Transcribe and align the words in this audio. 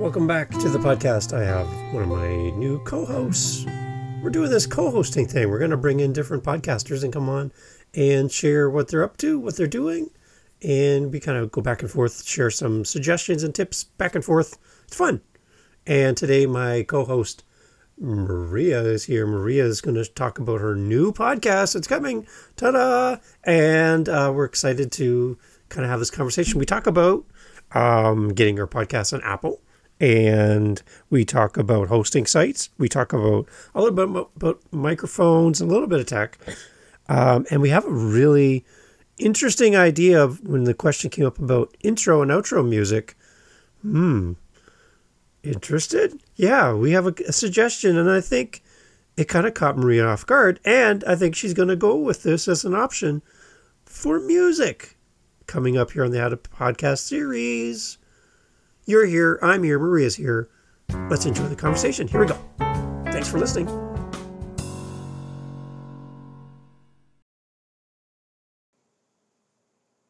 Welcome 0.00 0.26
back 0.26 0.48
to 0.48 0.70
the 0.70 0.78
podcast. 0.78 1.36
I 1.36 1.44
have 1.44 1.68
one 1.92 2.02
of 2.02 2.08
my 2.08 2.48
new 2.56 2.82
co 2.84 3.04
hosts. 3.04 3.66
We're 4.22 4.30
doing 4.30 4.48
this 4.48 4.66
co 4.66 4.90
hosting 4.90 5.28
thing. 5.28 5.50
We're 5.50 5.58
going 5.58 5.72
to 5.72 5.76
bring 5.76 6.00
in 6.00 6.14
different 6.14 6.42
podcasters 6.42 7.04
and 7.04 7.12
come 7.12 7.28
on 7.28 7.52
and 7.92 8.32
share 8.32 8.70
what 8.70 8.88
they're 8.88 9.04
up 9.04 9.18
to, 9.18 9.38
what 9.38 9.58
they're 9.58 9.66
doing, 9.66 10.08
and 10.62 11.12
we 11.12 11.20
kind 11.20 11.36
of 11.36 11.52
go 11.52 11.60
back 11.60 11.82
and 11.82 11.90
forth, 11.90 12.24
share 12.24 12.50
some 12.50 12.82
suggestions 12.86 13.42
and 13.42 13.54
tips 13.54 13.84
back 13.84 14.14
and 14.14 14.24
forth. 14.24 14.56
It's 14.84 14.96
fun. 14.96 15.20
And 15.86 16.16
today, 16.16 16.46
my 16.46 16.82
co 16.82 17.04
host, 17.04 17.44
Maria, 17.98 18.80
is 18.80 19.04
here. 19.04 19.26
Maria 19.26 19.66
is 19.66 19.82
going 19.82 19.96
to 19.96 20.06
talk 20.06 20.38
about 20.38 20.62
her 20.62 20.74
new 20.74 21.12
podcast. 21.12 21.76
It's 21.76 21.86
coming. 21.86 22.26
Ta 22.56 22.70
da! 22.70 23.16
And 23.44 24.08
uh, 24.08 24.32
we're 24.34 24.46
excited 24.46 24.92
to 24.92 25.36
kind 25.68 25.84
of 25.84 25.90
have 25.90 25.98
this 25.98 26.10
conversation. 26.10 26.58
We 26.58 26.64
talk 26.64 26.86
about 26.86 27.26
um, 27.72 28.30
getting 28.30 28.58
our 28.58 28.66
podcast 28.66 29.12
on 29.12 29.20
Apple 29.24 29.60
and 30.00 30.82
we 31.10 31.24
talk 31.24 31.56
about 31.56 31.88
hosting 31.88 32.26
sites. 32.26 32.70
We 32.78 32.88
talk 32.88 33.12
about 33.12 33.46
a 33.74 33.82
little 33.82 33.94
bit 33.94 34.28
about 34.36 34.60
microphones, 34.72 35.60
and 35.60 35.70
a 35.70 35.72
little 35.72 35.88
bit 35.88 36.00
of 36.00 36.06
tech, 36.06 36.38
um, 37.08 37.46
and 37.50 37.60
we 37.60 37.68
have 37.68 37.84
a 37.84 37.90
really 37.90 38.64
interesting 39.18 39.76
idea 39.76 40.22
of 40.22 40.40
when 40.40 40.64
the 40.64 40.74
question 40.74 41.10
came 41.10 41.26
up 41.26 41.38
about 41.38 41.76
intro 41.82 42.22
and 42.22 42.30
outro 42.30 42.66
music. 42.66 43.16
Hmm, 43.82 44.32
interested? 45.42 46.20
Yeah, 46.36 46.72
we 46.72 46.92
have 46.92 47.06
a, 47.06 47.14
a 47.28 47.32
suggestion, 47.32 47.96
and 47.96 48.10
I 48.10 48.20
think 48.20 48.62
it 49.16 49.28
kind 49.28 49.46
of 49.46 49.54
caught 49.54 49.76
Maria 49.76 50.06
off 50.06 50.24
guard, 50.24 50.60
and 50.64 51.04
I 51.04 51.14
think 51.14 51.36
she's 51.36 51.54
going 51.54 51.68
to 51.68 51.76
go 51.76 51.96
with 51.96 52.22
this 52.22 52.48
as 52.48 52.64
an 52.64 52.74
option 52.74 53.22
for 53.84 54.20
music 54.20 54.96
coming 55.46 55.76
up 55.76 55.90
here 55.90 56.04
on 56.04 56.10
the 56.10 56.20
How 56.20 56.28
to 56.28 56.36
Podcast 56.36 57.00
series. 57.00 57.98
You're 58.86 59.06
here, 59.06 59.38
I'm 59.42 59.62
here, 59.62 59.78
Maria's 59.78 60.16
here. 60.16 60.48
Let's 61.08 61.26
enjoy 61.26 61.44
the 61.44 61.56
conversation. 61.56 62.08
Here 62.08 62.20
we 62.20 62.26
go. 62.26 62.38
Thanks 63.06 63.28
for 63.28 63.38
listening. 63.38 63.68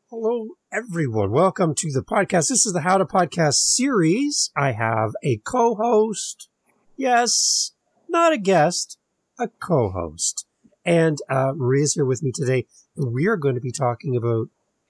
Hello, 0.08 0.48
everyone. 0.72 1.30
Welcome 1.30 1.74
to 1.76 1.90
the 1.92 2.02
podcast. 2.02 2.48
This 2.48 2.64
is 2.64 2.72
the 2.72 2.82
How 2.82 2.98
to 2.98 3.04
Podcast 3.04 3.54
series. 3.54 4.50
I 4.56 4.72
have 4.72 5.12
a 5.22 5.38
co 5.38 5.74
host. 5.74 6.48
Yes, 6.96 7.72
not 8.08 8.32
a 8.32 8.38
guest, 8.38 8.98
a 9.38 9.48
co 9.48 9.90
host. 9.90 10.46
And 10.84 11.18
uh, 11.28 11.52
Maria's 11.54 11.94
here 11.94 12.04
with 12.04 12.22
me 12.22 12.32
today. 12.32 12.66
We 12.96 13.26
are 13.26 13.36
going 13.36 13.54
to 13.56 13.60
be 13.60 13.72
talking 13.72 14.16
about 14.16 14.48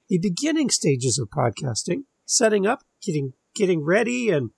the 0.08 0.18
beginning 0.18 0.70
stages 0.70 1.18
of 1.18 1.30
podcasting, 1.30 2.04
setting 2.26 2.66
up, 2.66 2.84
getting 3.02 3.32
getting 3.54 3.84
ready 3.84 4.30
and 4.30 4.50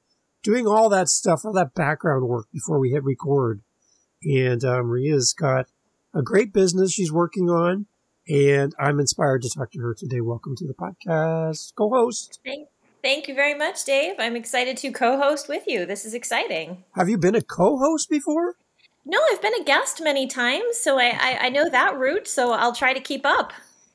doing 0.43 0.67
all 0.67 0.89
that 0.89 1.09
stuff, 1.09 1.45
all 1.45 1.53
that 1.53 1.75
background 1.75 2.29
work 2.29 2.47
before 2.53 2.79
we 2.79 2.91
hit 2.91 3.05
record. 3.05 3.61
And 4.25 4.65
uh, 4.65 4.83
Maria's 4.83 5.33
got 5.33 5.67
a 6.15 6.23
great 6.23 6.53
business 6.53 6.93
she's 6.93 7.13
working 7.13 7.49
on, 7.49 7.87
and 8.29 8.75
I'm 8.79 9.01
inspired 9.01 9.43
to 9.43 9.51
talk 9.51 9.73
to 9.73 9.81
her 9.81 9.95
today. 9.95 10.21
Welcome 10.21 10.55
to 10.57 10.67
the 10.67 10.75
podcast, 10.75 11.75
co-host. 11.75 12.41
Thank, 12.45 12.69
thank 13.03 13.29
you 13.29 13.35
very 13.35 13.55
much, 13.55 13.85
Dave. 13.85 14.15
I'm 14.19 14.37
excited 14.37 14.77
to 14.79 14.93
co-host 14.93 15.49
with 15.49 15.65
you. 15.67 15.87
This 15.87 16.05
is 16.05 16.15
exciting. 16.15 16.85
Have 16.95 17.09
you 17.09 17.19
been 17.19 17.35
a 17.35 17.43
co-host 17.43 18.09
before? 18.11 18.55
No, 19.05 19.19
I've 19.33 19.43
been 19.43 19.61
a 19.61 19.65
guest 19.65 20.01
many 20.01 20.29
times, 20.29 20.77
so 20.77 20.99
I, 20.99 21.17
I, 21.21 21.39
I 21.43 21.49
know 21.49 21.69
that 21.69 21.99
route. 21.99 22.29
So 22.29 22.53
I'll 22.53 22.75
try 22.75 22.93
to 22.93 23.01
keep 23.01 23.27
up. 23.27 23.53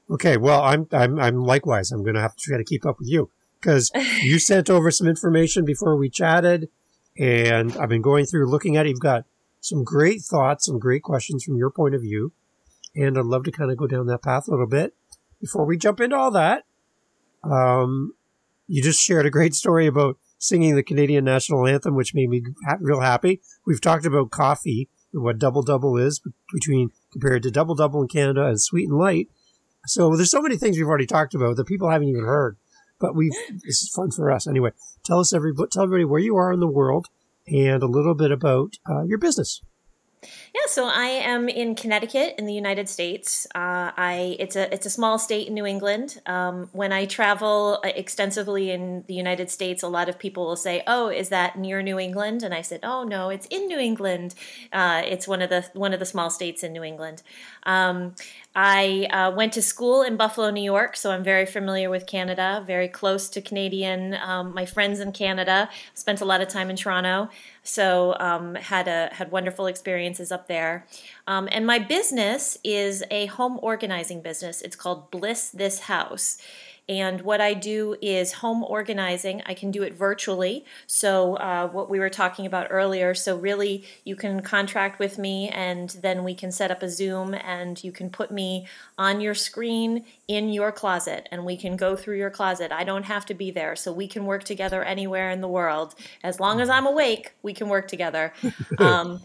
Okay, 0.10 0.36
well, 0.38 0.62
I'm 0.62 0.88
I'm 0.92 1.20
I'm 1.20 1.42
likewise. 1.44 1.92
I'm 1.92 2.04
going 2.04 2.16
to 2.16 2.22
have 2.22 2.36
to 2.36 2.44
try 2.44 2.58
to 2.58 2.64
keep 2.64 2.86
up 2.86 3.00
with 3.00 3.10
you 3.10 3.30
because 3.60 3.92
you 4.22 4.40
sent 4.40 4.70
over 4.70 4.92
some 4.92 5.08
information 5.08 5.66
before 5.66 5.96
we 5.96 6.10
chatted, 6.10 6.70
and 7.18 7.76
I've 7.78 7.90
been 7.90 8.02
going 8.02 8.26
through 8.26 8.50
looking 8.50 8.78
at 8.78 8.86
it. 8.86 8.90
You've 8.90 9.00
got 9.00 9.26
some 9.60 9.84
great 9.84 10.22
thoughts, 10.22 10.66
some 10.66 10.80
great 10.80 11.04
questions 11.04 11.44
from 11.44 11.58
your 11.58 11.70
point 11.70 11.96
of 11.96 12.02
view, 12.02 12.34
and 12.96 13.18
I'd 13.18 13.26
love 13.26 13.44
to 13.46 13.52
kind 13.52 13.72
of 13.72 13.78
go 13.78 13.88
down 13.88 14.08
that 14.08 14.24
path 14.24 14.48
a 14.48 14.52
little 14.52 14.68
bit. 14.68 14.96
Before 15.42 15.66
we 15.66 15.78
jump 15.78 16.00
into 16.00 16.16
all 16.16 16.32
that, 16.32 16.66
um, 17.44 18.14
you 18.68 18.82
just 18.82 19.02
shared 19.02 19.26
a 19.26 19.32
great 19.32 19.54
story 19.54 19.88
about 19.88 20.18
singing 20.38 20.76
the 20.76 20.84
Canadian 20.84 21.26
national 21.26 21.68
anthem, 21.68 21.96
which 21.96 22.14
made 22.14 22.30
me 22.30 22.44
ha- 22.66 22.78
real 22.80 23.02
happy. 23.02 23.42
We've 23.66 23.82
talked 23.82 24.06
about 24.06 24.32
coffee 24.32 24.90
and 25.14 25.24
what 25.24 25.40
double 25.40 25.64
double 25.64 25.98
is 25.98 26.22
between 26.54 26.90
compared 27.12 27.44
to 27.44 27.52
double 27.52 27.76
double 27.76 28.02
in 28.02 28.08
Canada 28.08 28.46
and 28.46 28.62
sweet 28.62 28.90
and 28.90 28.98
light. 28.98 29.30
So 29.86 30.16
there's 30.16 30.32
so 30.32 30.42
many 30.42 30.58
things 30.58 30.78
we've 30.78 30.88
already 30.88 31.06
talked 31.06 31.34
about 31.34 31.56
that 31.56 31.68
people 31.68 31.90
haven't 31.90 32.10
even 32.10 32.26
heard 32.26 32.58
but 33.00 33.16
we 33.16 33.30
this 33.50 33.84
is 33.84 33.92
fun 33.96 34.12
for 34.12 34.32
us 34.32 34.48
anyway. 34.48 34.72
Tell 35.06 35.20
us 35.20 35.34
every 35.34 35.54
tell 35.72 35.84
everybody 35.84 36.06
where 36.06 36.20
you 36.20 36.36
are 36.36 36.52
in 36.52 36.60
the 36.60 36.68
world 36.68 37.08
and 37.48 37.82
a 37.82 37.88
little 37.88 38.16
bit 38.16 38.32
about 38.32 38.76
uh, 38.90 39.04
your 39.04 39.18
business. 39.18 39.62
Yeah, 40.24 40.62
so 40.66 40.88
I 40.88 41.06
am 41.06 41.48
in 41.48 41.76
Connecticut 41.76 42.36
in 42.40 42.48
the 42.48 42.54
United 42.54 42.90
States. 42.90 43.46
Uh, 43.54 43.92
I 43.96 44.36
it's 44.40 44.56
a 44.56 44.74
it's 44.74 44.86
a 44.88 44.90
small 44.90 45.20
state 45.20 45.48
in 45.48 45.54
New 45.54 45.66
England. 45.66 46.20
Um, 46.26 46.70
when 46.74 46.92
I 46.92 47.06
travel 47.06 47.80
uh, 47.84 47.90
extensively 47.96 48.72
in 48.72 49.04
the 49.08 49.14
United 49.14 49.52
States, 49.52 49.84
a 49.84 49.88
lot 49.88 50.10
of 50.10 50.18
people 50.18 50.48
will 50.48 50.56
say, 50.56 50.82
"Oh, 50.88 51.10
is 51.10 51.30
that 51.30 51.58
near 51.58 51.84
New 51.84 52.00
England?" 52.00 52.42
And 52.42 52.54
I 52.54 52.64
said, 52.64 52.80
"Oh 52.82 53.04
no, 53.04 53.30
it's 53.30 53.46
in 53.48 53.68
New 53.68 53.78
England. 53.78 54.34
Uh, 54.74 55.04
it's 55.06 55.28
one 55.28 55.44
of 55.44 55.52
the 55.52 55.70
one 55.74 55.94
of 55.94 56.00
the 56.00 56.06
small 56.06 56.32
states 56.32 56.64
in 56.64 56.74
New 56.74 56.84
England." 56.84 57.22
Um, 57.64 58.16
I 58.60 59.08
uh, 59.12 59.30
went 59.36 59.54
to 59.54 59.62
school 59.62 60.02
in 60.02 60.18
Buffalo, 60.18 60.50
New 60.50 60.64
York, 60.64 60.98
so 60.98 61.12
I'm 61.12 61.24
very 61.24 61.46
familiar 61.46 61.92
with 61.92 62.08
Canada, 62.08 62.64
very 62.66 62.88
close 62.88 63.30
to 63.30 63.40
Canadian. 63.40 64.16
Um, 64.16 64.52
my 64.52 64.66
friends 64.66 65.00
in 65.00 65.12
Canada 65.12 65.70
spent 65.94 66.22
a 66.22 66.26
lot 66.26 66.42
of 66.42 66.48
time 66.48 66.72
in 66.72 66.76
Toronto, 66.76 67.30
so 67.62 68.18
um, 68.20 68.56
had 68.56 68.88
a 68.88 69.14
had 69.14 69.30
wonderful 69.30 69.68
experiences 69.68 70.32
up 70.32 70.48
there. 70.48 70.88
Um, 71.28 71.48
and 71.52 71.68
my 71.68 71.78
business 71.78 72.58
is 72.64 73.04
a 73.12 73.28
home 73.28 73.60
organizing 73.62 74.24
business. 74.24 74.64
It's 74.64 74.76
called 74.76 75.12
Bliss 75.12 75.52
This 75.52 75.82
House. 75.82 76.40
And 76.90 77.22
what 77.22 77.42
I 77.42 77.54
do 77.54 77.98
is 78.02 78.32
home 78.32 78.64
organizing. 78.64 79.42
I 79.46 79.54
can 79.54 79.72
do 79.72 79.84
it 79.84 79.94
virtually. 79.94 80.64
So, 80.86 81.36
uh, 81.36 81.68
what 81.68 81.90
we 81.90 82.00
were 82.00 82.10
talking 82.10 82.46
about 82.46 82.68
earlier. 82.70 83.14
So, 83.14 83.38
really, 83.38 83.84
you 84.06 84.16
can 84.16 84.42
contract 84.42 84.98
with 84.98 85.18
me, 85.18 85.50
and 85.50 85.90
then 86.02 86.24
we 86.24 86.34
can 86.34 86.52
set 86.52 86.72
up 86.72 86.82
a 86.82 86.90
Zoom, 86.90 87.34
and 87.34 87.84
you 87.84 87.92
can 87.92 88.10
put 88.10 88.32
me 88.32 88.68
on 88.98 89.20
your 89.20 89.36
screen 89.36 90.06
in 90.30 90.50
your 90.50 90.72
closet, 90.72 91.28
and 91.30 91.46
we 91.46 91.58
can 91.58 91.76
go 91.76 91.98
through 91.98 92.18
your 92.18 92.30
closet. 92.30 92.72
I 92.72 92.86
don't 92.86 93.04
have 93.04 93.26
to 93.26 93.34
be 93.34 93.52
there. 93.52 93.76
So, 93.76 93.92
we 93.92 94.08
can 94.08 94.26
work 94.26 94.46
together 94.46 94.82
anywhere 94.82 95.30
in 95.30 95.42
the 95.42 95.48
world. 95.50 95.94
As 96.24 96.40
long 96.40 96.62
as 96.62 96.70
I'm 96.70 96.86
awake, 96.86 97.34
we 97.42 97.54
can 97.54 97.68
work 97.70 97.88
together. 97.88 98.34
Um, 98.80 99.22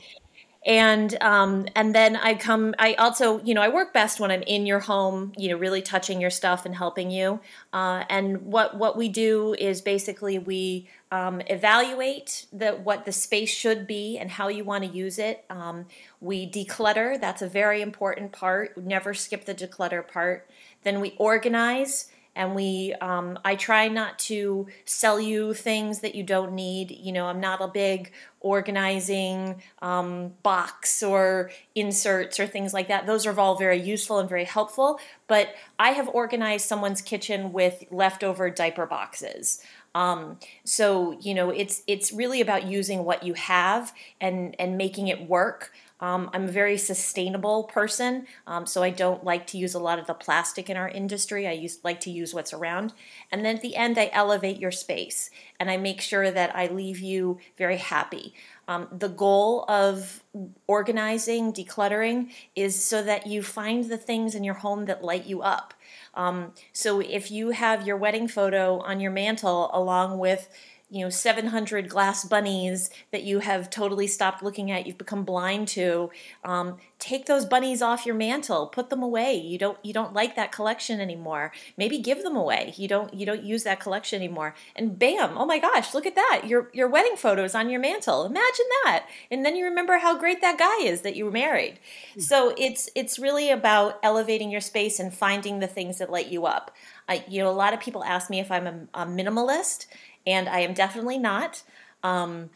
and 0.65 1.21
um, 1.21 1.67
and 1.75 1.93
then 1.95 2.15
I 2.15 2.34
come. 2.34 2.75
I 2.78 2.95
also, 2.95 3.43
you 3.43 3.53
know, 3.53 3.62
I 3.62 3.69
work 3.69 3.93
best 3.93 4.21
when 4.21 4.31
I'm 4.31 4.43
in 4.43 4.65
your 4.65 4.78
home, 4.78 5.33
you 5.37 5.49
know, 5.49 5.56
really 5.56 5.83
touching 5.83 6.21
your 6.21 6.31
stuff 6.31 6.65
and 6.65 6.75
helping 6.75 7.11
you. 7.11 7.41
Uh, 7.73 8.05
and 8.09 8.43
what 8.43 8.77
what 8.77 8.97
we 8.97 9.09
do 9.09 9.55
is 9.59 9.81
basically 9.81 10.39
we 10.39 10.89
um, 11.11 11.41
evaluate 11.49 12.47
the 12.53 12.73
what 12.73 13.05
the 13.05 13.12
space 13.12 13.50
should 13.50 13.89
be 13.89 14.19
and 14.19 14.31
how 14.31 14.47
you 14.47 14.62
want 14.62 14.84
to 14.84 14.91
use 14.91 15.19
it. 15.19 15.45
Um, 15.50 15.87
we 16.21 16.49
declutter. 16.49 17.21
That's 17.21 17.43
a 17.43 17.49
very 17.49 17.83
important 17.83 18.31
part. 18.31 18.77
never 18.79 19.15
skip 19.15 19.47
the 19.47 19.55
declutter 19.55 20.06
part. 20.06 20.49
Then 20.84 21.00
we 21.00 21.17
organize 21.19 22.12
and 22.34 22.54
we 22.54 22.94
um, 23.00 23.38
i 23.44 23.54
try 23.54 23.88
not 23.88 24.19
to 24.19 24.66
sell 24.84 25.20
you 25.20 25.54
things 25.54 26.00
that 26.00 26.15
you 26.15 26.22
don't 26.22 26.53
need. 26.53 26.91
You 26.91 27.12
know 27.12 27.26
i'm 27.26 27.41
not 27.41 27.60
a 27.60 27.69
big 27.69 28.12
organizing 28.41 29.62
um, 29.82 30.32
box 30.43 31.03
or 31.03 31.50
inserts 31.76 32.41
or 32.41 32.47
things 32.47 32.75
like 32.75 32.88
that. 32.88 33.06
Those 33.06 33.25
are 33.25 33.38
all 33.38 33.54
very 33.56 33.81
useful 33.81 34.19
and 34.19 34.28
very 34.28 34.44
helpful. 34.44 34.98
But 35.26 35.54
i 35.78 35.91
have 35.91 36.09
organized 36.09 36.66
someone's 36.66 37.03
kitchen 37.03 37.53
with 37.53 37.84
leftover 37.91 38.50
diaper 38.50 38.87
boxes. 38.87 39.62
Um, 39.94 40.38
so 40.64 41.19
you 41.20 41.35
know 41.35 41.50
it's 41.50 41.82
it's 41.87 42.12
really 42.12 42.40
about 42.40 42.67
using 42.67 43.05
what 43.05 43.23
you 43.23 43.35
have 43.35 43.93
and 44.20 44.56
and 44.58 44.78
making 44.78 45.08
it 45.08 45.28
work 45.28 45.73
um, 46.02 46.28
I'm 46.32 46.44
a 46.49 46.52
very 46.52 46.76
sustainable 46.76 47.64
person, 47.64 48.26
um, 48.49 48.66
so 48.66 48.82
I 48.82 48.90
don't 48.90 49.22
like 49.22 49.46
to 49.49 49.56
use 49.56 49.72
a 49.72 49.78
lot 49.78 50.00
of 50.00 50.08
the 50.08 50.14
plastic 50.14 50.69
in 50.69 50.76
our 50.76 50.88
industry. 50.88 51.46
I 51.46 51.52
use, 51.52 51.78
like 51.84 52.00
to 52.00 52.10
use 52.10 52.34
what's 52.34 52.52
around. 52.52 52.93
And 53.31 53.44
then 53.44 53.54
at 53.54 53.62
the 53.62 53.76
end, 53.76 53.96
I 53.96 54.10
elevate 54.12 54.58
your 54.58 54.72
space 54.72 55.31
and 55.60 55.70
I 55.70 55.76
make 55.76 56.00
sure 56.00 56.32
that 56.32 56.56
I 56.56 56.66
leave 56.66 56.99
you 56.99 57.38
very 57.56 57.76
happy. 57.76 58.34
Um, 58.66 58.88
the 58.90 59.08
goal 59.08 59.64
of 59.69 60.25
organizing, 60.66 61.52
decluttering, 61.52 62.31
is 62.56 62.82
so 62.82 63.02
that 63.04 63.28
you 63.28 63.43
find 63.43 63.84
the 63.84 63.96
things 63.96 64.34
in 64.34 64.43
your 64.43 64.54
home 64.54 64.87
that 64.87 65.04
light 65.04 65.26
you 65.26 65.40
up. 65.43 65.72
Um, 66.14 66.52
so 66.72 67.00
if 67.00 67.31
you 67.31 67.50
have 67.50 67.87
your 67.87 67.96
wedding 67.96 68.26
photo 68.26 68.81
on 68.81 68.99
your 68.99 69.12
mantle 69.12 69.70
along 69.72 70.19
with 70.19 70.49
you 70.93 71.05
know 71.05 71.11
700 71.11 71.89
glass 71.89 72.25
bunnies 72.25 72.91
that 73.11 73.23
you 73.23 73.41
have 73.41 73.71
totally 73.71 74.06
stopped 74.06 74.43
looking 74.43 74.71
at 74.71 74.87
you've 74.87 74.99
become 74.99 75.25
blind 75.25 75.67
to 75.69 76.11
um, 76.44 76.77
take 76.99 77.27
those 77.27 77.44
bunnies 77.44 77.83
off 77.83 78.06
your 78.06 78.15
mantle 78.15 78.67
put 78.67 78.91
them 78.91 79.03
away. 79.03 79.35
You 79.35 79.59
don't 79.59 79.79
you 79.83 79.93
don't 79.93 80.12
like 80.12 80.37
that 80.37 80.53
collection 80.53 81.00
anymore. 81.00 81.53
Maybe 81.77 81.99
give 81.99 82.23
them 82.23 82.37
away. 82.37 82.75
You 82.77 82.89
don't 82.89 83.12
you 83.15 83.25
don't 83.25 83.43
use 83.43 83.65
that 83.65 83.81
collection 83.81 84.21
anymore. 84.21 84.55
And 84.77 84.99
bam 84.99 85.37
oh 85.37 85.47
my 85.47 85.59
gosh 85.59 85.94
look 85.94 86.06
at 86.06 86.15
that. 86.15 86.43
Your 86.47 86.71
your 86.73 86.89
wedding 86.89 87.17
photos 87.17 87.55
on 87.55 87.71
your 87.71 87.81
mantle. 87.81 88.25
Imagine 88.25 88.67
that. 88.85 89.06
And 89.31 89.45
then 89.45 89.56
you 89.56 89.65
remember 89.65 89.99
how 89.99 90.19
great 90.19 90.41
that 90.41 90.59
guy 90.59 90.83
is 90.83 91.00
that 91.03 91.17
you 91.17 91.25
were 91.25 91.31
married 91.31 91.79
so 92.19 92.55
it's 92.59 92.88
it's 92.95 93.19
really 93.19 93.50
about 93.50 93.99
elevating 94.03 94.50
your 94.50 94.61
space 94.61 94.99
and 94.99 95.15
finding 95.15 95.59
the 95.59 95.67
things 95.67 95.99
that 95.99 96.11
light 96.11 96.29
you 96.29 96.47
up. 96.47 96.75
I, 97.09 97.25
you 97.29 97.43
know 97.43 97.50
a 97.50 97.53
lot 97.53 97.75
of 97.75 97.81
people 97.81 98.05
ask 98.05 98.31
me 98.31 98.38
if 98.38 98.50
i'm 98.53 98.67
a, 98.67 99.03
a 99.03 99.05
minimalist 99.05 99.87
and 100.27 100.49
I 100.49 100.61
am 100.61 100.75
definitely 100.75 101.19
not. 101.19 101.63
Um, 102.03 102.51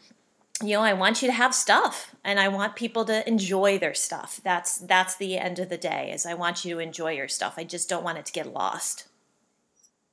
you 0.61 0.73
know, 0.73 0.81
I 0.81 0.93
want 0.93 1.21
you 1.21 1.27
to 1.27 1.33
have 1.33 1.53
stuff, 1.53 2.15
and 2.23 2.39
I 2.39 2.47
want 2.47 2.75
people 2.75 3.05
to 3.05 3.27
enjoy 3.27 3.77
their 3.77 3.93
stuff. 3.93 4.41
That's 4.43 4.77
that's 4.79 5.15
the 5.15 5.37
end 5.37 5.59
of 5.59 5.69
the 5.69 5.77
day. 5.77 6.11
Is 6.11 6.25
I 6.25 6.33
want 6.33 6.65
you 6.65 6.75
to 6.75 6.81
enjoy 6.81 7.11
your 7.11 7.27
stuff. 7.27 7.55
I 7.57 7.63
just 7.63 7.89
don't 7.89 8.03
want 8.03 8.17
it 8.17 8.25
to 8.25 8.33
get 8.33 8.53
lost. 8.53 9.07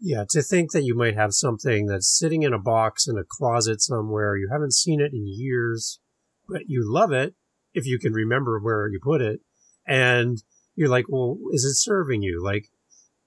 Yeah, 0.01 0.25
to 0.31 0.43
think 0.43 0.73
that 0.73 0.85
you 0.85 0.95
might 0.95 1.15
have 1.15 1.33
something 1.33 1.87
that's 1.87 2.19
sitting 2.19 2.43
in 2.43 2.53
a 2.53 2.59
box 2.59 3.09
in 3.09 3.17
a 3.17 3.25
closet 3.27 3.81
somewhere, 3.81 4.37
you 4.37 4.51
haven't 4.53 4.75
seen 4.75 5.01
it 5.01 5.13
in 5.15 5.25
years, 5.27 5.99
but 6.47 6.63
you 6.67 6.83
love 6.85 7.11
it 7.11 7.35
if 7.73 7.87
you 7.87 7.99
can 7.99 8.13
remember 8.13 8.59
where 8.59 8.87
you 8.89 9.01
put 9.03 9.23
it. 9.23 9.41
And 9.87 10.43
you're 10.75 10.91
like, 10.91 11.07
well, 11.09 11.39
is 11.53 11.65
it 11.65 11.77
serving 11.77 12.23
you? 12.23 12.43
Like 12.45 12.67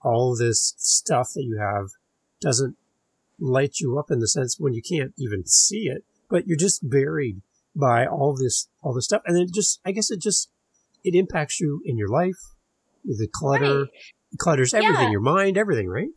all 0.04 0.36
this 0.36 0.76
stuff 0.78 1.30
that 1.34 1.44
you 1.44 1.58
have 1.60 1.88
doesn't 2.42 2.76
light 3.40 3.80
you 3.80 3.98
up 3.98 4.12
in 4.12 4.20
the 4.20 4.28
sense 4.28 4.58
when 4.60 4.74
you 4.74 4.82
can't 4.82 5.14
even 5.18 5.46
see 5.46 5.88
it, 5.88 6.04
but 6.30 6.48
you're 6.48 6.58
just 6.58 6.90
buried 6.90 7.42
by 7.76 8.06
all 8.06 8.36
this, 8.36 8.70
all 8.82 8.94
this 8.94 9.06
stuff. 9.06 9.22
And 9.26 9.38
then 9.38 9.48
just, 9.54 9.80
I 9.86 9.92
guess 9.92 10.10
it 10.10 10.22
just, 10.22 10.50
it 11.04 11.16
impacts 11.16 11.60
you 11.60 11.82
in 11.86 11.98
your 11.98 12.10
life. 12.10 12.38
The 13.06 13.28
clutter, 13.32 13.82
right. 13.82 13.90
clutters 14.38 14.74
everything, 14.74 15.06
yeah. 15.06 15.12
your 15.12 15.22
mind, 15.22 15.58
everything, 15.58 15.88
right? 15.88 16.10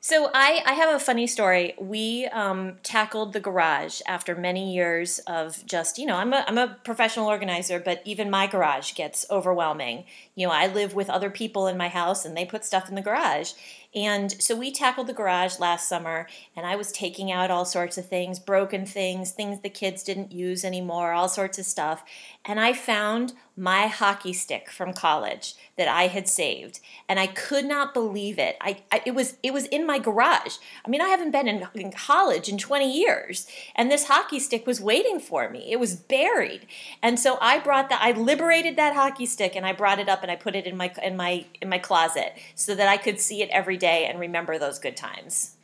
So 0.00 0.30
I, 0.34 0.62
I 0.66 0.74
have 0.74 0.94
a 0.94 0.98
funny 0.98 1.26
story. 1.26 1.72
We 1.80 2.26
um, 2.26 2.76
tackled 2.82 3.32
the 3.32 3.40
garage 3.40 4.02
after 4.06 4.34
many 4.34 4.74
years 4.74 5.18
of 5.20 5.64
just, 5.64 5.96
you 5.96 6.04
know, 6.04 6.16
I'm 6.16 6.34
a, 6.34 6.44
I'm 6.46 6.58
a 6.58 6.76
professional 6.84 7.26
organizer, 7.26 7.80
but 7.80 8.02
even 8.04 8.28
my 8.28 8.46
garage 8.46 8.92
gets 8.92 9.24
overwhelming. 9.30 10.04
You 10.34 10.46
know, 10.46 10.52
I 10.52 10.66
live 10.66 10.92
with 10.92 11.08
other 11.08 11.30
people 11.30 11.66
in 11.68 11.78
my 11.78 11.88
house 11.88 12.26
and 12.26 12.36
they 12.36 12.44
put 12.44 12.66
stuff 12.66 12.90
in 12.90 12.96
the 12.96 13.00
garage. 13.00 13.52
And 13.94 14.42
so 14.42 14.56
we 14.56 14.72
tackled 14.72 15.06
the 15.06 15.12
garage 15.12 15.60
last 15.60 15.88
summer, 15.88 16.26
and 16.56 16.66
I 16.66 16.74
was 16.74 16.90
taking 16.90 17.30
out 17.30 17.50
all 17.50 17.64
sorts 17.64 17.96
of 17.96 18.08
things, 18.08 18.40
broken 18.40 18.86
things, 18.86 19.30
things 19.30 19.60
the 19.60 19.70
kids 19.70 20.02
didn't 20.02 20.32
use 20.32 20.64
anymore, 20.64 21.12
all 21.12 21.28
sorts 21.28 21.58
of 21.60 21.64
stuff. 21.64 22.02
And 22.44 22.58
I 22.58 22.72
found 22.72 23.34
my 23.56 23.86
hockey 23.86 24.32
stick 24.32 24.68
from 24.68 24.92
college 24.92 25.54
that 25.76 25.86
I 25.86 26.08
had 26.08 26.28
saved, 26.28 26.80
and 27.08 27.20
I 27.20 27.28
could 27.28 27.64
not 27.64 27.94
believe 27.94 28.38
it. 28.38 28.56
I, 28.60 28.82
I 28.90 29.02
it 29.06 29.14
was 29.14 29.36
it 29.44 29.52
was 29.52 29.66
in 29.66 29.86
my 29.86 30.00
garage. 30.00 30.56
I 30.84 30.90
mean, 30.90 31.00
I 31.00 31.08
haven't 31.08 31.30
been 31.30 31.46
in, 31.46 31.68
in 31.74 31.92
college 31.92 32.48
in 32.48 32.58
20 32.58 32.92
years, 32.92 33.46
and 33.76 33.90
this 33.90 34.06
hockey 34.06 34.40
stick 34.40 34.66
was 34.66 34.80
waiting 34.80 35.20
for 35.20 35.48
me. 35.48 35.70
It 35.70 35.78
was 35.78 35.94
buried, 35.94 36.66
and 37.00 37.18
so 37.18 37.38
I 37.40 37.60
brought 37.60 37.90
that. 37.90 38.02
I 38.02 38.10
liberated 38.10 38.74
that 38.76 38.94
hockey 38.94 39.26
stick, 39.26 39.54
and 39.54 39.64
I 39.64 39.72
brought 39.72 40.00
it 40.00 40.08
up, 40.08 40.22
and 40.22 40.32
I 40.32 40.36
put 40.36 40.56
it 40.56 40.66
in 40.66 40.76
my 40.76 40.92
in 41.02 41.16
my 41.16 41.44
in 41.62 41.68
my 41.68 41.78
closet 41.78 42.36
so 42.56 42.74
that 42.74 42.88
I 42.88 42.96
could 42.96 43.20
see 43.20 43.40
it 43.40 43.50
every 43.50 43.76
day 43.76 43.83
day 43.84 44.06
and 44.06 44.18
remember 44.18 44.58
those 44.58 44.78
good 44.78 44.96
times. 44.96 45.56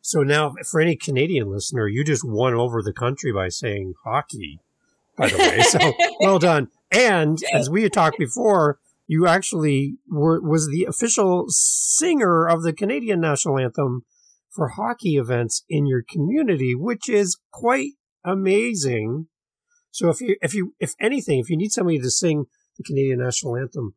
So 0.00 0.22
now, 0.22 0.54
for 0.70 0.80
any 0.80 0.96
Canadian 0.96 1.52
listener, 1.52 1.86
you 1.86 2.02
just 2.02 2.24
won 2.24 2.54
over 2.54 2.82
the 2.82 2.94
country 2.94 3.30
by 3.30 3.50
saying 3.50 3.94
hockey, 4.04 4.58
by 5.16 5.28
the 5.28 5.38
way. 5.38 5.60
So 5.60 5.78
well 6.20 6.38
done. 6.38 6.68
And 6.90 7.38
as 7.52 7.70
we 7.70 7.82
had 7.82 7.92
talked 7.92 8.18
before, 8.18 8.78
you 9.06 9.26
actually 9.26 9.98
were 10.10 10.40
was 10.40 10.68
the 10.68 10.86
official 10.88 11.44
singer 11.48 12.48
of 12.48 12.62
the 12.62 12.72
Canadian 12.72 13.20
national 13.20 13.58
anthem 13.58 14.04
for 14.50 14.68
hockey 14.68 15.16
events 15.16 15.64
in 15.68 15.86
your 15.86 16.02
community, 16.02 16.74
which 16.74 17.08
is 17.08 17.38
quite 17.52 17.92
amazing. 18.24 19.26
So 19.90 20.08
if 20.08 20.20
you 20.20 20.36
if 20.40 20.54
you 20.54 20.74
if 20.80 20.94
anything, 20.98 21.38
if 21.38 21.50
you 21.50 21.56
need 21.56 21.72
somebody 21.72 21.98
to 21.98 22.10
sing 22.10 22.46
the 22.76 22.82
Canadian 22.82 23.20
national 23.20 23.56
anthem 23.56 23.94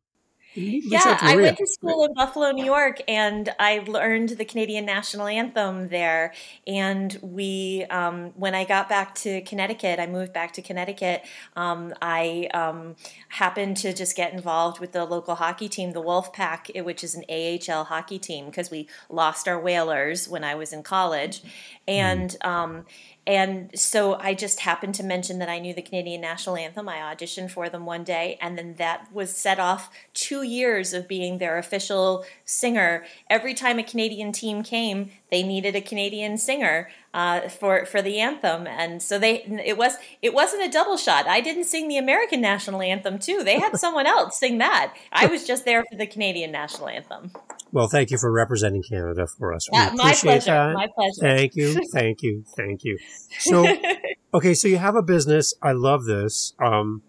yeah, 0.56 1.18
I 1.20 1.36
went 1.36 1.58
to 1.58 1.66
school 1.66 2.04
in 2.04 2.14
Buffalo, 2.14 2.50
New 2.50 2.64
York, 2.64 3.00
and 3.08 3.52
I 3.58 3.78
learned 3.86 4.30
the 4.30 4.44
Canadian 4.44 4.86
national 4.86 5.26
anthem 5.26 5.88
there. 5.88 6.32
And 6.66 7.18
we, 7.22 7.84
um, 7.90 8.32
when 8.36 8.54
I 8.54 8.64
got 8.64 8.88
back 8.88 9.14
to 9.16 9.42
Connecticut, 9.42 10.00
I 10.00 10.06
moved 10.06 10.32
back 10.32 10.52
to 10.54 10.62
Connecticut. 10.62 11.24
Um, 11.54 11.94
I 12.00 12.48
um, 12.54 12.96
happened 13.28 13.76
to 13.78 13.92
just 13.92 14.16
get 14.16 14.32
involved 14.32 14.80
with 14.80 14.92
the 14.92 15.04
local 15.04 15.34
hockey 15.34 15.68
team, 15.68 15.92
the 15.92 16.00
Wolf 16.00 16.32
Pack, 16.32 16.70
which 16.74 17.04
is 17.04 17.14
an 17.14 17.24
AHL 17.28 17.84
hockey 17.84 18.18
team, 18.18 18.46
because 18.46 18.70
we 18.70 18.88
lost 19.08 19.48
our 19.48 19.60
Whalers 19.60 20.28
when 20.28 20.44
I 20.44 20.54
was 20.54 20.72
in 20.72 20.82
college, 20.82 21.42
and. 21.86 22.36
Mm 22.42 22.84
and 23.26 23.76
so 23.78 24.14
I 24.14 24.34
just 24.34 24.60
happened 24.60 24.94
to 24.96 25.02
mention 25.02 25.40
that 25.40 25.48
I 25.48 25.58
knew 25.58 25.74
the 25.74 25.82
Canadian 25.82 26.20
national 26.20 26.56
anthem. 26.56 26.88
I 26.88 26.98
auditioned 26.98 27.50
for 27.50 27.68
them 27.68 27.84
one 27.84 28.04
day, 28.04 28.38
and 28.40 28.56
then 28.56 28.74
that 28.74 29.12
was 29.12 29.34
set 29.34 29.58
off 29.58 29.90
two 30.14 30.42
years 30.42 30.92
of 30.92 31.08
being 31.08 31.38
their 31.38 31.58
official 31.58 32.24
singer. 32.44 33.04
Every 33.28 33.52
time 33.52 33.78
a 33.78 33.82
Canadian 33.82 34.30
team 34.30 34.62
came, 34.62 35.10
they 35.30 35.42
needed 35.42 35.74
a 35.74 35.80
Canadian 35.80 36.38
singer 36.38 36.88
uh, 37.16 37.48
for 37.48 37.86
for 37.86 38.02
the 38.02 38.20
anthem, 38.20 38.66
and 38.66 39.02
so 39.02 39.18
they 39.18 39.42
it 39.64 39.78
was 39.78 39.94
it 40.20 40.34
wasn't 40.34 40.62
a 40.62 40.70
double 40.70 40.98
shot. 40.98 41.26
I 41.26 41.40
didn't 41.40 41.64
sing 41.64 41.88
the 41.88 41.96
American 41.96 42.42
national 42.42 42.82
anthem 42.82 43.18
too. 43.18 43.42
They 43.42 43.58
had 43.58 43.78
someone 43.78 44.06
else 44.06 44.38
sing 44.38 44.58
that. 44.58 44.94
I 45.10 45.24
was 45.26 45.46
just 45.46 45.64
there 45.64 45.82
for 45.90 45.96
the 45.96 46.06
Canadian 46.06 46.52
national 46.52 46.90
anthem. 46.90 47.32
Well, 47.72 47.88
thank 47.88 48.10
you 48.10 48.18
for 48.18 48.30
representing 48.30 48.82
Canada 48.82 49.26
for 49.26 49.54
us. 49.54 49.66
Yeah, 49.72 49.92
my 49.94 50.12
pleasure. 50.12 50.50
That. 50.50 50.74
My 50.74 50.88
pleasure. 50.94 51.20
Thank 51.22 51.56
you, 51.56 51.80
thank 51.90 52.22
you, 52.22 52.44
thank 52.54 52.84
you. 52.84 52.98
So, 53.38 53.66
okay, 54.34 54.52
so 54.52 54.68
you 54.68 54.76
have 54.76 54.94
a 54.94 55.02
business. 55.02 55.54
I 55.62 55.72
love 55.72 56.04
this. 56.04 56.52
Um, 56.62 57.00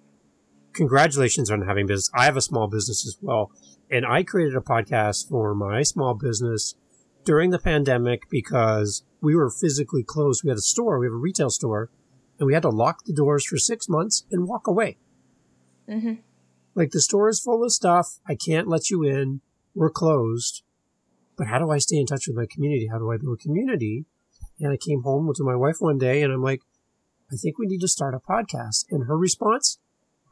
congratulations 0.71 1.51
on 1.51 1.63
having 1.63 1.85
business. 1.85 2.09
I 2.15 2.23
have 2.25 2.37
a 2.37 2.41
small 2.41 2.67
business 2.69 3.05
as 3.05 3.17
well, 3.21 3.51
and 3.91 4.05
I 4.05 4.23
created 4.23 4.55
a 4.55 4.61
podcast 4.61 5.27
for 5.27 5.53
my 5.53 5.83
small 5.83 6.13
business 6.13 6.75
during 7.27 7.49
the 7.49 7.59
pandemic 7.59 8.29
because 8.29 9.03
we 9.21 9.35
were 9.35 9.49
physically 9.49 10.01
closed. 10.01 10.45
We 10.45 10.49
had 10.49 10.57
a 10.57 10.61
store, 10.61 10.97
we 10.97 11.07
have 11.07 11.13
a 11.13 11.17
retail 11.17 11.49
store, 11.49 11.89
and 12.39 12.47
we 12.47 12.53
had 12.53 12.63
to 12.63 12.69
lock 12.69 13.03
the 13.03 13.13
doors 13.13 13.45
for 13.45 13.57
six 13.57 13.89
months 13.89 14.23
and 14.31 14.47
walk 14.47 14.65
away. 14.65 14.95
Mm-hmm. 15.89 16.13
Like 16.73 16.91
the 16.91 17.01
store 17.01 17.27
is 17.27 17.41
full 17.41 17.65
of 17.65 17.73
stuff. 17.73 18.19
I 18.25 18.35
can't 18.35 18.69
let 18.69 18.89
you 18.89 19.03
in. 19.03 19.41
We're 19.75 19.89
closed. 19.89 20.63
But 21.37 21.47
how 21.47 21.59
do 21.59 21.69
I 21.69 21.79
stay 21.79 21.97
in 21.97 22.05
touch 22.05 22.27
with 22.27 22.37
my 22.37 22.45
community? 22.49 22.87
How 22.87 22.97
do 22.97 23.11
I 23.11 23.17
build 23.17 23.39
a 23.39 23.43
community? 23.43 24.05
And 24.61 24.71
I 24.71 24.77
came 24.77 25.01
home 25.01 25.29
to 25.35 25.43
my 25.43 25.55
wife 25.55 25.77
one 25.79 25.97
day 25.97 26.23
and 26.23 26.31
I'm 26.31 26.41
like, 26.41 26.61
I 27.29 27.35
think 27.35 27.59
we 27.59 27.67
need 27.67 27.81
to 27.81 27.89
start 27.89 28.15
a 28.15 28.19
podcast. 28.19 28.85
And 28.89 29.05
her 29.05 29.17
response, 29.17 29.79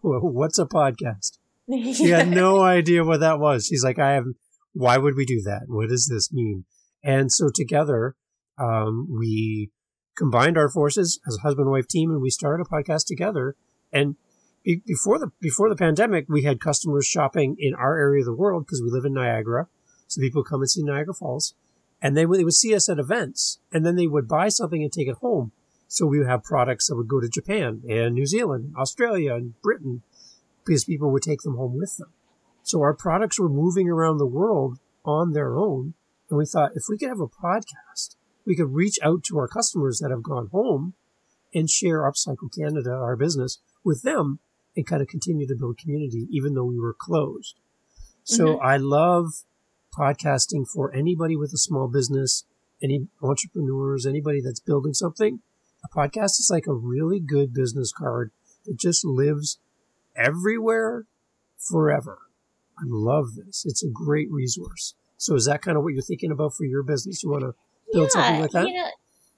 well, 0.02 0.22
what's 0.22 0.60
a 0.60 0.66
podcast? 0.66 1.40
she 1.70 2.10
had 2.10 2.30
no 2.30 2.62
idea 2.62 3.04
what 3.04 3.20
that 3.20 3.40
was. 3.40 3.66
She's 3.66 3.84
like, 3.84 4.00
I 4.00 4.14
have, 4.14 4.28
why 4.72 4.98
would 4.98 5.18
we 5.18 5.26
do 5.26 5.42
that? 5.42 5.64
What 5.68 5.90
does 5.90 6.08
this 6.08 6.32
mean? 6.32 6.64
And 7.06 7.32
so 7.32 7.50
together, 7.54 8.16
um, 8.58 9.08
we 9.10 9.70
combined 10.18 10.58
our 10.58 10.70
forces 10.70 11.20
as 11.28 11.38
a 11.38 11.42
husband 11.42 11.68
and 11.68 11.72
wife 11.72 11.88
team 11.88 12.10
and 12.10 12.20
we 12.20 12.32
started 12.32 12.66
a 12.66 12.70
podcast 12.70 13.06
together. 13.06 13.56
And 13.94 14.16
be- 14.64 14.82
before 14.86 15.20
the, 15.20 15.32
before 15.40 15.70
the 15.70 15.76
pandemic, 15.76 16.26
we 16.28 16.44
had 16.44 16.60
customers 16.60 17.06
shopping 17.06 17.58
in 17.60 17.76
our 17.76 18.00
area 18.00 18.22
of 18.22 18.26
the 18.26 18.34
world 18.34 18.66
because 18.66 18.82
we 18.82 18.90
live 18.90 19.06
in 19.06 19.14
Niagara. 19.14 19.68
So 20.08 20.20
people 20.20 20.44
come 20.44 20.62
and 20.62 20.70
see 20.70 20.82
Niagara 20.84 21.14
Falls 21.14 21.54
and 22.02 22.18
they 22.18 22.26
would, 22.26 22.40
they 22.40 22.44
would 22.44 22.54
see 22.54 22.74
us 22.74 22.90
at 22.90 22.98
events 22.98 23.60
and 23.72 23.86
then 23.86 23.96
they 23.96 24.08
would 24.08 24.28
buy 24.28 24.50
something 24.50 24.82
and 24.82 24.92
take 24.92 25.08
it 25.08 25.18
home. 25.18 25.52
So 25.88 26.08
we 26.08 26.18
would 26.18 26.28
have 26.28 26.44
products 26.44 26.88
that 26.88 26.96
would 26.96 27.08
go 27.08 27.22
to 27.22 27.30
Japan 27.30 27.84
and 27.88 28.16
New 28.16 28.26
Zealand, 28.26 28.74
Australia 28.76 29.36
and 29.36 29.62
Britain 29.62 30.02
because 30.66 30.86
people 30.86 31.12
would 31.12 31.22
take 31.22 31.42
them 31.42 31.56
home 31.56 31.78
with 31.78 31.98
them. 31.98 32.12
So 32.64 32.82
our 32.82 32.96
products 32.96 33.40
were 33.40 33.48
moving 33.48 33.88
around 33.88 34.18
the 34.18 34.26
world 34.26 34.80
on 35.04 35.34
their 35.34 35.56
own 35.56 35.94
and 36.30 36.38
we 36.38 36.46
thought 36.46 36.72
if 36.76 36.84
we 36.90 36.98
could 36.98 37.10
have 37.10 37.20
a 37.20 37.28
podcast, 37.28 38.16
we 38.46 38.56
could 38.56 38.74
reach 38.74 38.98
out 39.04 39.24
to 39.26 39.38
our 39.38 39.48
customers 39.48 40.00
that 40.00 40.12
have 40.12 40.24
gone 40.24 40.50
home 40.52 40.94
and 41.54 41.70
share 41.70 42.02
Upcycle 42.02 42.50
Canada, 42.58 42.92
our 42.92 43.16
business, 43.16 43.60
with 43.84 44.02
them 44.02 44.40
and 44.76 44.86
kind 44.86 45.02
of 45.02 45.08
continue 45.08 45.48
to 45.48 45.56
build 45.56 45.78
community, 45.78 46.28
even 46.30 46.54
though 46.54 46.66
we 46.66 46.80
were 46.80 46.96
closed. 46.98 47.60
So 48.24 48.46
mm-hmm. 48.46 48.66
I 48.66 48.78
love 48.78 49.44
podcasting 49.98 50.66
for 50.68 50.94
anybody 50.94 51.36
with 51.36 51.54
a 51.54 51.58
small 51.58 51.88
business, 51.88 52.44
any 52.84 53.08
entrepreneurs, 53.22 54.06
anybody 54.06 54.42
that's 54.42 54.60
building 54.60 54.94
something. 54.94 55.40
A 55.84 55.98
podcast 55.98 56.40
is 56.40 56.50
like 56.52 56.68
a 56.68 56.74
really 56.74 57.20
good 57.20 57.54
business 57.54 57.94
card 57.96 58.32
that 58.66 58.78
just 58.78 59.06
lives 59.06 59.60
everywhere 60.16 61.06
forever. 61.58 62.20
I 62.78 62.84
love 62.86 63.36
this. 63.36 63.64
It's 63.66 63.84
a 63.84 63.90
great 63.90 64.30
resource. 64.30 64.96
So 65.18 65.36
is 65.36 65.46
that 65.46 65.62
kind 65.62 65.78
of 65.78 65.84
what 65.84 65.94
you're 65.94 66.02
thinking 66.02 66.32
about 66.32 66.54
for 66.56 66.66
your 66.66 66.84
business? 66.84 67.24
You 67.24 67.30
want 67.30 67.44
to 67.44 67.54
build 67.94 68.10
yeah, 68.16 68.22
something 68.22 68.42
like 68.42 68.52
that? 68.52 68.68
You 68.68 68.74
know, 68.76 68.90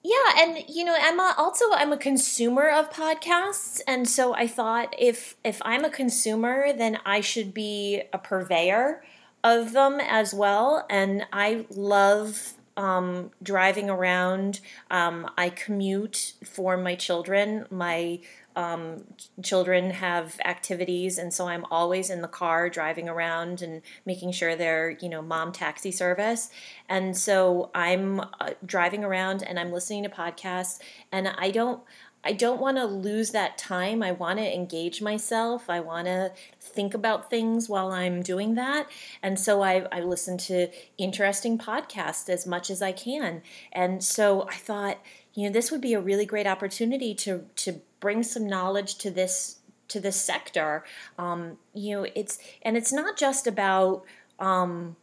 Yeah, 0.02 0.42
and 0.42 0.64
you 0.68 0.84
know, 0.84 0.96
I'm 0.98 1.18
a, 1.18 1.34
also 1.36 1.64
I'm 1.72 1.92
a 1.92 1.96
consumer 1.96 2.68
of 2.68 2.90
podcasts, 2.90 3.80
and 3.86 4.08
so 4.08 4.34
I 4.34 4.46
thought 4.46 4.94
if 4.98 5.36
if 5.44 5.60
I'm 5.64 5.84
a 5.84 5.90
consumer, 5.90 6.72
then 6.72 6.98
I 7.04 7.20
should 7.20 7.54
be 7.54 8.02
a 8.12 8.18
purveyor 8.18 9.02
of 9.44 9.72
them 9.72 10.00
as 10.00 10.34
well. 10.34 10.86
And 10.90 11.26
I 11.32 11.66
love 11.70 12.54
um, 12.76 13.32
driving 13.42 13.90
around. 13.90 14.60
Um, 14.90 15.28
I 15.36 15.50
commute 15.50 16.34
for 16.44 16.76
my 16.76 16.94
children. 16.94 17.66
My 17.70 18.20
um, 18.56 19.04
children 19.42 19.90
have 19.90 20.38
activities, 20.44 21.18
and 21.18 21.32
so 21.32 21.46
I'm 21.46 21.64
always 21.70 22.10
in 22.10 22.22
the 22.22 22.28
car 22.28 22.68
driving 22.68 23.08
around 23.08 23.62
and 23.62 23.82
making 24.04 24.32
sure 24.32 24.56
they're, 24.56 24.90
you 25.00 25.08
know, 25.08 25.22
mom 25.22 25.52
taxi 25.52 25.92
service. 25.92 26.50
And 26.88 27.16
so 27.16 27.70
I'm 27.74 28.20
uh, 28.20 28.50
driving 28.64 29.04
around 29.04 29.42
and 29.42 29.58
I'm 29.58 29.72
listening 29.72 30.02
to 30.02 30.08
podcasts, 30.08 30.80
and 31.12 31.28
I 31.28 31.50
don't. 31.50 31.82
I 32.24 32.32
don't 32.32 32.60
want 32.60 32.78
to 32.78 32.84
lose 32.84 33.30
that 33.30 33.56
time. 33.56 34.02
I 34.02 34.10
want 34.10 34.40
to 34.40 34.54
engage 34.54 35.00
myself. 35.00 35.70
I 35.70 35.78
want 35.78 36.08
to 36.08 36.32
think 36.60 36.92
about 36.92 37.30
things 37.30 37.68
while 37.68 37.92
I'm 37.92 38.22
doing 38.22 38.56
that. 38.56 38.90
And 39.22 39.38
so 39.38 39.62
I, 39.62 39.86
I 39.92 40.00
listen 40.00 40.36
to 40.38 40.68
interesting 40.98 41.58
podcasts 41.58 42.28
as 42.28 42.44
much 42.44 42.70
as 42.70 42.82
I 42.82 42.90
can. 42.90 43.40
And 43.72 44.02
so 44.02 44.48
I 44.48 44.56
thought, 44.56 44.98
you 45.34 45.46
know, 45.46 45.52
this 45.52 45.70
would 45.70 45.80
be 45.80 45.94
a 45.94 46.00
really 46.00 46.26
great 46.26 46.48
opportunity 46.48 47.14
to 47.14 47.46
to 47.54 47.80
bring 48.00 48.22
some 48.22 48.46
knowledge 48.46 48.96
to 48.98 49.10
this 49.10 49.56
to 49.88 50.00
this 50.00 50.16
sector. 50.16 50.84
Um, 51.18 51.58
you 51.74 51.96
know, 51.96 52.06
it's 52.14 52.38
and 52.62 52.76
it's 52.76 52.92
not 52.92 53.16
just 53.16 53.46
about 53.46 54.04
um, 54.38 54.96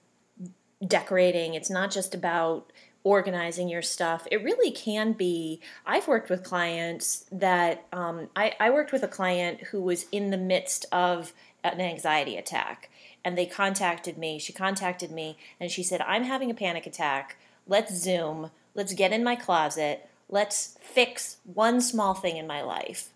decorating. 0.86 1.54
It's 1.54 1.70
not 1.70 1.92
just 1.92 2.16
about 2.16 2.72
organizing 3.04 3.70
your 3.70 3.82
stuff. 3.82 4.28
It 4.32 4.44
really 4.44 4.72
can 4.72 5.14
be. 5.14 5.62
I've 5.86 6.08
worked 6.08 6.30
with 6.30 6.44
clients 6.44 7.26
that 7.32 7.86
um, 7.94 8.30
I, 8.36 8.54
I 8.60 8.72
worked 8.72 8.92
with 8.92 9.04
a 9.04 9.08
client 9.08 9.62
who 9.66 9.82
was 9.82 10.06
in 10.12 10.32
the 10.32 10.38
midst 10.38 10.86
of 10.92 11.34
an 11.64 11.82
anxiety 11.82 12.38
attack, 12.38 12.90
and 13.24 13.38
they 13.38 13.46
contacted 13.46 14.18
me. 14.18 14.40
She 14.40 14.54
contacted 14.54 15.12
me, 15.12 15.38
and 15.60 15.72
she 15.72 15.84
said, 15.84 16.02
"I'm 16.02 16.24
having 16.24 16.52
a 16.52 16.56
panic 16.56 16.86
attack. 16.86 17.38
Let's 17.68 17.96
Zoom. 17.96 18.52
Let's 18.76 18.94
get 18.94 19.14
in 19.14 19.24
my 19.24 19.36
closet 19.36 20.10
let's 20.36 20.78
fix 20.82 21.38
one 21.46 21.80
small 21.80 22.14
thing 22.14 22.36
in 22.36 22.46
my 22.46 22.62
life 22.62 23.10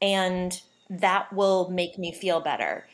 and 0.00 0.62
that 0.88 1.32
will 1.32 1.68
make 1.70 1.98
me 1.98 2.12
feel 2.12 2.40
better. 2.40 2.86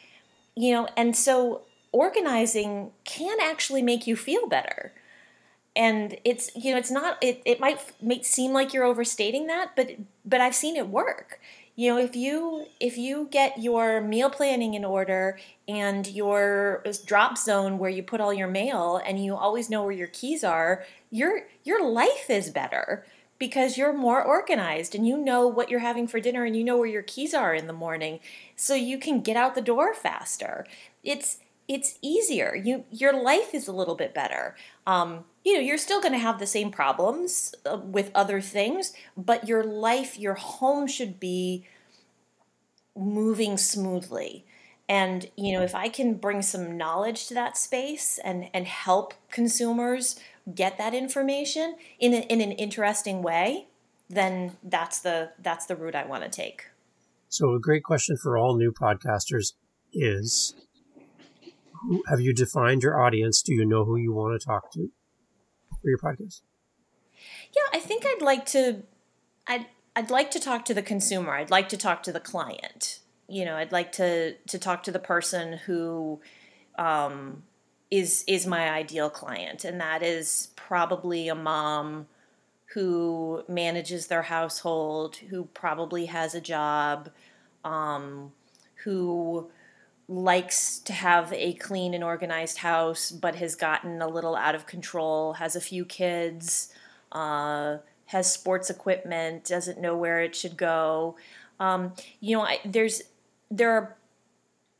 You 0.56 0.72
know 0.72 0.88
and 0.96 1.14
so 1.14 1.62
organizing 1.92 2.92
can 3.04 3.36
actually 3.42 3.82
make 3.82 4.06
you 4.06 4.16
feel 4.16 4.48
better. 4.48 4.92
And 5.76 6.16
it's 6.24 6.50
you 6.56 6.72
know 6.72 6.78
it's 6.78 6.90
not 6.90 7.18
it, 7.22 7.42
it 7.44 7.60
might 7.60 7.78
make 8.00 8.24
seem 8.24 8.52
like 8.52 8.72
you're 8.72 8.84
overstating 8.92 9.46
that 9.48 9.76
but 9.76 9.92
but 10.24 10.40
i've 10.40 10.54
seen 10.54 10.74
it 10.76 10.88
work. 10.88 11.38
You 11.76 11.90
know 11.90 11.98
if 11.98 12.16
you 12.16 12.66
if 12.80 12.96
you 12.96 13.28
get 13.30 13.58
your 13.58 14.00
meal 14.00 14.30
planning 14.30 14.74
in 14.74 14.84
order 14.84 15.38
and 15.68 16.06
your 16.08 16.82
drop 17.04 17.36
zone 17.38 17.78
where 17.78 17.90
you 17.90 18.02
put 18.02 18.20
all 18.20 18.32
your 18.32 18.48
mail 18.48 19.00
and 19.04 19.22
you 19.24 19.36
always 19.36 19.70
know 19.70 19.82
where 19.84 19.92
your 20.02 20.08
keys 20.08 20.42
are 20.42 20.84
your 21.10 21.42
your 21.64 21.80
life 21.88 22.28
is 22.30 22.50
better 22.50 23.04
because 23.38 23.78
you're 23.78 23.92
more 23.92 24.22
organized 24.22 24.94
and 24.94 25.06
you 25.06 25.16
know 25.16 25.46
what 25.46 25.70
you're 25.70 25.80
having 25.80 26.08
for 26.08 26.20
dinner 26.20 26.44
and 26.44 26.56
you 26.56 26.64
know 26.64 26.76
where 26.76 26.88
your 26.88 27.02
keys 27.02 27.34
are 27.34 27.54
in 27.54 27.66
the 27.66 27.72
morning 27.72 28.20
so 28.56 28.74
you 28.74 28.98
can 28.98 29.20
get 29.20 29.36
out 29.36 29.54
the 29.54 29.60
door 29.60 29.94
faster. 29.94 30.66
It's 31.04 31.38
it's 31.68 31.98
easier. 32.00 32.54
You 32.54 32.84
your 32.90 33.12
life 33.12 33.54
is 33.54 33.68
a 33.68 33.72
little 33.72 33.94
bit 33.94 34.14
better. 34.14 34.56
Um, 34.86 35.24
you 35.44 35.54
know 35.54 35.60
you're 35.60 35.78
still 35.78 36.00
going 36.00 36.12
to 36.12 36.18
have 36.18 36.38
the 36.38 36.46
same 36.46 36.70
problems 36.70 37.54
uh, 37.64 37.76
with 37.76 38.10
other 38.14 38.40
things 38.40 38.92
but 39.16 39.48
your 39.48 39.64
life 39.64 40.18
your 40.18 40.34
home 40.34 40.86
should 40.86 41.18
be 41.20 41.64
moving 42.96 43.56
smoothly. 43.56 44.44
And 44.88 45.30
you 45.36 45.52
know 45.52 45.62
if 45.62 45.74
i 45.74 45.88
can 45.88 46.14
bring 46.14 46.42
some 46.42 46.76
knowledge 46.76 47.28
to 47.28 47.34
that 47.34 47.56
space 47.56 48.18
and 48.24 48.48
and 48.52 48.66
help 48.66 49.14
consumers 49.30 50.18
get 50.54 50.78
that 50.78 50.94
information 50.94 51.76
in, 51.98 52.14
a, 52.14 52.18
in 52.18 52.40
an 52.40 52.52
interesting 52.52 53.22
way, 53.22 53.66
then 54.08 54.56
that's 54.62 55.00
the 55.00 55.30
that's 55.40 55.66
the 55.66 55.76
route 55.76 55.94
I 55.94 56.06
want 56.06 56.24
to 56.24 56.30
take. 56.30 56.66
So 57.28 57.52
a 57.52 57.60
great 57.60 57.84
question 57.84 58.16
for 58.16 58.38
all 58.38 58.56
new 58.56 58.72
podcasters 58.72 59.52
is 59.92 60.54
who, 61.82 62.02
have 62.08 62.20
you 62.20 62.32
defined 62.32 62.82
your 62.82 63.00
audience? 63.00 63.42
Do 63.42 63.52
you 63.52 63.66
know 63.66 63.84
who 63.84 63.96
you 63.96 64.12
want 64.12 64.40
to 64.40 64.44
talk 64.44 64.72
to 64.72 64.90
for 65.82 65.88
your 65.88 65.98
podcast? 65.98 66.40
Yeah, 67.54 67.62
I 67.72 67.80
think 67.80 68.04
I'd 68.06 68.22
like 68.22 68.46
to 68.46 68.82
I'd 69.46 69.66
I'd 69.94 70.10
like 70.10 70.30
to 70.32 70.40
talk 70.40 70.64
to 70.66 70.74
the 70.74 70.82
consumer. 70.82 71.32
I'd 71.32 71.50
like 71.50 71.68
to 71.70 71.76
talk 71.76 72.02
to 72.04 72.12
the 72.12 72.20
client. 72.20 73.00
You 73.28 73.44
know, 73.44 73.56
I'd 73.56 73.72
like 73.72 73.92
to 73.92 74.34
to 74.34 74.58
talk 74.58 74.82
to 74.84 74.90
the 74.90 74.98
person 74.98 75.54
who 75.54 76.20
um, 76.78 77.42
is 77.90 78.24
is 78.26 78.46
my 78.46 78.70
ideal 78.70 79.10
client. 79.10 79.64
And 79.64 79.80
that 79.80 80.02
is 80.02 80.50
probably 80.56 81.28
a 81.28 81.34
mom 81.34 82.06
who 82.74 83.42
manages 83.48 84.08
their 84.08 84.22
household 84.22 85.16
who 85.16 85.44
probably 85.54 86.06
has 86.06 86.34
a 86.34 86.40
job 86.40 87.08
um, 87.64 88.32
who 88.84 89.50
likes 90.06 90.78
to 90.80 90.92
have 90.92 91.32
a 91.32 91.54
clean 91.54 91.94
and 91.94 92.04
organized 92.04 92.58
house 92.58 93.10
but 93.10 93.34
has 93.36 93.54
gotten 93.54 94.00
a 94.00 94.08
little 94.08 94.36
out 94.36 94.54
of 94.54 94.66
control 94.66 95.34
has 95.34 95.56
a 95.56 95.60
few 95.60 95.84
kids 95.84 96.72
uh, 97.12 97.78
has 98.06 98.30
sports 98.30 98.70
equipment 98.70 99.44
doesn't 99.44 99.80
know 99.80 99.96
where 99.96 100.20
it 100.20 100.34
should 100.34 100.56
go. 100.56 101.16
Um, 101.58 101.94
you 102.20 102.36
know 102.36 102.42
I, 102.42 102.58
there's 102.64 103.02
there 103.50 103.72
are 103.72 103.96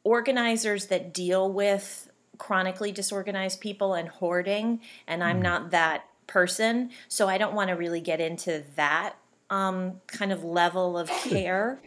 organizers 0.04 0.86
that 0.86 1.12
deal 1.12 1.50
with 1.50 2.07
chronically 2.38 2.92
disorganized 2.92 3.60
people 3.60 3.94
and 3.94 4.08
hoarding, 4.08 4.80
and 5.06 5.22
I'm 5.22 5.40
mm. 5.40 5.42
not 5.42 5.70
that 5.72 6.04
person, 6.26 6.90
so 7.08 7.28
I 7.28 7.36
don't 7.36 7.54
want 7.54 7.68
to 7.68 7.74
really 7.74 8.00
get 8.00 8.20
into 8.20 8.64
that 8.76 9.16
um, 9.50 10.00
kind 10.06 10.32
of 10.32 10.44
level 10.44 10.96
of 10.96 11.08
care. 11.24 11.80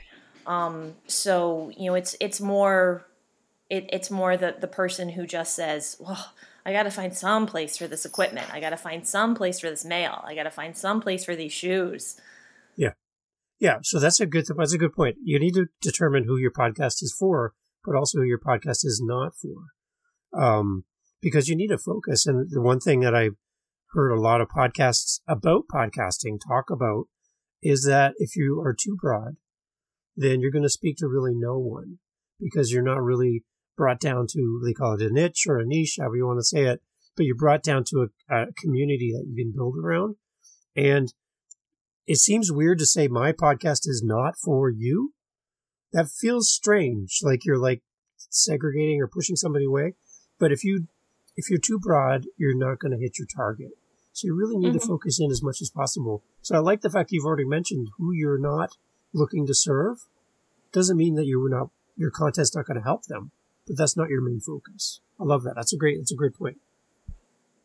Um, 0.46 0.96
so 1.08 1.72
you 1.78 1.86
know, 1.90 1.96
it's 1.96 2.16
it's 2.20 2.42
more 2.42 3.06
it, 3.70 3.90
it's 3.92 4.12
more 4.12 4.38
the 4.38 4.56
the 4.60 4.68
person 4.68 5.10
who 5.10 5.26
just 5.26 5.56
says, 5.56 5.96
"Well, 6.00 6.34
I 6.66 6.74
got 6.74 6.84
to 6.84 6.92
find 6.92 7.16
some 7.16 7.48
place 7.48 7.78
for 7.78 7.88
this 7.88 8.06
equipment. 8.06 8.54
I 8.54 8.60
got 8.60 8.72
to 8.72 8.78
find 8.78 9.08
some 9.08 9.36
place 9.36 9.60
for 9.60 9.70
this 9.70 9.86
mail. 9.86 10.22
I 10.26 10.36
got 10.36 10.44
to 10.44 10.52
find 10.52 10.76
some 10.76 11.02
place 11.02 11.24
for 11.24 11.36
these 11.36 11.54
shoes." 11.54 12.20
Yeah, 12.76 12.94
yeah. 13.60 13.80
So 13.84 14.00
that's 14.00 14.20
a 14.20 14.26
good 14.26 14.46
that's 14.58 14.74
a 14.74 14.78
good 14.78 14.94
point. 14.94 15.18
You 15.24 15.40
need 15.40 15.54
to 15.54 15.68
determine 15.82 16.26
who 16.26 16.38
your 16.38 16.52
podcast 16.52 17.02
is 17.02 17.16
for, 17.18 17.54
but 17.86 17.96
also 17.96 18.20
who 18.20 18.26
your 18.26 18.40
podcast 18.40 18.84
is 18.84 19.02
not 19.04 19.36
for 19.36 19.68
um, 20.38 20.86
because 21.22 21.48
you 21.48 21.56
need 21.56 21.72
a 21.72 21.78
focus. 21.78 22.26
And 22.26 22.50
the 22.50 22.62
one 22.62 22.80
thing 22.80 23.02
that 23.02 23.16
I've 23.16 23.36
heard 23.94 24.12
a 24.12 24.20
lot 24.20 24.42
of 24.42 24.48
podcasts 24.50 25.20
about 25.28 25.64
podcasting 25.74 26.40
talk 26.46 26.70
about 26.70 27.06
is 27.62 27.86
that 27.86 28.14
if 28.18 28.36
you 28.36 28.62
are 28.66 28.74
too 28.74 28.98
broad, 29.00 29.36
then 30.16 30.40
you're 30.42 30.52
going 30.52 30.64
to 30.64 30.70
speak 30.70 30.98
to 30.98 31.08
really 31.08 31.34
no 31.36 31.58
one 31.58 32.00
because 32.40 32.72
you're 32.72 32.84
not 32.84 33.02
really 33.02 33.44
brought 33.78 34.00
down 34.00 34.28
to, 34.28 34.62
they 34.66 34.74
call 34.74 34.96
it 34.96 35.02
a 35.02 35.12
niche 35.12 35.46
or 35.48 35.58
a 35.58 35.66
niche, 35.66 35.98
however 36.00 36.16
you 36.16 36.26
want 36.26 36.40
to 36.40 36.44
say 36.44 36.66
it, 36.66 36.82
but 37.16 37.26
you're 37.26 37.36
brought 37.36 37.64
down 37.64 37.84
to 37.84 38.08
a, 38.30 38.34
a 38.34 38.46
community 38.58 39.12
that 39.12 39.26
you 39.28 39.36
can 39.44 39.54
build 39.56 39.76
around. 39.78 40.16
And 40.76 41.14
it 42.08 42.18
seems 42.18 42.52
weird 42.52 42.80
to 42.80 42.86
say 42.86 43.08
my 43.08 43.32
podcast 43.32 43.82
is 43.86 44.02
not 44.04 44.34
for 44.38 44.70
you. 44.70 45.14
That 45.94 46.10
feels 46.10 46.52
strange, 46.52 47.20
like 47.22 47.46
you're 47.46 47.58
like 47.60 47.82
segregating 48.30 49.02
or 49.02 49.08
pushing 49.08 49.36
somebody 49.36 49.66
away. 49.66 49.94
But 50.42 50.52
if 50.52 50.64
you 50.64 50.88
if 51.38 51.52
you're 51.52 51.60
too 51.60 51.80
broad, 51.80 52.26
you're 52.36 52.58
not 52.58 52.80
going 52.80 52.92
to 52.92 52.98
hit 52.98 53.20
your 53.20 53.28
target. 53.28 53.74
So 54.12 54.26
you 54.26 54.36
really 54.36 54.58
need 54.58 54.70
mm-hmm. 54.70 54.80
to 54.80 54.88
focus 54.88 55.20
in 55.22 55.30
as 55.30 55.44
much 55.44 55.62
as 55.62 55.70
possible. 55.70 56.24
So 56.42 56.56
I 56.56 56.60
like 56.60 56.82
the 56.82 56.90
fact 56.90 57.12
you've 57.12 57.26
already 57.26 57.46
mentioned 57.46 57.90
who 57.98 58.12
you're 58.12 58.40
not 58.40 58.76
looking 59.14 59.46
to 59.46 59.54
serve. 59.54 60.08
Doesn't 60.74 60.98
mean 60.98 61.14
that 61.16 61.28
you're 61.28 61.48
not 61.48 61.70
your 61.96 62.10
content's 62.10 62.56
not 62.56 62.66
going 62.66 62.78
to 62.78 62.84
help 62.84 63.06
them, 63.06 63.30
but 63.68 63.78
that's 63.78 63.96
not 63.96 64.10
your 64.10 64.22
main 64.22 64.40
focus. 64.40 65.00
I 65.20 65.26
love 65.26 65.44
that. 65.44 65.54
That's 65.56 65.74
a 65.74 65.78
great. 65.78 66.00
That's 66.00 66.12
a 66.12 66.16
great 66.16 66.34
point. 66.34 66.58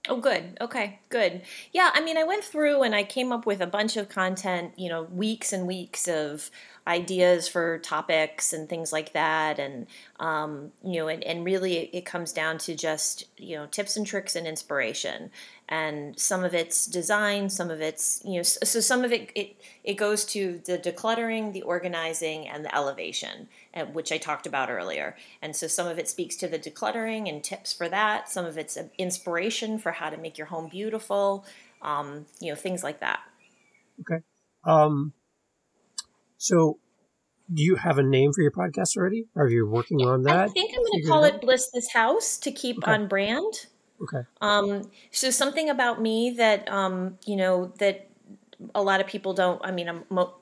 Oh, 0.08 0.20
good. 0.20 0.56
Okay, 0.60 1.00
good. 1.08 1.42
Yeah, 1.72 1.90
I 1.92 2.00
mean, 2.00 2.16
I 2.16 2.22
went 2.22 2.44
through 2.44 2.82
and 2.82 2.94
I 2.94 3.02
came 3.02 3.32
up 3.32 3.44
with 3.44 3.60
a 3.60 3.66
bunch 3.66 3.96
of 3.96 4.08
content, 4.08 4.72
you 4.76 4.88
know, 4.88 5.02
weeks 5.02 5.52
and 5.52 5.66
weeks 5.66 6.06
of 6.06 6.48
ideas 6.86 7.48
for 7.48 7.78
topics 7.78 8.52
and 8.52 8.68
things 8.68 8.92
like 8.92 9.12
that. 9.14 9.58
And, 9.58 9.88
um, 10.20 10.70
you 10.84 11.00
know, 11.00 11.08
and, 11.08 11.24
and 11.24 11.44
really 11.44 11.78
it, 11.78 11.90
it 11.92 12.06
comes 12.06 12.32
down 12.32 12.58
to 12.58 12.76
just, 12.76 13.24
you 13.36 13.56
know, 13.56 13.66
tips 13.66 13.96
and 13.96 14.06
tricks 14.06 14.36
and 14.36 14.46
inspiration. 14.46 15.30
And 15.68 16.16
some 16.18 16.44
of 16.44 16.54
it's 16.54 16.86
design, 16.86 17.50
some 17.50 17.70
of 17.72 17.80
it's, 17.80 18.22
you 18.24 18.36
know, 18.36 18.42
so 18.42 18.78
some 18.78 19.02
of 19.02 19.12
it, 19.12 19.32
it, 19.34 19.56
it 19.82 19.94
goes 19.94 20.24
to 20.26 20.60
the 20.64 20.78
decluttering, 20.78 21.52
the 21.52 21.62
organizing, 21.62 22.46
and 22.46 22.64
the 22.64 22.72
elevation, 22.72 23.48
uh, 23.74 23.86
which 23.86 24.12
I 24.12 24.18
talked 24.18 24.46
about 24.46 24.70
earlier. 24.70 25.16
And 25.42 25.56
so 25.56 25.66
some 25.66 25.88
of 25.88 25.98
it 25.98 26.08
speaks 26.08 26.36
to 26.36 26.46
the 26.46 26.58
decluttering 26.58 27.28
and 27.28 27.42
tips 27.42 27.72
for 27.72 27.88
that. 27.88 28.28
Some 28.28 28.46
of 28.46 28.56
it's 28.56 28.78
inspiration 28.96 29.78
for 29.78 29.90
how 29.90 30.08
to 30.08 30.16
make 30.16 30.38
your 30.38 30.46
home 30.46 30.68
beautiful, 30.68 31.44
um, 31.82 32.26
you 32.40 32.52
know, 32.52 32.56
things 32.56 32.84
like 32.84 33.00
that. 33.00 33.20
Okay. 34.00 34.22
Um, 34.64 35.14
so 36.38 36.78
do 37.52 37.62
you 37.62 37.76
have 37.76 37.98
a 37.98 38.02
name 38.02 38.32
for 38.32 38.42
your 38.42 38.52
podcast 38.52 38.96
already? 38.96 39.26
Are 39.36 39.48
you 39.48 39.66
working 39.66 40.00
on 40.02 40.22
that? 40.22 40.48
I 40.48 40.48
think 40.48 40.72
I'm 40.76 40.84
going 40.84 41.02
to 41.02 41.08
call 41.08 41.24
it, 41.24 41.34
it 41.34 41.40
Bliss 41.40 41.70
This 41.72 41.92
House 41.92 42.38
to 42.38 42.52
keep 42.52 42.78
okay. 42.78 42.92
on 42.92 43.08
brand. 43.08 43.66
Okay. 44.02 44.26
Um, 44.40 44.90
so 45.10 45.30
something 45.30 45.70
about 45.70 46.00
me 46.00 46.30
that 46.32 46.70
um, 46.70 47.18
you 47.24 47.36
know 47.36 47.72
that 47.78 48.08
a 48.74 48.82
lot 48.82 49.00
of 49.00 49.06
people 49.06 49.34
don't. 49.34 49.60
I 49.64 49.70
mean, 49.70 49.88
I'm 49.88 50.04
mo- 50.10 50.34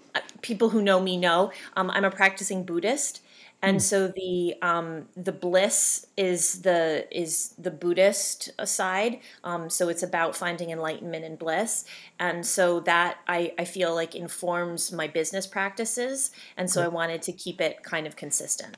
people 0.42 0.70
who 0.70 0.82
know 0.82 1.00
me 1.00 1.16
know 1.16 1.52
um, 1.76 1.90
I'm 1.90 2.04
a 2.04 2.10
practicing 2.10 2.64
Buddhist, 2.64 3.20
and 3.62 3.78
mm. 3.78 3.80
so 3.80 4.08
the 4.08 4.54
um, 4.62 5.08
the 5.16 5.32
bliss 5.32 6.06
is 6.16 6.62
the 6.62 7.06
is 7.10 7.54
the 7.58 7.70
Buddhist 7.70 8.50
side. 8.66 9.20
Um, 9.42 9.70
so 9.70 9.88
it's 9.88 10.02
about 10.02 10.36
finding 10.36 10.70
enlightenment 10.70 11.24
and 11.24 11.38
bliss, 11.38 11.84
and 12.18 12.44
so 12.44 12.80
that 12.80 13.18
I, 13.26 13.54
I 13.58 13.64
feel 13.64 13.94
like 13.94 14.14
informs 14.14 14.92
my 14.92 15.06
business 15.06 15.46
practices, 15.46 16.30
and 16.56 16.70
so 16.70 16.82
I 16.82 16.88
wanted 16.88 17.22
to 17.22 17.32
keep 17.32 17.60
it 17.60 17.82
kind 17.82 18.06
of 18.06 18.16
consistent. 18.16 18.76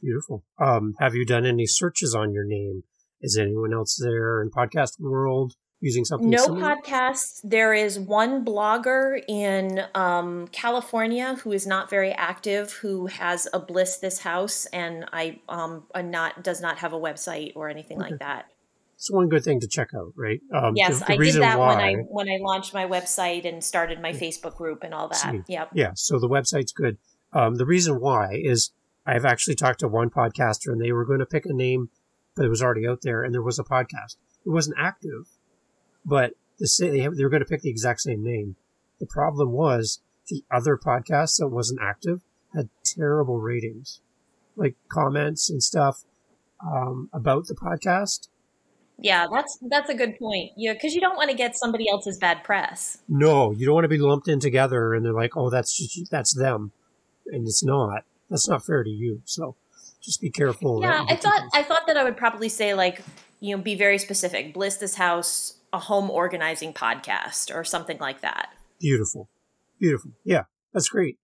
Beautiful. 0.00 0.44
Um, 0.58 0.94
have 1.00 1.14
you 1.14 1.24
done 1.24 1.46
any 1.46 1.66
searches 1.66 2.14
on 2.14 2.32
your 2.32 2.44
name? 2.44 2.84
Is 3.26 3.36
anyone 3.36 3.74
else 3.74 4.00
there 4.00 4.40
in 4.40 4.50
podcast 4.50 5.00
world 5.00 5.54
using 5.80 6.04
something 6.04 6.30
no 6.30 6.44
similar? 6.44 6.76
podcasts. 6.76 7.40
There 7.42 7.74
is 7.74 7.98
one 7.98 8.44
blogger 8.44 9.20
in 9.26 9.82
um, 9.96 10.46
california 10.52 11.34
who 11.42 11.50
is 11.50 11.66
not 11.66 11.90
very 11.90 12.12
active 12.12 12.72
who 12.74 13.06
has 13.06 13.48
a 13.52 13.58
bliss 13.58 13.96
this 13.96 14.20
house 14.20 14.66
and 14.66 15.06
i 15.12 15.40
um 15.48 15.82
not 15.96 16.44
does 16.44 16.60
not 16.60 16.78
have 16.78 16.92
a 16.92 16.98
website 16.98 17.50
or 17.56 17.68
anything 17.68 18.00
okay. 18.00 18.10
like 18.10 18.20
that. 18.20 18.46
It's 18.94 19.10
one 19.10 19.28
good 19.28 19.42
thing 19.42 19.58
to 19.58 19.66
check 19.66 19.88
out 19.92 20.12
right? 20.16 20.40
Um, 20.54 20.74
yes 20.76 21.00
the, 21.00 21.06
the 21.06 21.12
i 21.14 21.16
did 21.16 21.42
that 21.42 21.58
why, 21.58 21.74
when 21.74 21.84
i 21.84 21.92
when 22.08 22.28
i 22.28 22.38
launched 22.40 22.72
my 22.72 22.86
website 22.86 23.44
and 23.44 23.62
started 23.62 24.00
my 24.00 24.12
facebook 24.12 24.54
group 24.54 24.84
and 24.84 24.94
all 24.94 25.08
that. 25.08 25.16
See, 25.16 25.42
yep. 25.48 25.70
yeah 25.74 25.90
so 25.96 26.20
the 26.20 26.28
website's 26.28 26.72
good. 26.72 26.98
Um, 27.32 27.56
the 27.56 27.66
reason 27.66 27.96
why 27.96 28.40
is 28.40 28.70
i've 29.04 29.24
actually 29.24 29.56
talked 29.56 29.80
to 29.80 29.88
one 29.88 30.10
podcaster 30.10 30.68
and 30.68 30.80
they 30.80 30.92
were 30.92 31.04
going 31.04 31.18
to 31.18 31.26
pick 31.26 31.44
a 31.44 31.52
name 31.52 31.90
but 32.36 32.44
it 32.44 32.50
was 32.50 32.62
already 32.62 32.86
out 32.86 33.00
there 33.02 33.22
and 33.22 33.34
there 33.34 33.42
was 33.42 33.58
a 33.58 33.64
podcast 33.64 34.16
it 34.44 34.50
wasn't 34.50 34.76
active 34.78 35.28
but 36.06 36.34
the 36.58 36.68
they, 36.78 37.00
have, 37.00 37.16
they 37.16 37.24
were 37.24 37.30
going 37.30 37.42
to 37.42 37.48
pick 37.48 37.62
the 37.62 37.70
exact 37.70 38.00
same 38.00 38.22
name. 38.22 38.56
The 39.00 39.06
problem 39.06 39.52
was 39.52 40.00
the 40.28 40.44
other 40.50 40.76
podcast 40.76 41.38
that 41.38 41.48
wasn't 41.48 41.80
active 41.82 42.22
had 42.54 42.70
terrible 42.84 43.40
ratings, 43.40 44.00
like 44.54 44.76
comments 44.88 45.50
and 45.50 45.62
stuff 45.62 46.04
um, 46.64 47.10
about 47.12 47.46
the 47.46 47.54
podcast. 47.54 48.28
Yeah, 48.98 49.26
that's 49.30 49.58
that's 49.60 49.90
a 49.90 49.94
good 49.94 50.18
point. 50.18 50.52
Yeah, 50.56 50.72
because 50.72 50.94
you 50.94 51.02
don't 51.02 51.16
want 51.16 51.28
to 51.30 51.36
get 51.36 51.54
somebody 51.54 51.86
else's 51.90 52.16
bad 52.16 52.42
press. 52.42 52.98
No, 53.08 53.52
you 53.52 53.66
don't 53.66 53.74
want 53.74 53.84
to 53.84 53.88
be 53.88 53.98
lumped 53.98 54.26
in 54.26 54.40
together, 54.40 54.94
and 54.94 55.04
they're 55.04 55.12
like, 55.12 55.36
"Oh, 55.36 55.50
that's 55.50 55.76
just, 55.76 56.10
that's 56.10 56.34
them," 56.34 56.72
and 57.26 57.46
it's 57.46 57.62
not. 57.62 58.04
That's 58.30 58.48
not 58.48 58.64
fair 58.64 58.82
to 58.82 58.90
you. 58.90 59.20
So, 59.26 59.54
just 60.06 60.22
be 60.22 60.30
careful. 60.30 60.80
Yeah, 60.80 61.04
I 61.06 61.16
thought 61.16 61.42
I 61.52 61.62
thought 61.62 61.86
that 61.86 61.98
I 61.98 62.04
would 62.04 62.16
probably 62.16 62.48
say 62.48 62.72
like 62.72 63.02
you 63.40 63.54
know 63.54 63.62
be 63.62 63.74
very 63.74 63.98
specific. 63.98 64.54
Bliss 64.54 64.76
this 64.76 64.94
house 64.94 65.56
a 65.72 65.78
home 65.78 66.10
organizing 66.10 66.72
podcast 66.72 67.54
or 67.54 67.62
something 67.62 67.98
like 67.98 68.22
that. 68.22 68.48
Beautiful. 68.80 69.28
Beautiful. 69.78 70.12
Yeah, 70.24 70.44
that's 70.72 70.88
great. 70.88 71.18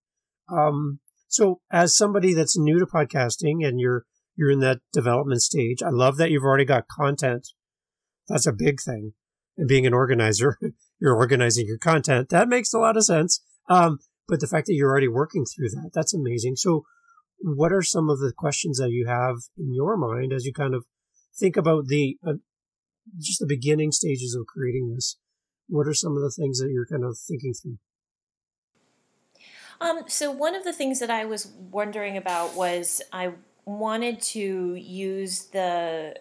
Um, 0.49 0.99
so 1.27 1.61
as 1.71 1.95
somebody 1.95 2.33
that's 2.33 2.57
new 2.57 2.79
to 2.79 2.85
podcasting 2.85 3.65
and 3.65 3.79
you're, 3.79 4.05
you're 4.35 4.51
in 4.51 4.59
that 4.59 4.79
development 4.93 5.41
stage, 5.41 5.81
I 5.81 5.89
love 5.89 6.17
that 6.17 6.29
you've 6.29 6.43
already 6.43 6.65
got 6.65 6.87
content. 6.87 7.47
That's 8.27 8.45
a 8.45 8.53
big 8.53 8.79
thing. 8.79 9.13
And 9.57 9.67
being 9.67 9.87
an 9.87 9.93
organizer, 9.93 10.57
you're 10.99 11.15
organizing 11.15 11.65
your 11.67 11.79
content. 11.79 12.29
That 12.29 12.47
makes 12.47 12.73
a 12.73 12.79
lot 12.79 12.97
of 12.97 13.05
sense. 13.05 13.41
Um, 13.69 13.99
but 14.27 14.39
the 14.39 14.47
fact 14.47 14.67
that 14.67 14.73
you're 14.73 14.89
already 14.89 15.07
working 15.07 15.45
through 15.45 15.69
that, 15.69 15.91
that's 15.93 16.13
amazing. 16.13 16.55
So 16.57 16.83
what 17.43 17.73
are 17.73 17.81
some 17.81 18.09
of 18.09 18.19
the 18.19 18.31
questions 18.35 18.77
that 18.77 18.91
you 18.91 19.05
have 19.05 19.35
in 19.57 19.73
your 19.73 19.97
mind 19.97 20.31
as 20.31 20.45
you 20.45 20.53
kind 20.53 20.73
of 20.73 20.85
think 21.37 21.57
about 21.57 21.87
the 21.87 22.17
uh, 22.25 22.33
just 23.19 23.39
the 23.39 23.45
beginning 23.45 23.91
stages 23.91 24.33
of 24.33 24.47
creating 24.47 24.93
this, 24.95 25.17
what 25.67 25.85
are 25.85 25.93
some 25.93 26.15
of 26.15 26.21
the 26.21 26.31
things 26.31 26.59
that 26.59 26.71
you're 26.71 26.85
kind 26.85 27.03
of 27.03 27.17
thinking 27.17 27.53
through? 27.53 27.77
Um, 29.81 30.03
so 30.07 30.31
one 30.31 30.55
of 30.55 30.63
the 30.63 30.71
things 30.71 30.99
that 31.01 31.09
I 31.09 31.25
was 31.25 31.47
wondering 31.47 32.15
about 32.15 32.55
was 32.55 33.01
I 33.11 33.33
wanted 33.65 34.21
to 34.21 34.75
use 34.75 35.45
the 35.45 36.15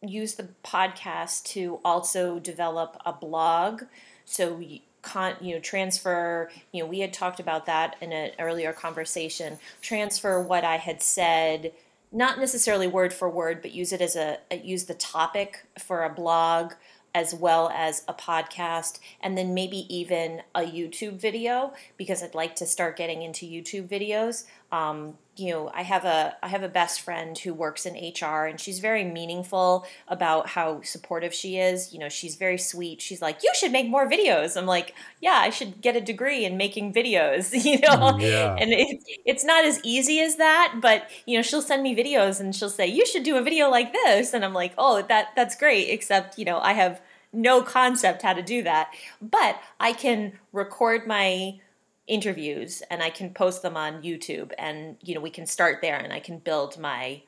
use 0.00 0.36
the 0.36 0.48
podcast 0.64 1.42
to 1.42 1.80
also 1.84 2.38
develop 2.38 2.96
a 3.04 3.12
blog. 3.12 3.82
So 4.24 4.62
con, 5.08 5.34
you 5.40 5.54
know 5.54 5.60
transfer 5.60 6.50
you 6.72 6.82
know 6.82 6.88
we 6.88 7.00
had 7.00 7.12
talked 7.12 7.40
about 7.40 7.66
that 7.66 7.96
in 8.00 8.12
an 8.12 8.30
earlier 8.38 8.72
conversation 8.72 9.58
transfer 9.80 10.40
what 10.40 10.64
i 10.64 10.76
had 10.76 11.02
said 11.02 11.72
not 12.10 12.38
necessarily 12.38 12.86
word 12.86 13.12
for 13.12 13.28
word, 13.28 13.60
but 13.60 13.72
use 13.72 13.92
it 13.92 14.00
as 14.00 14.16
a, 14.16 14.38
use 14.62 14.84
the 14.84 14.94
topic 14.94 15.64
for 15.78 16.04
a 16.04 16.10
blog 16.10 16.72
as 17.14 17.34
well 17.34 17.70
as 17.74 18.02
a 18.06 18.14
podcast 18.14 18.98
and 19.20 19.36
then 19.36 19.54
maybe 19.54 19.92
even 19.94 20.42
a 20.54 20.60
YouTube 20.60 21.14
video 21.14 21.72
because 21.96 22.22
I'd 22.22 22.34
like 22.34 22.54
to 22.56 22.66
start 22.66 22.96
getting 22.96 23.22
into 23.22 23.46
YouTube 23.46 23.88
videos. 23.88 24.44
Um, 24.70 25.14
you 25.38 25.52
know, 25.52 25.70
I 25.74 25.82
have 25.82 26.04
a 26.04 26.36
I 26.42 26.48
have 26.48 26.62
a 26.62 26.68
best 26.68 27.00
friend 27.00 27.38
who 27.38 27.54
works 27.54 27.86
in 27.86 27.94
HR 27.96 28.46
and 28.46 28.60
she's 28.60 28.78
very 28.80 29.04
meaningful 29.04 29.86
about 30.08 30.48
how 30.48 30.82
supportive 30.82 31.32
she 31.34 31.58
is. 31.58 31.92
You 31.92 31.98
know, 32.00 32.08
she's 32.08 32.36
very 32.36 32.58
sweet. 32.58 33.00
She's 33.00 33.22
like, 33.22 33.42
"You 33.42 33.52
should 33.54 33.72
make 33.72 33.88
more 33.88 34.08
videos." 34.08 34.56
I'm 34.56 34.66
like, 34.66 34.94
"Yeah, 35.20 35.38
I 35.40 35.50
should 35.50 35.80
get 35.80 35.96
a 35.96 36.00
degree 36.00 36.44
in 36.44 36.56
making 36.56 36.92
videos." 36.92 37.52
You 37.68 37.78
know, 37.80 38.12
mm, 38.14 38.20
yeah. 38.22 38.56
and 38.58 38.72
it, 38.72 39.02
it's 39.26 39.44
not 39.44 39.64
as 39.64 39.78
easy 39.84 40.20
as 40.20 40.36
that, 40.36 40.78
but 40.80 41.08
you 41.26 41.36
know, 41.36 41.42
she'll 41.42 41.60
send 41.60 41.82
me 41.82 41.94
videos 41.94 42.40
and 42.40 42.54
she'll 42.54 42.70
say, 42.70 42.86
"You 42.86 43.04
should 43.06 43.24
do 43.24 43.36
a 43.36 43.42
video 43.42 43.68
like 43.68 43.92
this," 43.92 44.32
and 44.32 44.44
I'm 44.44 44.54
like, 44.54 44.72
"Oh, 44.78 45.02
that 45.02 45.28
that's 45.36 45.54
great." 45.56 45.90
Except, 45.90 46.38
you 46.38 46.44
know, 46.44 46.58
I 46.60 46.72
have 46.72 47.00
no 47.32 47.62
concept 47.62 48.22
how 48.22 48.32
to 48.32 48.42
do 48.42 48.62
that, 48.62 48.90
but 49.20 49.60
I 49.80 49.92
can 49.92 50.32
record 50.52 51.06
my 51.06 51.60
interviews 52.08 52.82
and 52.90 53.02
I 53.02 53.10
can 53.10 53.32
post 53.32 53.62
them 53.62 53.76
on 53.76 54.02
YouTube 54.02 54.52
and 54.58 54.96
you 55.02 55.14
know 55.14 55.20
we 55.20 55.30
can 55.30 55.46
start 55.46 55.78
there 55.82 55.96
and 55.96 56.12
I 56.12 56.20
can 56.20 56.38
build 56.38 56.78
my 56.78 57.22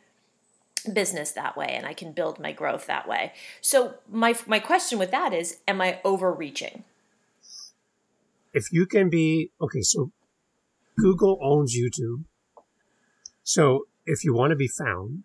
business 0.93 1.33
that 1.33 1.57
way 1.57 1.69
and 1.69 1.87
I 1.87 1.93
can 1.93 2.13
build 2.13 2.41
my 2.41 2.53
growth 2.53 2.87
that 2.87 3.07
way. 3.07 3.33
So 3.61 3.95
my 4.11 4.35
my 4.47 4.59
question 4.59 4.99
with 4.99 5.11
that 5.11 5.33
is 5.33 5.59
am 5.69 5.81
I 5.81 6.01
overreaching? 6.05 6.85
If 8.53 8.73
you 8.73 8.87
can 8.87 9.11
be 9.11 9.53
okay 9.61 9.83
so 9.83 10.11
Google 10.99 11.39
owns 11.43 11.77
YouTube. 11.77 12.25
So 13.43 13.87
if 14.07 14.25
you 14.25 14.35
want 14.35 14.51
to 14.51 14.57
be 14.57 14.69
found, 14.69 15.25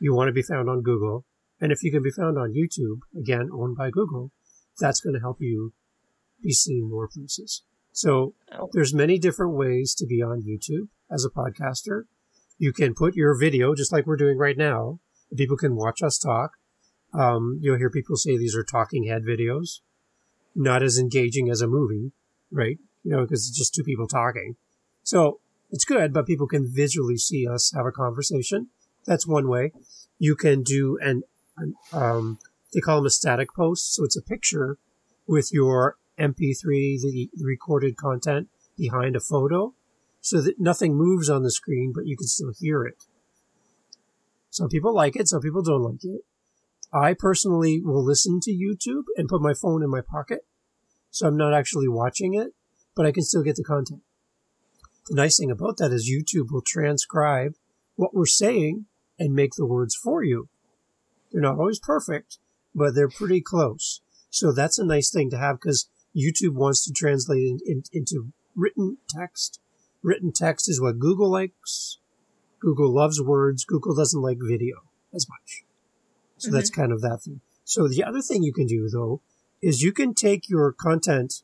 you 0.00 0.14
want 0.14 0.28
to 0.28 0.32
be 0.32 0.42
found 0.42 0.68
on 0.68 0.82
Google 0.82 1.24
and 1.60 1.70
if 1.70 1.82
you 1.82 1.92
can 1.92 2.02
be 2.02 2.10
found 2.10 2.38
on 2.38 2.52
YouTube, 2.52 3.00
again 3.18 3.50
owned 3.52 3.76
by 3.76 3.90
Google, 3.90 4.32
that's 4.78 5.00
going 5.00 5.14
to 5.14 5.20
help 5.20 5.38
you 5.40 5.72
be 6.42 6.52
seen 6.52 6.90
more 6.90 7.08
places. 7.08 7.62
So 7.94 8.34
oh. 8.52 8.68
there's 8.72 8.92
many 8.92 9.18
different 9.18 9.54
ways 9.54 9.94
to 9.94 10.06
be 10.06 10.20
on 10.20 10.42
YouTube 10.42 10.88
as 11.10 11.24
a 11.24 11.30
podcaster. 11.30 12.02
You 12.58 12.72
can 12.72 12.92
put 12.92 13.14
your 13.14 13.38
video, 13.38 13.74
just 13.74 13.92
like 13.92 14.04
we're 14.04 14.16
doing 14.16 14.36
right 14.36 14.58
now. 14.58 14.98
People 15.34 15.56
can 15.56 15.76
watch 15.76 16.02
us 16.02 16.18
talk. 16.18 16.52
Um, 17.12 17.60
you'll 17.62 17.78
hear 17.78 17.90
people 17.90 18.16
say 18.16 18.36
these 18.36 18.56
are 18.56 18.64
talking 18.64 19.04
head 19.04 19.22
videos, 19.22 19.80
not 20.56 20.82
as 20.82 20.98
engaging 20.98 21.48
as 21.48 21.60
a 21.60 21.68
movie, 21.68 22.10
right? 22.50 22.78
You 23.04 23.12
know, 23.12 23.22
because 23.22 23.48
it's 23.48 23.56
just 23.56 23.74
two 23.74 23.84
people 23.84 24.08
talking. 24.08 24.56
So 25.04 25.38
it's 25.70 25.84
good, 25.84 26.12
but 26.12 26.26
people 26.26 26.48
can 26.48 26.66
visually 26.66 27.16
see 27.16 27.46
us 27.46 27.72
have 27.76 27.86
a 27.86 27.92
conversation. 27.92 28.68
That's 29.06 29.26
one 29.26 29.48
way. 29.48 29.70
You 30.18 30.34
can 30.34 30.64
do 30.64 30.98
an, 31.00 31.22
an 31.56 31.74
um, 31.92 32.38
they 32.72 32.80
call 32.80 32.96
them 32.96 33.06
a 33.06 33.10
static 33.10 33.54
post. 33.54 33.94
So 33.94 34.04
it's 34.04 34.16
a 34.16 34.22
picture 34.22 34.78
with 35.28 35.52
your 35.52 35.96
MP3, 36.18 37.00
the 37.00 37.28
recorded 37.42 37.96
content 37.96 38.48
behind 38.76 39.16
a 39.16 39.20
photo 39.20 39.74
so 40.20 40.40
that 40.40 40.58
nothing 40.58 40.96
moves 40.96 41.28
on 41.28 41.42
the 41.42 41.50
screen, 41.50 41.92
but 41.94 42.06
you 42.06 42.16
can 42.16 42.26
still 42.26 42.52
hear 42.58 42.84
it. 42.84 43.04
Some 44.50 44.68
people 44.68 44.94
like 44.94 45.16
it, 45.16 45.28
some 45.28 45.40
people 45.40 45.62
don't 45.62 45.82
like 45.82 46.04
it. 46.04 46.22
I 46.92 47.12
personally 47.12 47.80
will 47.82 48.04
listen 48.04 48.38
to 48.42 48.52
YouTube 48.52 49.02
and 49.16 49.28
put 49.28 49.42
my 49.42 49.52
phone 49.52 49.82
in 49.82 49.90
my 49.90 50.00
pocket. 50.00 50.40
So 51.10 51.26
I'm 51.26 51.36
not 51.36 51.52
actually 51.52 51.88
watching 51.88 52.34
it, 52.34 52.54
but 52.94 53.04
I 53.04 53.12
can 53.12 53.24
still 53.24 53.42
get 53.42 53.56
the 53.56 53.64
content. 53.64 54.02
The 55.08 55.16
nice 55.16 55.38
thing 55.38 55.50
about 55.50 55.76
that 55.78 55.92
is 55.92 56.10
YouTube 56.10 56.50
will 56.50 56.62
transcribe 56.64 57.54
what 57.96 58.14
we're 58.14 58.26
saying 58.26 58.86
and 59.18 59.34
make 59.34 59.54
the 59.56 59.66
words 59.66 59.94
for 59.94 60.22
you. 60.22 60.48
They're 61.30 61.42
not 61.42 61.58
always 61.58 61.80
perfect, 61.80 62.38
but 62.74 62.94
they're 62.94 63.08
pretty 63.08 63.40
close. 63.40 64.00
So 64.30 64.52
that's 64.52 64.78
a 64.78 64.84
nice 64.84 65.10
thing 65.10 65.30
to 65.30 65.38
have 65.38 65.56
because 65.56 65.88
YouTube 66.16 66.54
wants 66.54 66.84
to 66.84 66.92
translate 66.92 67.42
in, 67.42 67.58
in, 67.66 67.82
into 67.92 68.32
written 68.54 68.98
text. 69.08 69.60
Written 70.02 70.32
text 70.32 70.68
is 70.68 70.80
what 70.80 70.98
Google 70.98 71.30
likes. 71.30 71.98
Google 72.60 72.92
loves 72.92 73.20
words. 73.20 73.64
Google 73.64 73.94
doesn't 73.94 74.20
like 74.20 74.38
video 74.40 74.76
as 75.14 75.26
much. 75.28 75.64
So 76.38 76.48
mm-hmm. 76.48 76.56
that's 76.56 76.70
kind 76.70 76.92
of 76.92 77.00
that 77.02 77.22
thing. 77.24 77.40
So 77.64 77.88
the 77.88 78.04
other 78.04 78.20
thing 78.20 78.42
you 78.42 78.52
can 78.52 78.66
do 78.66 78.88
though 78.88 79.20
is 79.62 79.82
you 79.82 79.92
can 79.92 80.14
take 80.14 80.48
your 80.48 80.72
content 80.72 81.42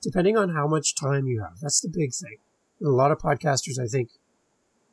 depending 0.00 0.36
on 0.36 0.50
how 0.50 0.66
much 0.66 0.94
time 0.94 1.26
you 1.26 1.42
have. 1.42 1.58
That's 1.60 1.80
the 1.80 1.88
big 1.88 2.14
thing. 2.14 2.38
a 2.84 2.88
lot 2.88 3.10
of 3.10 3.18
podcasters, 3.18 3.80
I 3.82 3.88
think, 3.88 4.10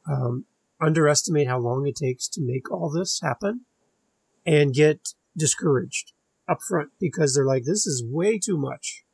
um, 0.10 0.45
underestimate 0.82 1.47
how 1.47 1.60
long 1.60 1.86
it 1.86 1.95
takes 1.95 2.28
to 2.30 2.41
make 2.41 2.71
all 2.71 2.89
this 2.89 3.19
happen 3.21 3.62
and 4.45 4.73
get 4.73 5.10
discouraged 5.38 6.13
up 6.47 6.60
front 6.67 6.89
because 6.99 7.34
they're 7.34 7.45
like, 7.45 7.63
this 7.65 7.86
is 7.86 8.04
way 8.04 8.39
too 8.39 8.58
much 8.58 9.05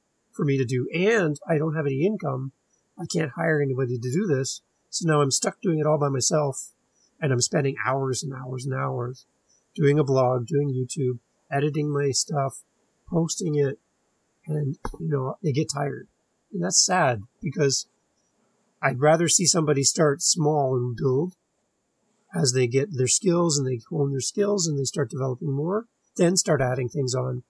for 0.41 0.45
me 0.45 0.57
to 0.57 0.65
do. 0.65 0.87
And 0.91 1.39
I 1.47 1.59
don't 1.59 1.75
have 1.75 1.85
any 1.85 2.03
income. 2.03 2.51
I 2.97 3.05
can't 3.05 3.33
hire 3.35 3.61
anybody 3.61 3.99
to 3.99 4.11
do 4.11 4.25
this. 4.25 4.63
So 4.89 5.07
now 5.07 5.21
I'm 5.21 5.29
stuck 5.29 5.61
doing 5.61 5.77
it 5.77 5.85
all 5.85 5.99
by 5.99 6.09
myself 6.09 6.71
and 7.21 7.31
I'm 7.31 7.41
spending 7.41 7.75
hours 7.85 8.23
and 8.23 8.33
hours 8.33 8.65
and 8.65 8.73
hours 8.73 9.27
doing 9.75 9.99
a 9.99 10.03
blog, 10.03 10.47
doing 10.47 10.73
YouTube, 10.73 11.19
editing 11.51 11.93
my 11.93 12.09
stuff, 12.09 12.63
posting 13.07 13.53
it. 13.53 13.77
And, 14.47 14.79
you 14.99 15.09
know, 15.09 15.37
they 15.43 15.51
get 15.51 15.69
tired. 15.71 16.07
And 16.51 16.63
that's 16.63 16.83
sad 16.83 17.21
because 17.39 17.85
I'd 18.81 18.99
rather 18.99 19.27
see 19.27 19.45
somebody 19.45 19.83
start 19.83 20.23
small 20.23 20.75
and 20.75 20.97
build 20.97 21.35
as 22.33 22.53
they 22.53 22.65
get 22.65 22.97
their 22.97 23.07
skills 23.07 23.59
and 23.59 23.67
they 23.67 23.79
hone 23.91 24.09
their 24.09 24.21
skills 24.21 24.65
and 24.65 24.79
they 24.79 24.85
start 24.85 25.11
developing 25.11 25.51
more, 25.51 25.85
then 26.17 26.35
start 26.35 26.61
adding 26.61 26.89
things 26.89 27.13
on. 27.13 27.43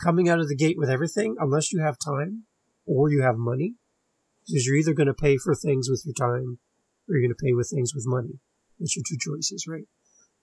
Coming 0.00 0.28
out 0.28 0.38
of 0.38 0.48
the 0.48 0.56
gate 0.56 0.76
with 0.78 0.90
everything, 0.90 1.36
unless 1.38 1.72
you 1.72 1.80
have 1.80 1.98
time 1.98 2.44
or 2.86 3.10
you 3.10 3.22
have 3.22 3.36
money, 3.36 3.74
because 4.46 4.66
you're 4.66 4.76
either 4.76 4.94
going 4.94 5.08
to 5.08 5.14
pay 5.14 5.36
for 5.36 5.54
things 5.54 5.88
with 5.90 6.02
your 6.04 6.14
time 6.14 6.58
or 7.08 7.16
you're 7.16 7.22
going 7.22 7.34
to 7.36 7.44
pay 7.44 7.52
with 7.52 7.68
things 7.68 7.94
with 7.94 8.04
money. 8.06 8.40
That's 8.78 8.96
your 8.96 9.04
two 9.08 9.16
choices, 9.18 9.66
right? 9.68 9.84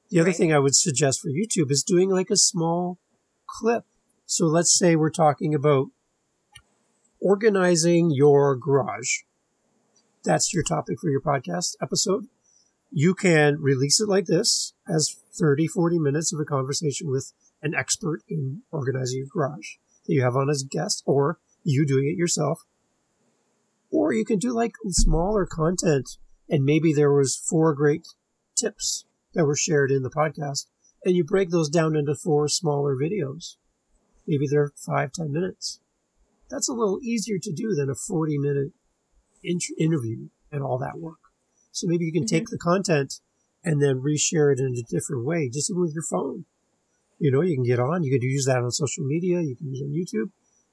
The 0.10 0.20
other 0.20 0.30
right. 0.30 0.36
thing 0.36 0.54
I 0.54 0.60
would 0.60 0.76
suggest 0.76 1.22
for 1.22 1.30
YouTube 1.30 1.72
is 1.72 1.84
doing 1.84 2.10
like 2.10 2.30
a 2.30 2.38
small 2.38 3.00
clip. 3.48 3.86
So 4.26 4.46
let's 4.46 4.78
say 4.78 4.96
we're 4.96 5.10
talking 5.10 5.56
about 5.56 5.88
organizing 7.20 8.12
your 8.12 8.56
garage. 8.56 9.20
That's 10.24 10.54
your 10.54 10.64
topic 10.64 11.00
for 11.00 11.10
your 11.10 11.22
podcast 11.22 11.76
episode 11.82 12.28
you 12.98 13.14
can 13.14 13.58
release 13.60 14.00
it 14.00 14.08
like 14.08 14.26
this 14.26 14.74
as 14.88 15.18
30, 15.38 15.68
40 15.68 16.00
minutes 16.00 16.32
of 16.32 16.40
a 16.40 16.46
conversation 16.46 17.12
with 17.12 17.34
an 17.66 17.74
expert 17.74 18.22
in 18.30 18.62
organizing 18.72 19.18
your 19.18 19.28
garage 19.28 19.78
that 20.06 20.14
you 20.14 20.22
have 20.22 20.36
on 20.36 20.50
as 20.50 20.62
a 20.62 20.68
guest 20.68 21.04
or 21.06 21.40
you 21.64 21.86
doing 21.86 22.06
it 22.06 22.18
yourself. 22.18 22.62
Or 23.92 24.14
you 24.14 24.24
can 24.24 24.38
do 24.38 24.54
like 24.54 24.76
smaller 24.90 25.48
content 25.48 26.18
and 26.48 26.64
maybe 26.64 26.94
there 26.94 27.12
was 27.12 27.36
four 27.36 27.74
great 27.74 28.08
tips 28.56 29.06
that 29.34 29.46
were 29.46 29.56
shared 29.56 29.92
in 29.92 30.04
the 30.04 30.12
podcast 30.12 30.68
and 31.04 31.16
you 31.16 31.24
break 31.24 31.50
those 31.50 31.70
down 31.70 31.96
into 31.96 32.14
four 32.14 32.48
smaller 32.48 32.96
videos. 32.96 33.56
Maybe 34.28 34.46
they're 34.48 34.72
five, 34.78 35.12
ten 35.12 35.32
minutes. 35.32 35.80
That's 36.50 36.70
a 36.70 36.74
little 36.74 37.00
easier 37.02 37.38
to 37.42 37.52
do 37.52 37.74
than 37.74 37.90
a 37.90 37.96
40 37.96 38.38
minute 38.38 38.74
interview 39.44 40.30
and 40.52 40.62
all 40.62 40.78
that 40.78 41.00
work. 41.00 41.20
So 41.72 41.88
maybe 41.88 42.06
you 42.06 42.14
can 42.14 42.24
mm-hmm. 42.24 42.36
take 42.36 42.50
the 42.50 42.60
content 42.60 43.22
and 43.64 43.82
then 43.82 44.02
reshare 44.02 44.54
it 44.54 44.60
in 44.60 44.76
a 44.76 44.84
different 44.88 45.26
way, 45.26 45.50
just 45.50 45.72
even 45.72 45.82
with 45.82 45.94
your 45.96 46.04
phone. 46.04 46.46
You 47.20 47.32
know, 47.32 47.42
you 47.42 47.56
can 47.56 47.64
get 47.64 47.80
on, 47.80 48.04
you 48.04 48.12
can 48.12 48.28
use 48.28 48.46
that 48.46 48.58
on 48.58 48.72
social 48.72 49.06
media, 49.06 49.42
you 49.42 49.56
can 49.56 49.68
use 49.68 49.82
on 49.82 49.90
YouTube, 49.90 50.32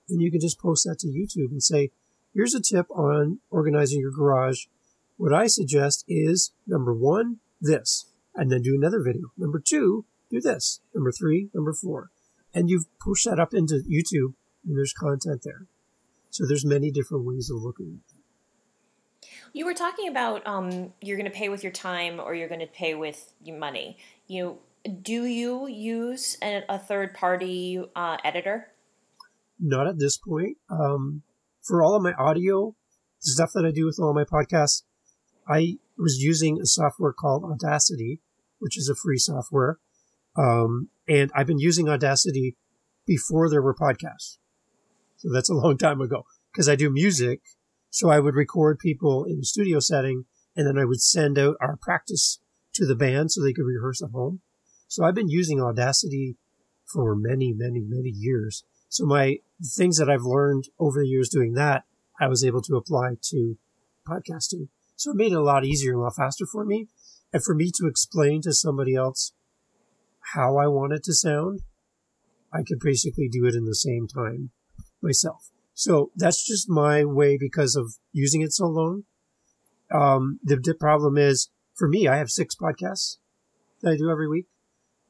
and 0.09 0.21
you 0.21 0.31
can 0.31 0.41
just 0.41 0.61
post 0.61 0.85
that 0.85 0.99
to 1.01 1.07
YouTube 1.07 1.51
and 1.51 1.63
say, 1.63 1.91
here's 2.35 2.55
a 2.55 2.61
tip 2.61 2.87
on 2.91 3.39
organizing 3.51 4.01
your 4.01 4.11
garage. 4.11 4.67
What 5.17 5.33
I 5.33 5.47
suggest 5.47 6.05
is 6.09 6.53
number 6.67 6.93
one, 6.93 7.39
this, 7.61 8.07
and 8.35 8.51
then 8.51 8.63
do 8.63 8.75
another 8.75 9.01
video. 9.03 9.33
Number 9.37 9.61
two, 9.61 10.05
do 10.31 10.41
this. 10.41 10.81
Number 10.95 11.13
three, 11.13 11.51
number 11.55 11.73
four. 11.73 12.11
And 12.55 12.69
you've 12.69 12.87
pushed 12.99 13.27
that 13.27 13.39
up 13.39 13.55
into 13.55 13.83
YouTube 13.89 14.35
and 14.67 14.77
there's 14.77 14.93
content 14.93 15.43
there. 15.45 15.67
So 16.31 16.47
there's 16.47 16.65
many 16.65 16.91
different 16.91 17.25
ways 17.25 17.51
of 17.51 17.63
looking. 17.63 18.01
You 19.53 19.67
were 19.67 19.75
talking 19.75 20.09
about 20.09 20.47
um, 20.47 20.93
you're 21.01 21.19
going 21.19 21.31
to 21.31 21.37
pay 21.37 21.51
with 21.51 21.63
your 21.63 21.73
time 21.73 22.19
or 22.19 22.35
you're 22.35 22.49
going 22.49 22.61
to 22.61 22.67
pay 22.67 22.95
with 22.95 23.33
your 23.43 23.59
money. 23.59 23.99
You 24.27 24.59
do 25.03 25.25
you 25.25 25.67
use 25.67 26.37
a, 26.43 26.65
a 26.69 26.79
third 26.79 27.15
party 27.15 27.83
uh, 27.95 28.17
editor? 28.25 28.69
Not 29.61 29.87
at 29.87 29.99
this 29.99 30.17
point. 30.19 30.59
Um, 30.69 31.23
for 31.63 31.83
all 31.83 31.95
of 31.95 32.03
my 32.03 32.13
audio 32.15 32.75
stuff 33.21 33.53
that 33.55 33.65
I 33.65 33.71
do 33.71 33.87
with 33.87 33.99
all 34.01 34.15
my 34.15 34.25
podcasts, 34.25 34.83
I 35.49 35.79
was 35.97 36.19
using 36.19 36.61
a 36.61 36.67
software 36.67 37.13
called 37.13 37.45
Audacity, 37.45 38.21
which 38.59 38.77
is 38.77 38.89
a 38.89 38.95
free 38.95 39.19
software. 39.19 39.79
Um, 40.37 40.89
and 41.09 41.31
I've 41.35 41.47
been 41.47 41.59
using 41.59 41.89
Audacity 41.89 42.57
before 43.07 43.49
there 43.49 43.63
were 43.63 43.75
podcasts. 43.75 44.39
So 45.17 45.29
that's 45.33 45.51
a 45.51 45.55
long 45.55 45.79
time 45.79 46.01
ago 46.01 46.25
because 46.53 46.69
I 46.69 46.75
do 46.75 46.91
music 46.91 47.41
so 47.93 48.09
I 48.09 48.21
would 48.21 48.35
record 48.35 48.79
people 48.79 49.25
in 49.25 49.39
a 49.39 49.45
studio 49.45 49.79
setting 49.79 50.25
and 50.57 50.67
then 50.67 50.79
I 50.79 50.87
would 50.87 51.03
send 51.03 51.39
out 51.39 51.57
our 51.61 51.77
practice 51.77 52.41
to 52.73 52.87
the 52.87 52.97
band 52.97 53.31
so 53.31 53.43
they 53.43 53.53
could 53.53 53.67
rehearse 53.67 54.03
at 54.03 54.13
home. 54.13 54.41
So 54.93 55.07
I've 55.07 55.15
been 55.15 55.31
using 55.31 55.59
Audacity 55.59 56.37
for 56.85 57.17
many, 57.17 57.55
many, 57.57 57.81
many 57.81 58.11
years. 58.11 58.63
So 58.91 59.07
my 59.07 59.39
things 59.65 59.97
that 59.97 60.11
I've 60.11 60.25
learned 60.25 60.65
over 60.79 61.01
the 61.01 61.09
years 61.09 61.31
doing 61.31 61.55
that, 61.55 61.85
I 62.21 62.29
was 62.29 62.45
able 62.45 62.61
to 62.61 62.77
apply 62.77 63.15
to 63.31 63.57
podcasting. 64.07 64.69
So 64.97 65.13
it 65.13 65.17
made 65.17 65.33
it 65.33 65.37
a 65.37 65.43
lot 65.43 65.65
easier 65.65 65.93
and 65.93 66.01
a 66.01 66.03
lot 66.03 66.17
faster 66.17 66.45
for 66.45 66.67
me. 66.67 66.89
And 67.33 67.43
for 67.43 67.55
me 67.55 67.71
to 67.77 67.87
explain 67.87 68.43
to 68.43 68.53
somebody 68.53 68.95
else 68.95 69.33
how 70.35 70.59
I 70.59 70.67
want 70.67 70.93
it 70.93 71.05
to 71.05 71.15
sound, 71.15 71.61
I 72.53 72.63
could 72.63 72.79
basically 72.79 73.31
do 73.31 73.47
it 73.47 73.55
in 73.55 73.65
the 73.65 73.75
same 73.75 74.07
time 74.07 74.51
myself. 75.01 75.49
So 75.73 76.11
that's 76.17 76.47
just 76.47 76.69
my 76.69 77.03
way 77.03 77.39
because 77.41 77.77
of 77.77 77.95
using 78.13 78.43
it 78.43 78.53
so 78.53 78.67
long. 78.67 79.05
Um, 79.91 80.39
the, 80.43 80.57
the 80.57 80.75
problem 80.75 81.17
is 81.17 81.49
for 81.73 81.89
me, 81.89 82.09
I 82.09 82.19
have 82.19 82.29
six 82.29 82.55
podcasts 82.55 83.17
that 83.81 83.93
I 83.93 83.97
do 83.97 84.11
every 84.11 84.29
week 84.29 84.49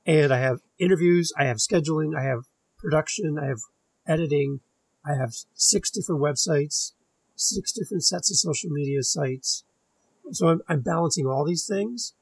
and 0.07 0.33
I 0.33 0.39
have 0.39 0.61
interviews, 0.79 1.33
I 1.39 1.45
have 1.45 1.59
scheduling, 1.59 2.17
I 2.19 2.25
have 2.25 2.45
production, 2.79 3.39
I 3.39 3.47
have 3.47 3.61
editing, 4.07 4.61
I 5.05 5.15
have 5.15 5.33
six 5.55 5.91
different 5.91 6.21
websites, 6.21 6.93
six 7.37 7.73
different 7.73 8.05
sets 8.05 8.31
of 8.31 8.37
social 8.37 8.71
media 8.71 9.03
sites. 9.03 9.65
So 10.33 10.49
I'm, 10.49 10.61
I'm 10.69 10.81
balancing 10.81 11.27
all 11.27 11.45
these 11.45 11.67
things. 11.67 12.15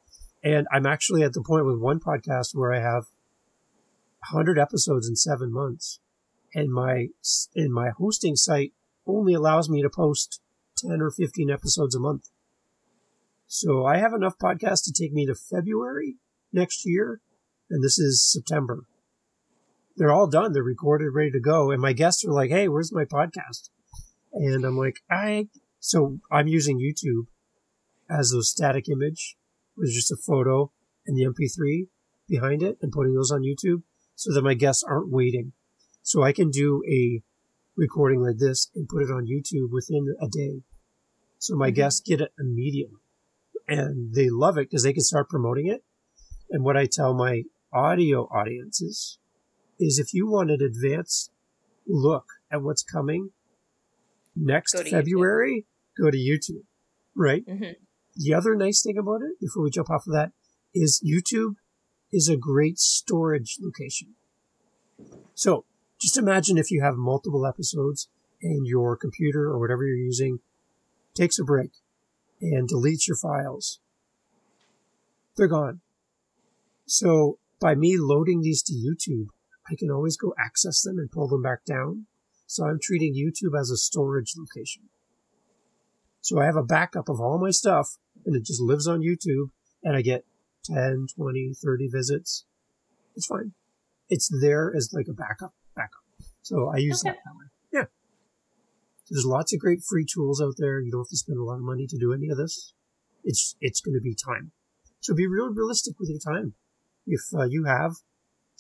And 0.43 0.67
I'm 0.73 0.87
actually 0.87 1.23
at 1.23 1.35
the 1.35 1.43
point 1.43 1.67
with 1.67 1.79
one 1.79 2.01
podcast 2.01 2.55
where 2.55 2.73
I 2.73 2.81
have 2.81 3.05
100 4.31 4.59
episodes 4.59 5.09
in 5.09 5.17
seven 5.17 5.53
months 5.53 6.01
and 6.55 6.73
my 6.73 7.09
and 7.55 7.73
my 7.73 7.91
hosting 7.91 8.37
site 8.37 8.73
only 9.07 9.35
allows 9.35 9.69
me 9.69 9.83
to 9.83 9.91
post 9.91 10.41
10 10.79 11.01
or 11.01 11.11
15 11.11 11.51
episodes 11.51 11.95
a 11.95 12.01
month. 12.01 12.31
So 13.47 13.85
I 13.85 13.99
have 13.99 14.13
enough 14.13 14.39
podcasts 14.39 14.85
to 14.85 14.93
take 14.93 15.13
me 15.13 15.27
to 15.27 15.35
February 15.35 16.17
next 16.53 16.87
year, 16.87 17.21
and 17.71 17.83
this 17.83 17.99
is 17.99 18.31
September. 18.31 18.85
They're 19.97 20.13
all 20.13 20.29
done. 20.29 20.53
They're 20.53 20.63
recorded, 20.63 21.11
ready 21.15 21.31
to 21.33 21.41
go. 21.41 21.71
And 21.71 21.81
my 21.81 21.93
guests 21.93 22.25
are 22.25 22.33
like, 22.33 22.51
"Hey, 22.51 22.69
where's 22.69 22.93
my 22.93 23.05
podcast?" 23.05 23.71
And 24.33 24.65
I'm 24.65 24.77
like, 24.77 25.01
"I." 25.11 25.49
So 25.79 26.19
I'm 26.31 26.47
using 26.47 26.79
YouTube 26.79 27.27
as 28.09 28.33
a 28.33 28.43
static 28.43 28.89
image 28.89 29.37
with 29.77 29.93
just 29.93 30.13
a 30.13 30.17
photo 30.17 30.73
and 31.07 31.17
the 31.17 31.25
MP3 31.25 31.89
behind 32.29 32.63
it, 32.63 32.79
and 32.83 32.93
putting 32.93 33.15
those 33.15 33.31
on 33.31 33.43
YouTube 33.43 33.83
so 34.15 34.33
that 34.35 34.43
my 34.43 34.55
guests 34.55 34.85
aren't 34.87 35.11
waiting 35.11 35.53
so 36.03 36.23
I 36.23 36.33
can 36.33 36.51
do 36.51 36.83
a 36.91 37.23
recording 37.77 38.23
like 38.23 38.39
this 38.39 38.71
and 38.75 38.89
put 38.89 39.03
it 39.03 39.11
on 39.11 39.27
YouTube 39.27 39.71
within 39.71 40.15
a 40.21 40.29
day. 40.29 40.63
So 41.39 41.57
my 41.57 41.69
mm-hmm. 41.69 41.77
guests 41.77 42.01
get 42.01 42.21
it 42.21 42.33
immediately 42.39 42.99
and 43.69 44.15
they 44.15 44.29
love 44.29 44.59
it 44.59 44.69
because 44.69 44.83
they 44.83 44.93
can 44.93 45.03
start 45.03 45.29
promoting 45.29 45.69
it. 45.69 45.85
And 46.51 46.65
what 46.65 46.77
I 46.77 46.87
tell 46.91 47.15
my 47.15 47.45
audio 47.73 48.25
audiences 48.25 49.19
is 49.79 49.99
if 49.99 50.13
you 50.13 50.29
want 50.29 50.51
an 50.51 50.61
advanced 50.63 51.31
look 51.87 52.27
at 52.51 52.63
what's 52.63 52.83
coming 52.83 53.31
next 54.37 54.73
go 54.73 54.85
February, 54.85 55.65
YouTube. 55.99 56.05
go 56.05 56.11
to 56.11 56.19
YouTube, 56.19 56.65
right? 57.15 57.45
Mm-hmm. 57.47 57.73
The 58.17 58.35
other 58.35 58.55
nice 58.55 58.83
thing 58.83 58.99
about 58.99 59.23
it, 59.23 59.41
before 59.41 59.63
we 59.63 59.71
jump 59.71 59.91
off 59.91 60.07
of 60.07 60.13
that, 60.13 60.33
is 60.75 61.03
YouTube 61.05 61.55
is 62.13 62.29
a 62.29 62.37
great 62.37 62.79
storage 62.79 63.57
location. 63.61 64.15
So 65.35 65.65
just 66.01 66.17
imagine 66.17 66.59
if 66.59 66.71
you 66.71 66.83
have 66.83 66.97
multiple 66.97 67.47
episodes 67.47 68.09
and 68.43 68.67
your 68.67 68.97
computer 68.97 69.49
or 69.49 69.59
whatever 69.59 69.85
you're 69.85 69.97
using 69.97 70.41
takes 71.15 71.39
a 71.39 71.45
break 71.45 71.71
and 72.41 72.69
deletes 72.69 73.07
your 73.07 73.17
files. 73.17 73.81
They're 75.37 75.49
gone. 75.49 75.81
So 76.87 77.39
by 77.61 77.75
me 77.75 77.97
loading 77.99 78.41
these 78.41 78.63
to 78.65 78.73
YouTube, 78.73 79.27
I 79.71 79.75
can 79.79 79.91
always 79.91 80.17
go 80.17 80.35
access 80.39 80.83
them 80.83 80.99
and 80.99 81.11
pull 81.11 81.29
them 81.29 81.43
back 81.43 81.65
down. 81.65 82.07
So 82.47 82.65
I'm 82.65 82.81
treating 82.83 83.15
YouTube 83.15 83.59
as 83.59 83.71
a 83.71 83.77
storage 83.77 84.33
location. 84.37 84.89
So 86.21 86.41
I 86.41 86.47
have 86.47 86.57
a 86.57 86.63
backup 86.63 87.09
of 87.09 87.21
all 87.21 87.39
my 87.39 87.51
stuff 87.51 87.97
and 88.27 88.35
it 88.35 88.45
just 88.45 88.61
lives 88.61 88.87
on 88.87 89.01
YouTube 89.01 89.51
and 89.83 89.97
I 89.97 90.03
get 90.03 90.25
10, 90.65 91.07
20, 91.17 91.53
30 91.55 91.89
visits. 91.89 92.45
It's 93.17 93.27
fine. 93.27 93.53
It's 94.09 94.29
there 94.41 94.73
as 94.77 94.91
like 94.93 95.07
a 95.09 95.13
backup 95.13 95.55
backup. 95.75 96.03
So 96.43 96.69
I 96.69 96.79
use 96.79 97.03
okay. 97.05 97.11
that 97.11 97.19
that 97.25 97.37
way. 97.37 97.47
Yeah. 97.73 97.85
There's 99.09 99.25
lots 99.25 99.55
of 99.55 99.61
great 99.61 99.83
free 99.89 100.05
tools 100.05 100.41
out 100.43 100.55
there. 100.59 100.81
You 100.81 100.91
don't 100.91 101.01
have 101.01 101.09
to 101.09 101.17
spend 101.17 101.39
a 101.39 101.45
lot 101.45 101.57
of 101.57 101.63
money 101.63 101.87
to 101.87 101.99
do 101.99 102.13
any 102.13 102.29
of 102.29 102.37
this. 102.37 102.75
It's 103.25 103.57
it's 103.61 103.81
going 103.81 103.95
to 103.95 104.01
be 104.01 104.15
time. 104.15 104.53
So 105.01 105.15
be 105.15 105.27
real 105.27 105.53
realistic 105.53 105.99
with 105.99 106.11
your 106.11 106.19
time. 106.19 106.55
If 107.07 107.21
uh, 107.35 107.45
you 107.45 107.65
have 107.65 107.93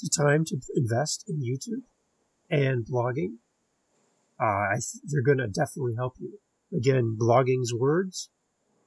the 0.03 0.09
time 0.09 0.45
to 0.47 0.61
invest 0.75 1.25
in 1.29 1.41
YouTube 1.43 1.83
and 2.51 2.85
blogging, 2.87 3.37
uh, 4.41 4.71
th- 4.73 5.03
they're 5.05 5.23
going 5.23 5.39
to 5.39 5.49
definitely 5.49 5.95
help 5.97 6.15
you. 6.19 6.39
Again, 6.75 7.17
blogging's 7.21 7.75
words 7.75 8.31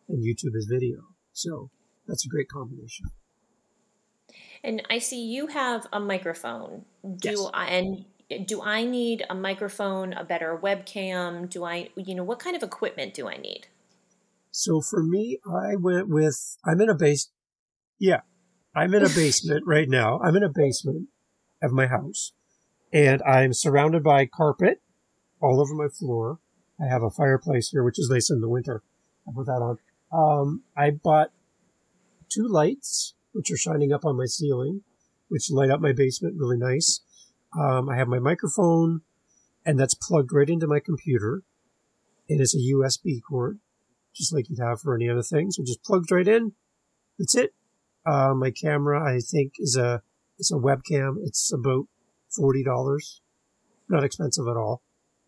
and 0.07 0.23
YouTube 0.23 0.55
is 0.55 0.67
video. 0.71 1.01
So 1.31 1.69
that's 2.07 2.25
a 2.25 2.29
great 2.29 2.49
combination. 2.49 3.07
And 4.63 4.81
I 4.89 4.99
see 4.99 5.21
you 5.21 5.47
have 5.47 5.87
a 5.91 5.99
microphone. 5.99 6.85
Do 7.03 7.29
Yes. 7.29 7.49
I 7.53 7.65
and 7.67 8.05
do 8.47 8.61
I 8.61 8.85
need 8.85 9.25
a 9.29 9.35
microphone, 9.35 10.13
a 10.13 10.23
better 10.23 10.57
webcam? 10.61 11.49
Do 11.49 11.65
I 11.65 11.89
you 11.95 12.15
know 12.15 12.23
what 12.23 12.39
kind 12.39 12.55
of 12.55 12.63
equipment 12.63 13.13
do 13.13 13.27
I 13.27 13.37
need? 13.37 13.67
So 14.51 14.81
for 14.81 15.03
me, 15.03 15.39
I 15.45 15.75
went 15.75 16.09
with, 16.09 16.57
I'm 16.63 16.79
in 16.79 16.87
a 16.87 16.95
base, 16.95 17.31
yeah, 17.99 18.21
I'm 18.75 18.93
in 18.93 19.03
a 19.03 19.09
basement 19.09 19.63
right 19.67 19.89
now. 19.89 20.19
I'm 20.19 20.36
in 20.36 20.43
a 20.43 20.49
basement 20.49 21.07
of 21.62 21.71
my 21.71 21.88
house 21.88 22.33
and 22.91 23.21
I'm 23.23 23.53
surrounded 23.53 24.03
by 24.03 24.25
carpet 24.25 24.81
all 25.41 25.59
over 25.62 25.73
my 25.73 25.88
floor. 25.88 26.39
I 26.81 26.88
have 26.88 27.03
a 27.03 27.09
fireplace 27.09 27.69
here, 27.69 27.83
which 27.83 27.99
is 27.99 28.09
nice 28.09 28.29
in 28.29 28.41
the 28.41 28.49
winter. 28.49 28.83
I 29.27 29.31
put 29.33 29.45
that 29.45 29.62
on. 29.62 29.77
Um, 30.12 30.63
I 30.75 30.91
bought 30.91 31.31
two 32.29 32.47
lights, 32.47 33.13
which 33.31 33.51
are 33.51 33.57
shining 33.57 33.91
up 33.91 34.05
on 34.05 34.17
my 34.17 34.25
ceiling, 34.25 34.81
which 35.27 35.51
light 35.51 35.69
up 35.69 35.79
my 35.79 35.93
basement 35.93 36.36
really 36.38 36.57
nice. 36.57 37.01
Um, 37.57 37.89
I 37.89 37.97
have 37.97 38.07
my 38.07 38.19
microphone 38.19 39.01
and 39.65 39.79
that's 39.79 39.93
plugged 39.93 40.33
right 40.33 40.49
into 40.49 40.67
my 40.67 40.79
computer. 40.79 41.43
It 42.27 42.41
is 42.41 42.55
a 42.55 42.57
USB 42.57 43.21
cord 43.21 43.59
just 44.13 44.33
like 44.33 44.49
you'd 44.49 44.59
have 44.59 44.79
for 44.79 44.95
any 44.95 45.09
other 45.09 45.23
thing. 45.23 45.51
So 45.51 45.63
just 45.63 45.83
plugged 45.83 46.12
right 46.12 46.27
in. 46.27 46.53
That's 47.17 47.36
it. 47.36 47.53
Uh, 48.05 48.33
my 48.33 48.51
camera, 48.51 49.01
I 49.03 49.19
think, 49.19 49.53
is 49.59 49.75
a 49.77 50.01
it's 50.37 50.51
a 50.51 50.55
webcam. 50.55 51.15
It's 51.23 51.51
about 51.53 51.85
forty 52.35 52.63
dollars, 52.63 53.21
not 53.89 54.03
expensive 54.03 54.47
at 54.47 54.57
all. 54.57 54.81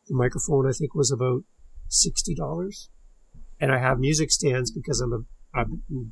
The 0.07 0.15
microphone, 0.15 0.67
I 0.67 0.71
think, 0.71 0.93
was 0.95 1.11
about 1.11 1.43
sixty 1.87 2.35
dollars, 2.35 2.89
and 3.59 3.71
I 3.71 3.77
have 3.79 3.99
music 3.99 4.31
stands 4.31 4.71
because 4.71 4.99
I'm 5.01 5.13
a, 5.13 5.61
a 5.61 5.65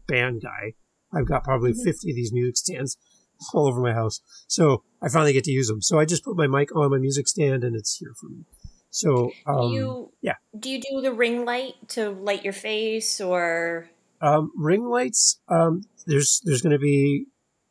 band 0.08 0.42
guy. 0.44 0.74
I've 1.14 1.28
got 1.28 1.44
probably 1.44 1.74
Mhm. 1.74 1.84
fifty 1.84 2.12
of 2.12 2.16
these 2.16 2.32
music 2.34 2.58
stands 2.58 2.98
all 3.54 3.68
over 3.68 3.82
my 3.82 3.94
house, 3.94 4.22
so 4.48 4.84
I 5.02 5.10
finally 5.10 5.34
get 5.34 5.44
to 5.46 5.52
use 5.52 5.68
them. 5.68 5.82
So 5.82 6.00
I 6.00 6.06
just 6.06 6.24
put 6.24 6.38
my 6.38 6.48
mic 6.48 6.76
on 6.76 6.90
my 6.92 6.98
music 6.98 7.28
stand, 7.28 7.64
and 7.64 7.76
it's 7.76 7.98
here 7.98 8.14
for 8.20 8.28
me. 8.30 8.46
So 8.90 9.32
um, 9.48 9.70
do 9.70 9.74
you 9.76 10.12
yeah. 10.22 10.36
do 10.58 10.70
you 10.70 10.80
do 10.80 11.02
the 11.02 11.12
ring 11.12 11.46
light 11.46 11.74
to 11.90 12.12
light 12.12 12.44
your 12.44 12.54
face 12.54 13.20
or 13.20 13.90
Um, 14.22 14.52
ring 14.56 14.86
lights. 14.86 15.40
Um, 15.50 15.82
there's 16.06 16.42
there's 16.44 16.62
going 16.62 16.74
to 16.74 16.80
be 16.80 17.28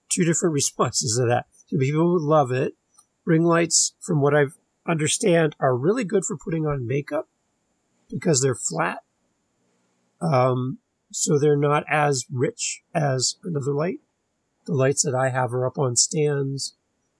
two 0.09 0.25
different 0.25 0.53
responses 0.53 1.17
to 1.17 1.27
that. 1.27 1.47
So 1.67 1.79
people 1.79 2.03
who 2.03 2.19
love 2.19 2.51
it. 2.53 2.75
Ring 3.25 3.45
lights, 3.45 3.95
from 4.01 4.21
what 4.21 4.35
I 4.35 4.47
understand, 4.87 5.55
are 5.61 5.77
really 5.77 6.05
good 6.05 6.25
for 6.25 6.37
putting 6.37 6.67
on 6.67 6.87
makeup 6.87 7.29
because 8.11 8.43
they're 8.43 8.55
flat. 8.55 8.99
Um, 10.21 10.79
so 11.13 11.39
they're 11.39 11.57
not 11.57 11.85
as 11.89 12.27
rich 12.31 12.83
as 12.95 13.37
another 13.45 13.73
light. 13.73 14.01
The 14.67 14.75
lights 14.75 15.03
that 15.03 15.15
I 15.15 15.31
have 15.31 15.55
are 15.55 15.67
up 15.67 15.79
on 15.79 15.95
stands, 15.97 16.75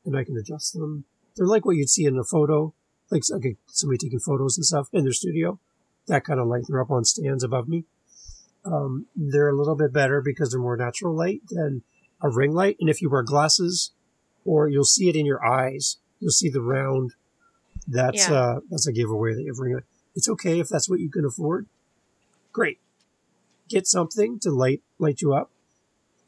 and 0.05 0.17
I 0.17 0.25
can 0.25 0.37
adjust 0.37 0.73
them. 0.73 1.05
They're 1.37 1.47
like 1.47 1.65
what 1.65 1.77
you'd 1.77 1.89
see 1.89 2.05
in 2.05 2.19
a 2.19 2.25
photo, 2.25 2.75
like 3.11 3.23
okay, 3.31 3.57
somebody 3.69 3.99
taking 3.99 4.21
photos 4.21 4.57
and 4.57 4.65
stuff 4.65 4.89
in 4.93 5.05
their 5.05 5.13
studio. 5.13 5.61
That 6.09 6.25
kind 6.25 6.41
of 6.41 6.49
light. 6.49 6.65
They're 6.69 6.81
up 6.81 6.91
on 6.91 7.05
stands 7.05 7.45
above 7.45 7.69
me 7.69 7.85
um, 8.65 9.07
they're 9.17 9.49
a 9.49 9.57
little 9.57 9.77
bit 9.77 9.93
better 9.93 10.21
because 10.21 10.51
they're 10.51 10.61
more 10.61 10.77
natural 10.77 11.15
light 11.15 11.43
than 11.49 11.83
a 12.21 12.29
ring 12.31 12.53
light. 12.53 12.77
And 12.81 12.89
if 12.89 13.03
you 13.03 13.11
wear 13.11 13.23
glasses, 13.23 13.93
or 14.45 14.69
you'll 14.69 14.85
see 14.85 15.09
it 15.09 15.17
in 15.17 15.27
your 15.27 15.45
eyes, 15.45 15.99
you'll 16.21 16.31
see 16.31 16.51
the 16.51 16.63
round. 16.63 17.15
That's 17.87 18.29
Yeah. 18.29 18.35
uh, 18.35 18.61
that's 18.71 18.87
a 18.87 18.93
giveaway 18.93 19.35
that 19.35 19.43
you 19.43 19.49
have 19.53 19.59
ring 19.59 19.75
light. 19.75 19.85
It's 20.15 20.29
okay 20.29 20.61
if 20.61 20.69
that's 20.69 20.89
what 20.89 21.01
you 21.01 21.11
can 21.11 21.25
afford. 21.25 21.67
Great, 22.53 22.79
get 23.69 23.87
something 23.87 24.39
to 24.41 24.51
light 24.51 24.83
light 24.99 25.21
you 25.23 25.33
up. 25.33 25.51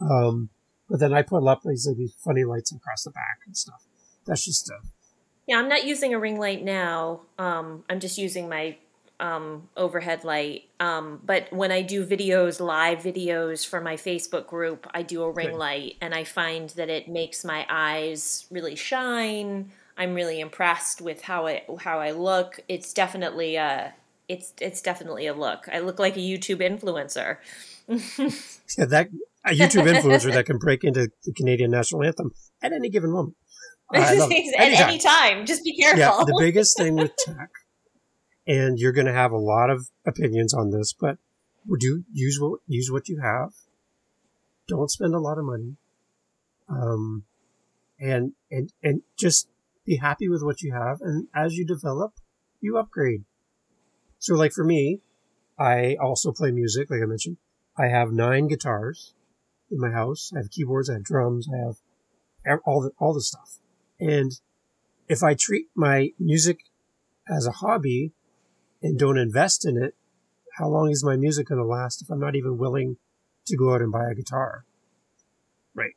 Um, 0.00 0.50
but 0.88 1.00
then 1.00 1.12
I 1.12 1.22
put 1.22 1.46
up 1.46 1.62
these 1.64 1.86
like 1.86 1.96
these 1.96 2.14
funny 2.24 2.44
lights 2.44 2.72
across 2.72 3.04
the 3.04 3.10
back 3.10 3.40
and 3.46 3.56
stuff. 3.56 3.84
That's 4.26 4.44
just 4.44 4.70
uh, 4.70 4.80
Yeah, 5.46 5.58
I'm 5.58 5.68
not 5.68 5.84
using 5.84 6.14
a 6.14 6.18
ring 6.18 6.38
light 6.38 6.64
now. 6.64 7.20
Um, 7.38 7.84
I'm 7.88 8.00
just 8.00 8.18
using 8.18 8.48
my 8.48 8.78
um, 9.20 9.68
overhead 9.76 10.24
light. 10.24 10.64
Um, 10.80 11.20
but 11.24 11.52
when 11.52 11.72
I 11.72 11.82
do 11.82 12.06
videos, 12.06 12.60
live 12.60 12.98
videos 12.98 13.66
for 13.66 13.80
my 13.80 13.96
Facebook 13.96 14.46
group, 14.46 14.86
I 14.92 15.02
do 15.02 15.22
a 15.22 15.30
ring 15.30 15.50
Good. 15.50 15.58
light, 15.58 15.96
and 16.00 16.14
I 16.14 16.24
find 16.24 16.70
that 16.70 16.88
it 16.88 17.08
makes 17.08 17.44
my 17.44 17.66
eyes 17.68 18.46
really 18.50 18.76
shine. 18.76 19.70
I'm 19.96 20.14
really 20.14 20.40
impressed 20.40 21.00
with 21.00 21.22
how 21.22 21.46
it 21.46 21.64
how 21.80 22.00
I 22.00 22.10
look. 22.10 22.60
It's 22.68 22.92
definitely 22.92 23.56
a 23.56 23.94
it's 24.28 24.52
it's 24.60 24.80
definitely 24.80 25.26
a 25.26 25.34
look. 25.34 25.68
I 25.72 25.80
look 25.80 25.98
like 25.98 26.16
a 26.16 26.20
YouTube 26.20 26.60
influencer. 26.60 27.38
yeah, 28.78 28.86
that 28.86 29.08
a 29.44 29.50
YouTube 29.50 29.86
influencer 29.92 30.32
that 30.32 30.46
can 30.46 30.58
break 30.58 30.84
into 30.84 31.08
the 31.24 31.32
Canadian 31.32 31.70
national 31.70 32.02
anthem 32.02 32.32
at 32.62 32.72
any 32.72 32.88
given 32.88 33.12
moment. 33.12 33.36
It. 33.92 34.54
At 34.58 34.88
any 34.88 34.98
time, 34.98 35.46
just 35.46 35.62
be 35.62 35.76
careful. 35.76 36.00
Yeah, 36.00 36.24
the 36.26 36.36
biggest 36.40 36.76
thing 36.76 36.96
with 36.96 37.12
tech, 37.16 37.50
and 38.46 38.78
you're 38.78 38.92
going 38.92 39.06
to 39.06 39.12
have 39.12 39.32
a 39.32 39.38
lot 39.38 39.70
of 39.70 39.90
opinions 40.06 40.52
on 40.52 40.70
this, 40.70 40.92
but 40.92 41.18
do 41.78 42.04
use 42.12 42.38
what 42.40 42.60
use 42.66 42.90
what 42.90 43.08
you 43.08 43.20
have. 43.20 43.52
Don't 44.68 44.90
spend 44.90 45.14
a 45.14 45.20
lot 45.20 45.38
of 45.38 45.44
money, 45.44 45.76
um, 46.68 47.24
and 47.98 48.32
and 48.50 48.72
and 48.82 49.02
just 49.18 49.48
be 49.84 49.96
happy 49.96 50.28
with 50.28 50.42
what 50.42 50.62
you 50.62 50.72
have. 50.72 51.00
And 51.00 51.28
as 51.34 51.56
you 51.56 51.66
develop, 51.66 52.14
you 52.60 52.78
upgrade. 52.78 53.24
So, 54.18 54.34
like 54.34 54.52
for 54.52 54.64
me, 54.64 55.00
I 55.58 55.96
also 56.00 56.32
play 56.32 56.50
music. 56.50 56.90
Like 56.90 57.02
I 57.02 57.06
mentioned, 57.06 57.36
I 57.76 57.88
have 57.88 58.12
nine 58.12 58.48
guitars 58.48 59.14
in 59.70 59.78
my 59.78 59.90
house. 59.90 60.32
I 60.34 60.38
have 60.38 60.50
keyboards. 60.50 60.88
I 60.88 60.94
have 60.94 61.04
drums. 61.04 61.46
I 61.52 61.58
have 62.48 62.60
all 62.64 62.80
the 62.80 62.90
all 62.98 63.12
the 63.12 63.20
stuff. 63.20 63.58
And 64.00 64.32
if 65.08 65.22
I 65.22 65.34
treat 65.34 65.66
my 65.74 66.10
music 66.18 66.60
as 67.28 67.46
a 67.46 67.52
hobby 67.52 68.12
and 68.84 68.98
don't 68.98 69.16
invest 69.18 69.66
in 69.66 69.82
it, 69.82 69.94
how 70.58 70.68
long 70.68 70.90
is 70.90 71.02
my 71.02 71.16
music 71.16 71.48
going 71.48 71.58
to 71.58 71.66
last 71.66 72.02
if 72.02 72.10
I'm 72.10 72.20
not 72.20 72.36
even 72.36 72.58
willing 72.58 72.98
to 73.46 73.56
go 73.56 73.74
out 73.74 73.80
and 73.80 73.90
buy 73.90 74.10
a 74.10 74.14
guitar? 74.14 74.66
Right. 75.74 75.94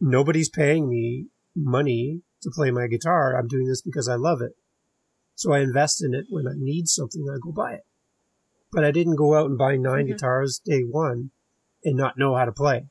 Nobody's 0.00 0.48
paying 0.48 0.88
me 0.88 1.26
money 1.54 2.22
to 2.42 2.50
play 2.54 2.70
my 2.70 2.86
guitar. 2.86 3.36
I'm 3.36 3.48
doing 3.48 3.66
this 3.66 3.82
because 3.82 4.08
I 4.08 4.14
love 4.14 4.40
it. 4.40 4.52
So 5.34 5.52
I 5.52 5.58
invest 5.58 6.02
in 6.02 6.14
it 6.14 6.26
when 6.30 6.46
I 6.46 6.52
need 6.56 6.88
something, 6.88 7.26
I 7.28 7.36
go 7.42 7.50
buy 7.50 7.74
it. 7.74 7.86
But 8.70 8.84
I 8.84 8.92
didn't 8.92 9.16
go 9.16 9.34
out 9.34 9.50
and 9.50 9.58
buy 9.58 9.76
9 9.76 10.04
Mhm. 10.04 10.08
guitars 10.08 10.60
day 10.64 10.82
one 10.82 11.30
and 11.84 11.96
not 11.96 12.16
know 12.16 12.36
how 12.36 12.44
to 12.44 12.52
play. 12.52 12.88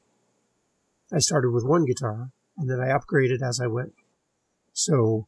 I 1.13 1.19
started 1.19 1.51
with 1.51 1.63
one 1.63 1.86
guitar 1.86 2.32
and 2.58 2.69
then 2.69 2.82
I 2.82 2.89
upgraded 2.89 3.41
as 3.41 3.60
I 3.62 3.67
went. 3.67 3.93
So 4.73 5.27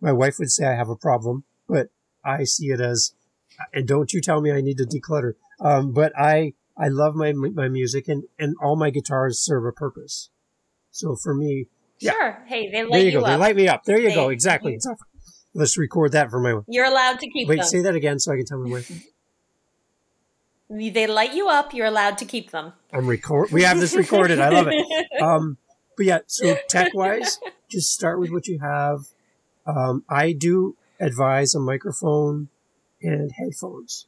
my 0.00 0.12
wife 0.12 0.38
would 0.38 0.50
say 0.50 0.66
I 0.66 0.74
have 0.74 0.90
a 0.90 0.96
problem, 0.96 1.44
but 1.66 1.90
I 2.24 2.44
see 2.44 2.66
it 2.66 2.80
as, 2.80 3.12
and 3.72 3.86
don't 3.86 4.12
you 4.12 4.20
tell 4.20 4.40
me 4.40 4.52
I 4.52 4.60
need 4.60 4.78
to 4.78 4.84
declutter. 4.84 5.34
Um, 5.60 5.92
but 5.92 6.12
I, 6.18 6.54
I 6.76 6.88
love 6.88 7.14
my, 7.14 7.32
my 7.32 7.68
music 7.68 8.08
and, 8.08 8.24
and 8.38 8.54
all 8.62 8.76
my 8.76 8.90
guitars 8.90 9.38
serve 9.40 9.64
a 9.64 9.72
purpose. 9.72 10.30
So 10.90 11.16
for 11.16 11.34
me, 11.34 11.66
yeah. 12.00 12.12
Sure. 12.12 12.42
Hey, 12.46 12.70
they 12.70 12.82
light 12.84 12.90
there 12.92 13.00
you, 13.00 13.06
you, 13.06 13.20
go. 13.20 13.26
They 13.26 13.36
light 13.36 13.56
me 13.56 13.68
up. 13.68 13.84
There 13.84 13.98
you 13.98 14.08
They- 14.10 14.14
go. 14.14 14.28
Exactly. 14.28 14.74
Exactly. 14.78 15.04
Let's 15.54 15.76
record 15.78 16.12
that 16.12 16.30
for 16.30 16.38
my, 16.40 16.60
You're 16.68 16.84
allowed 16.84 17.18
to 17.20 17.28
keep 17.28 17.48
them. 17.48 17.56
wait, 17.56 17.62
them. 17.62 17.66
say 17.66 17.80
that 17.82 17.94
again 17.94 18.18
so 18.20 18.32
I 18.32 18.36
can 18.36 18.44
tell 18.44 18.58
my 18.58 18.70
wife. 18.70 18.90
They 20.70 21.06
light 21.06 21.32
you 21.34 21.48
up. 21.48 21.72
You're 21.72 21.86
allowed 21.86 22.18
to 22.18 22.26
keep 22.26 22.50
them. 22.50 22.74
I'm 22.92 23.06
record. 23.06 23.50
We 23.50 23.62
have 23.62 23.80
this 23.80 23.94
recorded. 23.94 24.38
I 24.38 24.50
love 24.50 24.68
it. 24.68 25.06
Um, 25.22 25.56
but 25.96 26.06
yeah, 26.06 26.18
so 26.26 26.56
tech 26.68 26.94
wise, 26.94 27.40
just 27.68 27.92
start 27.92 28.20
with 28.20 28.30
what 28.30 28.46
you 28.46 28.58
have. 28.60 29.06
Um, 29.66 30.04
I 30.08 30.32
do 30.32 30.76
advise 31.00 31.54
a 31.54 31.60
microphone 31.60 32.48
and 33.02 33.32
headphones. 33.32 34.06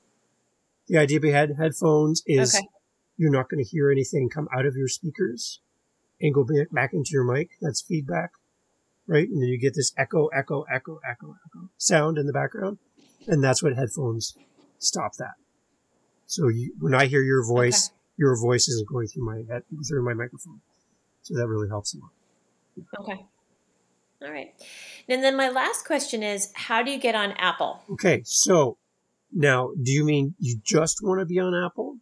The 0.89 0.99
idea 0.99 1.21
behind 1.21 1.57
headphones 1.57 2.23
is 2.27 2.55
Okay. 2.55 2.67
you're 3.17 3.31
not 3.31 3.49
going 3.49 3.63
to 3.65 3.71
hear 3.71 3.91
anything 3.91 4.29
come 4.29 4.49
out 4.53 4.67
of 4.67 4.77
your 4.77 4.89
speakers 4.89 5.61
and 6.21 6.35
go 6.35 6.45
back, 6.73 6.93
into 6.93 7.11
your 7.13 7.25
mic. 7.25 7.51
That's 7.61 7.81
feedback, 7.81 8.33
right? 9.07 9.29
And 9.29 9.41
then 9.41 9.49
you 9.49 9.59
get 9.59 9.75
this 9.75 9.93
echo, 9.97 10.27
echo, 10.29 10.63
echo, 10.63 11.01
echo, 11.09 11.37
echo 11.47 11.71
sound 11.79 12.19
in 12.19 12.27
the 12.27 12.33
background. 12.33 12.79
And 13.27 13.43
that's 13.43 13.63
what 13.63 13.75
headphones 13.77 14.35
stop 14.79 15.15
that. 15.19 15.35
So 16.27 16.49
you, 16.49 16.75
when 16.79 16.95
I 16.95 17.07
hear 17.07 17.23
your 17.23 17.45
voice, 17.47 17.91
your 18.17 18.37
voice 18.39 18.69
isn't 18.69 18.89
going 18.89 19.07
through 19.09 19.25
my 19.25 19.43
head, 19.53 19.63
through 19.89 20.05
my 20.05 20.15
microphone. 20.15 20.61
So 21.23 21.35
that 21.35 21.47
really 21.47 21.69
helps 21.69 21.95
a 21.95 21.99
lot. 21.99 22.11
Okay. 23.01 23.25
All 24.23 24.31
right. 24.31 24.53
And 25.09 25.23
then 25.25 25.37
my 25.37 25.49
last 25.49 25.87
question 25.87 26.23
is 26.23 26.51
how 26.55 26.83
do 26.83 26.91
you 26.91 26.99
get 26.99 27.15
on 27.15 27.33
Apple? 27.33 27.83
Okay, 27.93 28.23
so 28.25 28.77
Now, 29.33 29.71
do 29.81 29.93
you 29.93 30.05
mean 30.05 30.35
you 30.39 30.61
just 30.65 30.99
want 31.03 31.21
to 31.21 31.27
be 31.27 31.39
on 31.39 31.55
Apple? 31.55 31.99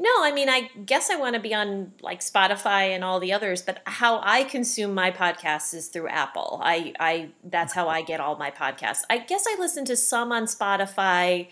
No, 0.00 0.10
I 0.20 0.32
mean, 0.32 0.48
I 0.48 0.62
guess 0.84 1.10
I 1.10 1.16
want 1.16 1.34
to 1.36 1.40
be 1.40 1.54
on 1.54 1.92
like 2.00 2.20
Spotify 2.20 2.88
and 2.94 3.04
all 3.04 3.20
the 3.20 3.32
others, 3.32 3.62
but 3.62 3.82
how 3.84 4.20
I 4.24 4.42
consume 4.44 4.94
my 4.94 5.10
podcasts 5.12 5.74
is 5.74 5.88
through 5.88 6.08
Apple. 6.08 6.60
I, 6.64 6.92
I, 6.98 7.30
that's 7.44 7.72
how 7.74 7.88
I 7.88 8.02
get 8.02 8.18
all 8.18 8.36
my 8.36 8.50
podcasts. 8.50 9.02
I 9.08 9.18
guess 9.18 9.44
I 9.46 9.56
listen 9.60 9.84
to 9.84 9.96
some 9.96 10.32
on 10.32 10.44
Spotify. 10.46 11.48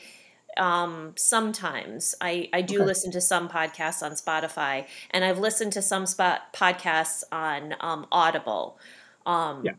Um, 0.57 1.13
sometimes 1.17 2.17
I, 2.21 2.49
I 2.53 2.63
do 2.63 2.77
Okay. 2.79 2.87
listen 2.87 3.13
to 3.13 3.21
some 3.21 3.49
podcasts 3.49 4.03
on 4.03 4.13
Spotify, 4.13 4.87
and 5.13 5.25
I've 5.25 5.39
listened 5.39 5.73
to 5.75 5.83
some 5.83 6.05
spot 6.07 6.53
podcasts 6.53 7.23
on 7.31 7.77
um, 7.81 8.07
Audible. 8.11 8.79
Um, 9.27 9.63
Yeah. 9.65 9.73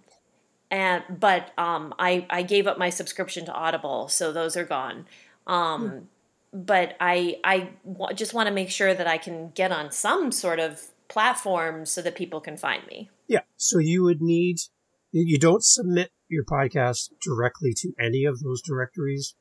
And 0.72 1.04
but 1.10 1.52
um, 1.58 1.94
I 2.00 2.26
I 2.30 2.44
gave 2.44 2.68
up 2.68 2.78
my 2.78 2.90
subscription 2.90 3.46
to 3.46 3.54
Audible, 3.54 4.08
so 4.08 4.32
those 4.32 4.56
are 4.58 4.66
gone. 4.66 5.06
Um, 5.48 6.08
But 6.52 6.96
I 7.00 7.40
I 7.44 7.70
w- 7.86 8.16
just 8.16 8.34
want 8.34 8.48
to 8.48 8.54
make 8.54 8.72
sure 8.72 8.94
that 8.96 9.06
I 9.08 9.18
can 9.20 9.52
get 9.54 9.72
on 9.72 9.92
some 9.92 10.32
sort 10.32 10.60
of 10.60 10.88
platform 11.08 11.86
so 11.86 12.02
that 12.02 12.16
people 12.16 12.42
can 12.42 12.58
find 12.58 12.86
me. 12.88 13.10
Yeah. 13.28 13.42
So 13.58 13.78
you 13.80 14.04
would 14.04 14.22
need, 14.22 14.58
you 15.12 15.38
don't 15.38 15.64
submit 15.64 16.10
your 16.28 16.44
podcast 16.44 17.12
directly 17.22 17.74
to 17.78 17.94
any 18.00 18.26
of 18.26 18.40
those 18.40 18.62
directories 18.64 19.36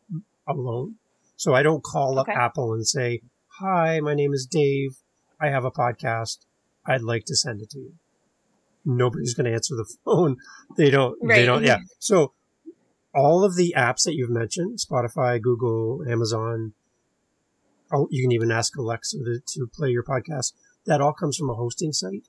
alone. 0.46 0.96
So 1.36 1.54
I 1.54 1.62
don't 1.62 1.82
call 1.82 2.18
up 2.18 2.28
Apple 2.28 2.74
and 2.74 2.86
say, 2.86 3.20
Hi, 3.60 4.00
my 4.00 4.14
name 4.14 4.32
is 4.34 4.46
Dave. 4.46 4.96
I 5.40 5.48
have 5.48 5.64
a 5.64 5.70
podcast. 5.70 6.38
I'd 6.86 7.02
like 7.02 7.24
to 7.26 7.36
send 7.36 7.62
it 7.62 7.70
to 7.70 7.78
you. 7.78 7.92
Nobody's 8.88 9.34
going 9.34 9.44
to 9.46 9.52
answer 9.52 9.74
the 9.76 9.84
phone. 10.04 10.36
They 10.76 10.90
don't, 10.90 11.16
they 11.26 11.44
don't, 11.44 11.62
yeah. 11.62 11.78
So 11.98 12.32
all 13.14 13.44
of 13.44 13.54
the 13.56 13.74
apps 13.76 14.04
that 14.04 14.14
you've 14.14 14.30
mentioned, 14.30 14.78
Spotify, 14.78 15.40
Google, 15.40 16.02
Amazon, 16.08 16.72
oh, 17.92 18.08
you 18.10 18.22
can 18.22 18.32
even 18.32 18.50
ask 18.50 18.76
Alexa 18.76 19.18
to, 19.18 19.40
to 19.46 19.66
play 19.66 19.90
your 19.90 20.02
podcast. 20.02 20.52
That 20.86 21.00
all 21.00 21.12
comes 21.12 21.36
from 21.36 21.50
a 21.50 21.54
hosting 21.54 21.92
site. 21.92 22.28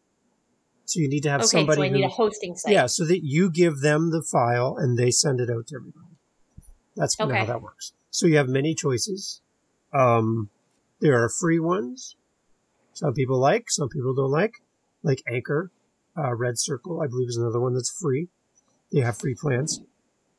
So 0.86 1.00
you 1.00 1.08
need 1.08 1.24
to 1.24 1.30
have 1.30 1.42
Okay, 1.42 1.48
somebody 1.48 1.82
so 1.82 1.86
I 1.86 1.90
need 1.90 2.02
who, 2.02 2.08
a 2.08 2.10
hosting 2.10 2.56
site. 2.56 2.74
yeah, 2.74 2.88
so 2.88 3.06
that 3.06 3.22
you 3.24 3.50
give 3.52 3.82
them 3.82 4.12
the 4.12 4.24
file 4.24 4.76
and 4.78 4.98
they 4.98 5.12
send 5.12 5.40
it 5.40 5.50
out 5.50 5.68
to 5.68 5.76
everybody. 5.76 6.06
That's 6.96 7.16
kind 7.16 7.32
of 7.32 7.38
how 7.38 7.46
that 7.46 7.62
works. 7.62 7.94
So 8.10 8.26
you 8.28 8.38
have 8.38 8.50
many 8.50 8.74
choices. 8.74 9.42
Um, 9.94 10.50
there 11.00 11.24
are 11.24 11.30
free 11.30 11.60
ones. 11.60 12.16
Some 12.94 13.14
people 13.14 13.40
like, 13.40 13.70
some 13.70 13.88
people 13.88 14.14
don't 14.14 14.32
like, 14.32 14.56
like 15.04 15.22
Anchor, 15.32 15.72
uh, 16.20 16.36
Red 16.36 16.60
Circle, 16.60 17.02
I 17.02 17.08
believe 17.08 17.30
is 17.30 17.38
another 17.38 17.60
one 17.60 17.74
that's 17.74 17.96
free. 18.02 18.28
They 18.92 19.02
have 19.02 19.18
free 19.18 19.36
plans. 19.40 19.82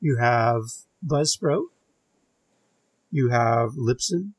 You 0.01 0.19
have 0.21 0.63
Buzzsprout. 1.07 1.67
You 3.11 3.31
have 3.31 3.71
Libsyn. 3.73 4.33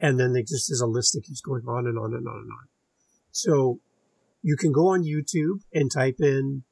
And 0.00 0.18
then 0.20 0.32
they 0.32 0.42
just 0.42 0.70
is 0.70 0.80
a 0.80 0.86
list 0.86 1.12
that 1.14 1.24
keeps 1.24 1.40
going 1.40 1.64
on 1.66 1.86
and 1.86 1.98
on 1.98 2.14
and 2.14 2.26
on 2.26 2.34
and 2.34 2.50
on. 2.50 2.68
So 3.30 3.80
you 4.42 4.56
can 4.56 4.72
go 4.72 4.88
on 4.88 5.04
YouTube 5.04 5.60
and 5.72 5.90
type 5.90 6.16
in 6.20 6.64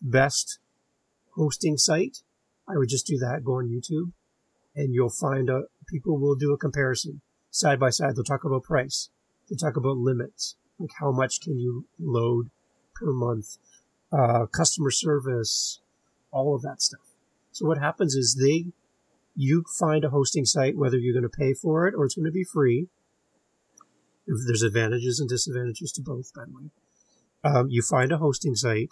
best 0.00 0.58
hosting 1.36 1.76
site. 1.76 2.18
I 2.68 2.76
would 2.76 2.88
just 2.88 3.06
do 3.06 3.18
that. 3.18 3.44
Go 3.44 3.54
on 3.54 3.68
YouTube 3.68 4.12
and 4.74 4.94
you'll 4.94 5.10
find 5.10 5.48
a, 5.50 5.62
people 5.88 6.18
will 6.18 6.34
do 6.34 6.52
a 6.52 6.58
comparison 6.58 7.20
side 7.50 7.78
by 7.78 7.90
side. 7.90 8.16
They'll 8.16 8.24
talk 8.24 8.44
about 8.44 8.64
price. 8.64 9.10
They'll 9.48 9.58
talk 9.58 9.76
about 9.76 9.96
limits, 9.96 10.56
like 10.78 10.90
how 10.98 11.12
much 11.12 11.40
can 11.40 11.58
you 11.58 11.86
load 11.98 12.48
per 12.94 13.12
month, 13.12 13.58
uh, 14.12 14.46
customer 14.46 14.90
service, 14.90 15.80
all 16.30 16.54
of 16.54 16.62
that 16.62 16.82
stuff. 16.82 17.00
So 17.52 17.66
what 17.66 17.78
happens 17.78 18.14
is 18.14 18.34
they, 18.34 18.72
you 19.36 19.64
find 19.78 20.04
a 20.04 20.10
hosting 20.10 20.44
site, 20.44 20.76
whether 20.76 20.98
you're 20.98 21.18
going 21.18 21.30
to 21.30 21.38
pay 21.38 21.54
for 21.54 21.86
it 21.86 21.94
or 21.96 22.04
it's 22.04 22.14
going 22.14 22.24
to 22.24 22.32
be 22.32 22.44
free. 22.44 22.88
There's 24.26 24.62
advantages 24.62 25.20
and 25.20 25.28
disadvantages 25.28 25.92
to 25.92 26.02
both, 26.02 26.32
by 26.34 26.44
the 26.46 26.52
way. 26.52 26.70
Um, 27.44 27.68
you 27.70 27.82
find 27.82 28.10
a 28.10 28.16
hosting 28.18 28.54
site, 28.54 28.88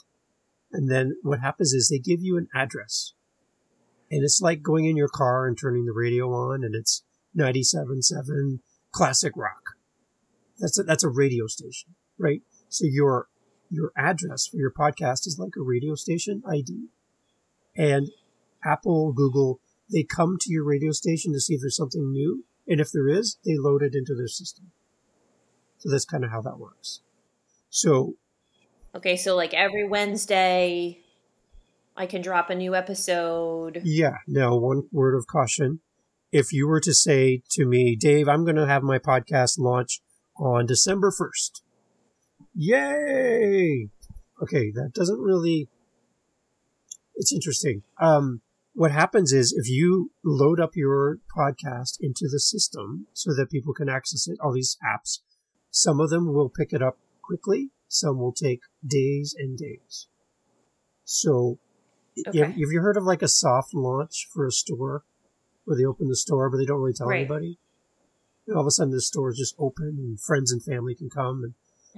and 0.72 0.90
then 0.90 1.16
what 1.22 1.40
happens 1.40 1.72
is 1.72 1.88
they 1.88 1.98
give 1.98 2.22
you 2.22 2.36
an 2.36 2.48
address. 2.54 3.14
And 4.10 4.22
it's 4.22 4.42
like 4.42 4.62
going 4.62 4.84
in 4.84 4.96
your 4.96 5.08
car 5.08 5.46
and 5.46 5.58
turning 5.58 5.86
the 5.86 5.92
radio 5.92 6.30
on, 6.32 6.62
and 6.62 6.74
it's 6.74 7.02
97.7 7.36 8.58
classic 8.92 9.32
rock. 9.36 9.76
That's 10.58 10.78
a, 10.78 10.82
that's 10.82 11.02
a 11.02 11.08
radio 11.08 11.46
station, 11.46 11.94
right? 12.18 12.42
So 12.68 12.84
your 12.86 13.28
your 13.72 13.92
address 13.96 14.46
for 14.46 14.58
your 14.58 14.70
podcast 14.70 15.26
is 15.26 15.38
like 15.38 15.56
a 15.56 15.62
radio 15.62 15.94
station 15.94 16.42
ID. 16.48 16.88
And 17.76 18.10
Apple, 18.64 19.12
Google, 19.12 19.60
they 19.90 20.02
come 20.02 20.36
to 20.40 20.52
your 20.52 20.64
radio 20.64 20.92
station 20.92 21.32
to 21.32 21.40
see 21.40 21.54
if 21.54 21.62
there's 21.62 21.76
something 21.76 22.12
new, 22.12 22.44
and 22.68 22.80
if 22.80 22.92
there 22.92 23.08
is, 23.08 23.38
they 23.44 23.56
load 23.56 23.82
it 23.82 23.94
into 23.94 24.14
their 24.14 24.28
system. 24.28 24.72
So 25.78 25.90
that's 25.90 26.04
kind 26.04 26.24
of 26.24 26.30
how 26.30 26.42
that 26.42 26.58
works. 26.58 27.00
So 27.70 28.16
Okay, 28.94 29.16
so 29.16 29.34
like 29.34 29.54
every 29.54 29.88
Wednesday, 29.88 31.00
I 31.96 32.04
can 32.06 32.20
drop 32.20 32.50
a 32.50 32.54
new 32.54 32.74
episode. 32.74 33.80
Yeah. 33.84 34.18
Now, 34.26 34.54
one 34.56 34.84
word 34.92 35.16
of 35.16 35.26
caution. 35.26 35.80
If 36.30 36.52
you 36.52 36.68
were 36.68 36.80
to 36.80 36.92
say 36.92 37.42
to 37.52 37.64
me, 37.64 37.96
Dave, 37.96 38.28
I'm 38.28 38.44
going 38.44 38.56
to 38.56 38.66
have 38.66 38.82
my 38.82 38.98
podcast 38.98 39.58
launch 39.58 40.02
on 40.36 40.66
December 40.66 41.10
1st. 41.10 41.62
Yay! 42.54 43.88
Okay, 44.42 44.70
that 44.72 44.92
doesn't 44.94 45.20
really. 45.20 45.68
It's 47.14 47.32
interesting. 47.32 47.82
Um, 48.00 48.40
what 48.74 48.90
happens 48.90 49.32
is 49.32 49.52
if 49.52 49.68
you 49.68 50.10
load 50.24 50.58
up 50.58 50.70
your 50.74 51.18
podcast 51.36 51.98
into 52.00 52.26
the 52.30 52.40
system 52.40 53.06
so 53.12 53.34
that 53.34 53.50
people 53.50 53.74
can 53.74 53.88
access 53.88 54.26
it, 54.26 54.38
all 54.42 54.52
these 54.52 54.78
apps, 54.84 55.18
some 55.70 56.00
of 56.00 56.10
them 56.10 56.32
will 56.32 56.48
pick 56.48 56.72
it 56.72 56.82
up 56.82 56.98
quickly, 57.22 57.70
some 57.88 58.18
will 58.18 58.32
take 58.32 58.60
days 58.86 59.34
and 59.38 59.58
days. 59.58 60.08
So 61.04 61.58
Okay. 62.26 62.38
have, 62.38 62.48
have 62.48 62.56
you 62.56 62.80
heard 62.82 62.96
of 62.98 63.04
like 63.04 63.22
a 63.22 63.28
soft 63.28 63.72
launch 63.74 64.28
for 64.32 64.46
a 64.46 64.52
store 64.52 65.02
where 65.64 65.76
they 65.76 65.84
open 65.84 66.08
the 66.08 66.16
store 66.16 66.50
but 66.50 66.58
they 66.58 66.66
don't 66.66 66.80
really 66.80 66.92
tell 66.92 67.08
Right. 67.08 67.20
anybody? 67.20 67.58
And 68.46 68.56
all 68.56 68.62
of 68.62 68.66
a 68.66 68.70
sudden 68.70 68.92
the 68.92 69.00
store 69.00 69.30
is 69.30 69.38
just 69.38 69.54
open 69.58 69.96
and 69.98 70.20
friends 70.20 70.52
and 70.52 70.62
family 70.62 70.94
can 70.94 71.08
come 71.08 71.42
and 71.44 71.54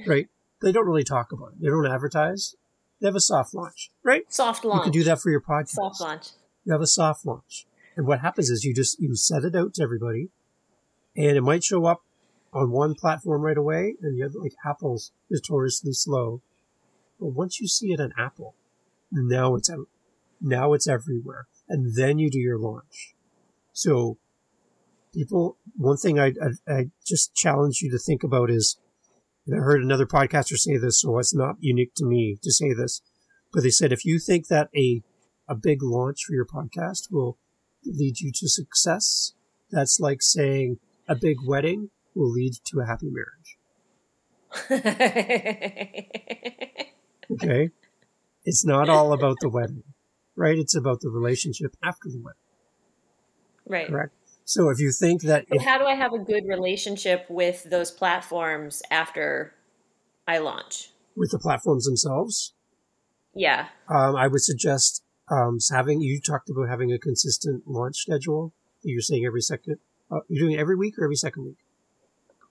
right. 0.07 0.29
They 0.63 0.73
don't 0.73 0.87
really 0.87 1.05
talk 1.05 1.33
about 1.33 1.53
it. 1.53 1.61
They 1.61 1.69
don't 1.69 1.87
advertise. 1.87 2.55
They 3.01 3.09
have 3.09 3.17
a 3.17 3.21
soft 3.21 3.55
launch, 3.55 3.91
right? 4.03 4.33
Soft 4.33 4.65
launch. 4.65 4.79
You 4.79 4.83
can 4.85 4.93
do 4.93 5.05
that 5.05 5.21
for 5.21 5.31
your 5.31 5.41
podcast. 5.41 5.71
Soft 5.71 6.01
launch. 6.01 6.29
You 6.65 6.73
have 6.73 6.81
a 6.81 6.87
soft 6.87 7.27
launch. 7.27 7.67
And 7.97 8.07
what 8.07 8.21
happens 8.21 8.51
is 8.51 8.65
you 8.65 8.75
just 8.75 8.99
you 8.99 9.15
set 9.15 9.45
it 9.45 9.55
out 9.55 9.75
to 9.75 9.83
everybody 9.83 10.31
and 11.17 11.37
it 11.37 11.43
might 11.43 11.63
show 11.63 11.87
up 11.87 12.03
on 12.53 12.71
one 12.71 12.95
platform 12.95 13.43
right 13.43 13.57
away 13.57 13.95
and 14.01 14.19
the 14.19 14.25
other 14.25 14.39
like 14.41 14.55
Apple's 14.65 15.13
notoriously 15.31 15.93
slow. 15.93 16.41
But 17.21 17.29
once 17.29 17.61
you 17.61 17.69
see 17.69 17.93
it 17.93 18.01
on 18.01 18.13
Apple, 18.19 18.55
now 19.13 19.55
it's 19.55 19.71
out. 19.71 19.89
Now 20.41 20.73
it's 20.73 20.89
everywhere. 20.89 21.47
And 21.69 21.95
then 21.97 22.19
you 22.19 22.31
do 22.31 22.39
your 22.39 22.59
launch. 22.59 23.15
So 23.73 24.19
people 25.13 25.57
one 25.77 25.97
thing 25.97 26.19
I, 26.19 26.33
I 26.43 26.73
I 26.73 26.91
just 27.05 27.35
challenge 27.35 27.81
you 27.83 27.91
to 27.91 27.99
think 27.99 28.23
about 28.25 28.51
is 28.51 28.77
and 29.47 29.57
I 29.57 29.59
heard 29.63 29.83
another 29.83 30.07
podcaster 30.07 30.57
say 30.57 30.77
this, 30.77 31.01
so 31.01 31.19
it's 31.19 31.35
not 31.35 31.57
unique 31.61 31.95
to 31.97 32.05
me 32.05 32.39
to 32.43 32.51
say 32.51 32.73
this. 32.73 33.03
But 33.53 33.63
they 33.63 33.71
said 33.71 33.93
if 33.93 34.05
you 34.05 34.19
think 34.19 34.49
that 34.49 34.69
a 34.77 35.03
a 35.49 35.55
big 35.55 35.83
launch 35.83 36.25
for 36.25 36.33
your 36.33 36.47
podcast 36.47 37.13
will 37.13 37.39
lead 37.85 38.21
you 38.21 38.33
to 38.35 38.49
success, 38.49 39.35
that's 39.71 40.01
like 40.01 40.23
saying 40.23 40.79
a 41.07 41.15
big 41.15 41.37
wedding 41.47 41.91
will 42.15 42.31
lead 42.31 42.55
to 42.65 42.81
a 42.81 42.87
happy 42.87 43.11
marriage. 43.11 43.59
Okay? 47.31 47.71
it's 48.45 48.65
not 48.65 48.89
all 48.89 49.13
about 49.13 49.37
the 49.41 49.49
wedding, 49.49 49.83
right? 50.37 50.59
It's 50.59 50.77
about 50.77 51.01
the 51.01 51.09
relationship 51.09 51.75
after 51.83 52.09
the 52.09 52.21
wedding, 52.23 52.41
right. 53.67 53.89
correct? 53.89 54.15
So 54.45 54.69
if 54.69 54.79
you 54.79 54.93
think 54.93 55.23
that 55.23 55.47
So 55.51 55.59
how 55.65 55.79
do 55.79 55.85
I 55.85 55.95
have 55.95 56.13
a 56.13 56.19
good 56.19 56.45
relationship 56.47 57.27
with 57.29 57.65
those 57.65 57.91
platforms 57.91 58.83
after 58.91 59.55
I 60.29 60.39
launch? 60.39 60.91
with 61.17 61.31
the 61.31 61.39
platforms 61.39 61.85
themselves, 61.85 62.55
Yeah. 63.35 63.69
um, 63.89 64.17
I 64.17 64.27
would 64.27 64.43
suggest 64.43 65.05
um, 65.31 65.59
having, 65.73 66.01
you 66.01 66.21
talked 66.21 66.51
about 66.51 66.69
having 66.69 66.93
a 66.93 66.99
consistent 66.99 67.69
launch 67.69 67.97
schedule. 67.99 68.53
You're 68.83 69.01
saying 69.01 69.25
every 69.25 69.41
second, 69.41 69.79
uh, 70.11 70.21
you're 70.29 70.45
doing 70.47 70.59
it 70.59 70.61
every 70.61 70.75
week 70.77 70.99
or 70.99 71.05
every 71.05 71.15
second 71.17 71.45
week? 71.45 71.64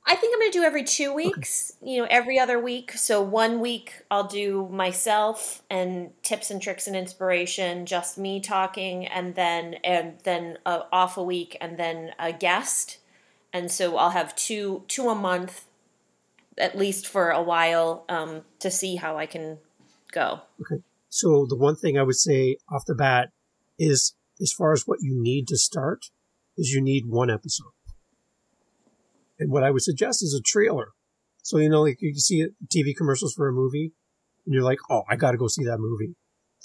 I 0.06 0.16
think 0.16 0.36
I'm 0.36 0.39
going 0.41 0.51
to 0.51 0.58
do 0.60 0.64
every 0.64 0.84
two 0.84 1.14
weeks, 1.14 1.74
you 1.82 1.99
know, 1.99 2.08
every 2.10 2.38
other 2.38 2.60
week. 2.60 2.91
So 2.91 3.22
one 3.22 3.62
week 3.62 4.04
I'll 4.12 4.28
do 4.28 4.68
myself 4.70 5.64
and 5.70 6.12
tips 6.24 6.51
and 6.51 6.62
tricks 6.62 6.88
and 6.88 6.95
inspiration, 6.95 7.86
just 7.86 8.18
me 8.18 8.41
talking, 8.41 9.08
and 9.08 9.34
then 9.36 9.76
and 9.76 10.20
then 10.24 10.58
uh, 10.66 10.82
off 10.91 11.16
a 11.16 11.24
week, 11.24 11.58
and 11.62 11.78
then 11.78 12.12
a 12.20 12.34
guest. 12.34 12.97
And 13.54 13.72
so 13.72 13.97
I'll 13.97 14.10
have 14.10 14.36
two 14.36 14.84
two 14.89 15.08
a 15.08 15.16
month, 15.16 15.66
at 16.58 16.78
least 16.78 17.08
for 17.08 17.30
a 17.30 17.41
while, 17.41 18.04
um, 18.10 18.41
to 18.60 18.70
see 18.70 18.97
how 18.97 19.18
I 19.18 19.26
can 19.26 19.60
go. 20.12 20.41
Okay. 20.62 20.84
So 21.08 21.45
the 21.47 21.58
one 21.58 21.76
thing 21.76 21.97
I 21.97 22.04
would 22.04 22.16
say 22.16 22.58
off 22.70 22.84
the 22.86 22.95
bat 22.95 23.30
is 23.80 24.16
as 24.41 24.51
far 24.51 24.74
as 24.74 24.84
what 24.86 24.99
you 25.01 25.14
need 25.16 25.47
to 25.47 25.58
start, 25.58 26.10
is 26.58 26.72
you 26.72 26.82
need 26.82 27.06
one 27.08 27.30
episode. 27.30 27.72
And 29.43 29.51
what 29.51 29.63
I 29.63 29.71
would 29.71 29.81
suggest 29.81 30.23
is 30.23 30.33
a 30.33 30.41
trailer. 30.41 30.93
So, 31.41 31.57
you 31.57 31.67
know, 31.67 31.81
like 31.81 31.97
you 31.99 32.13
see 32.15 32.47
TV 32.73 32.95
commercials 32.95 33.33
for 33.33 33.49
a 33.49 33.51
movie 33.51 33.91
and 34.45 34.53
you're 34.53 34.63
like, 34.63 34.79
oh, 34.89 35.03
I 35.09 35.17
got 35.17 35.31
to 35.31 35.37
go 35.37 35.47
see 35.47 35.65
that 35.65 35.79
movie. 35.79 36.15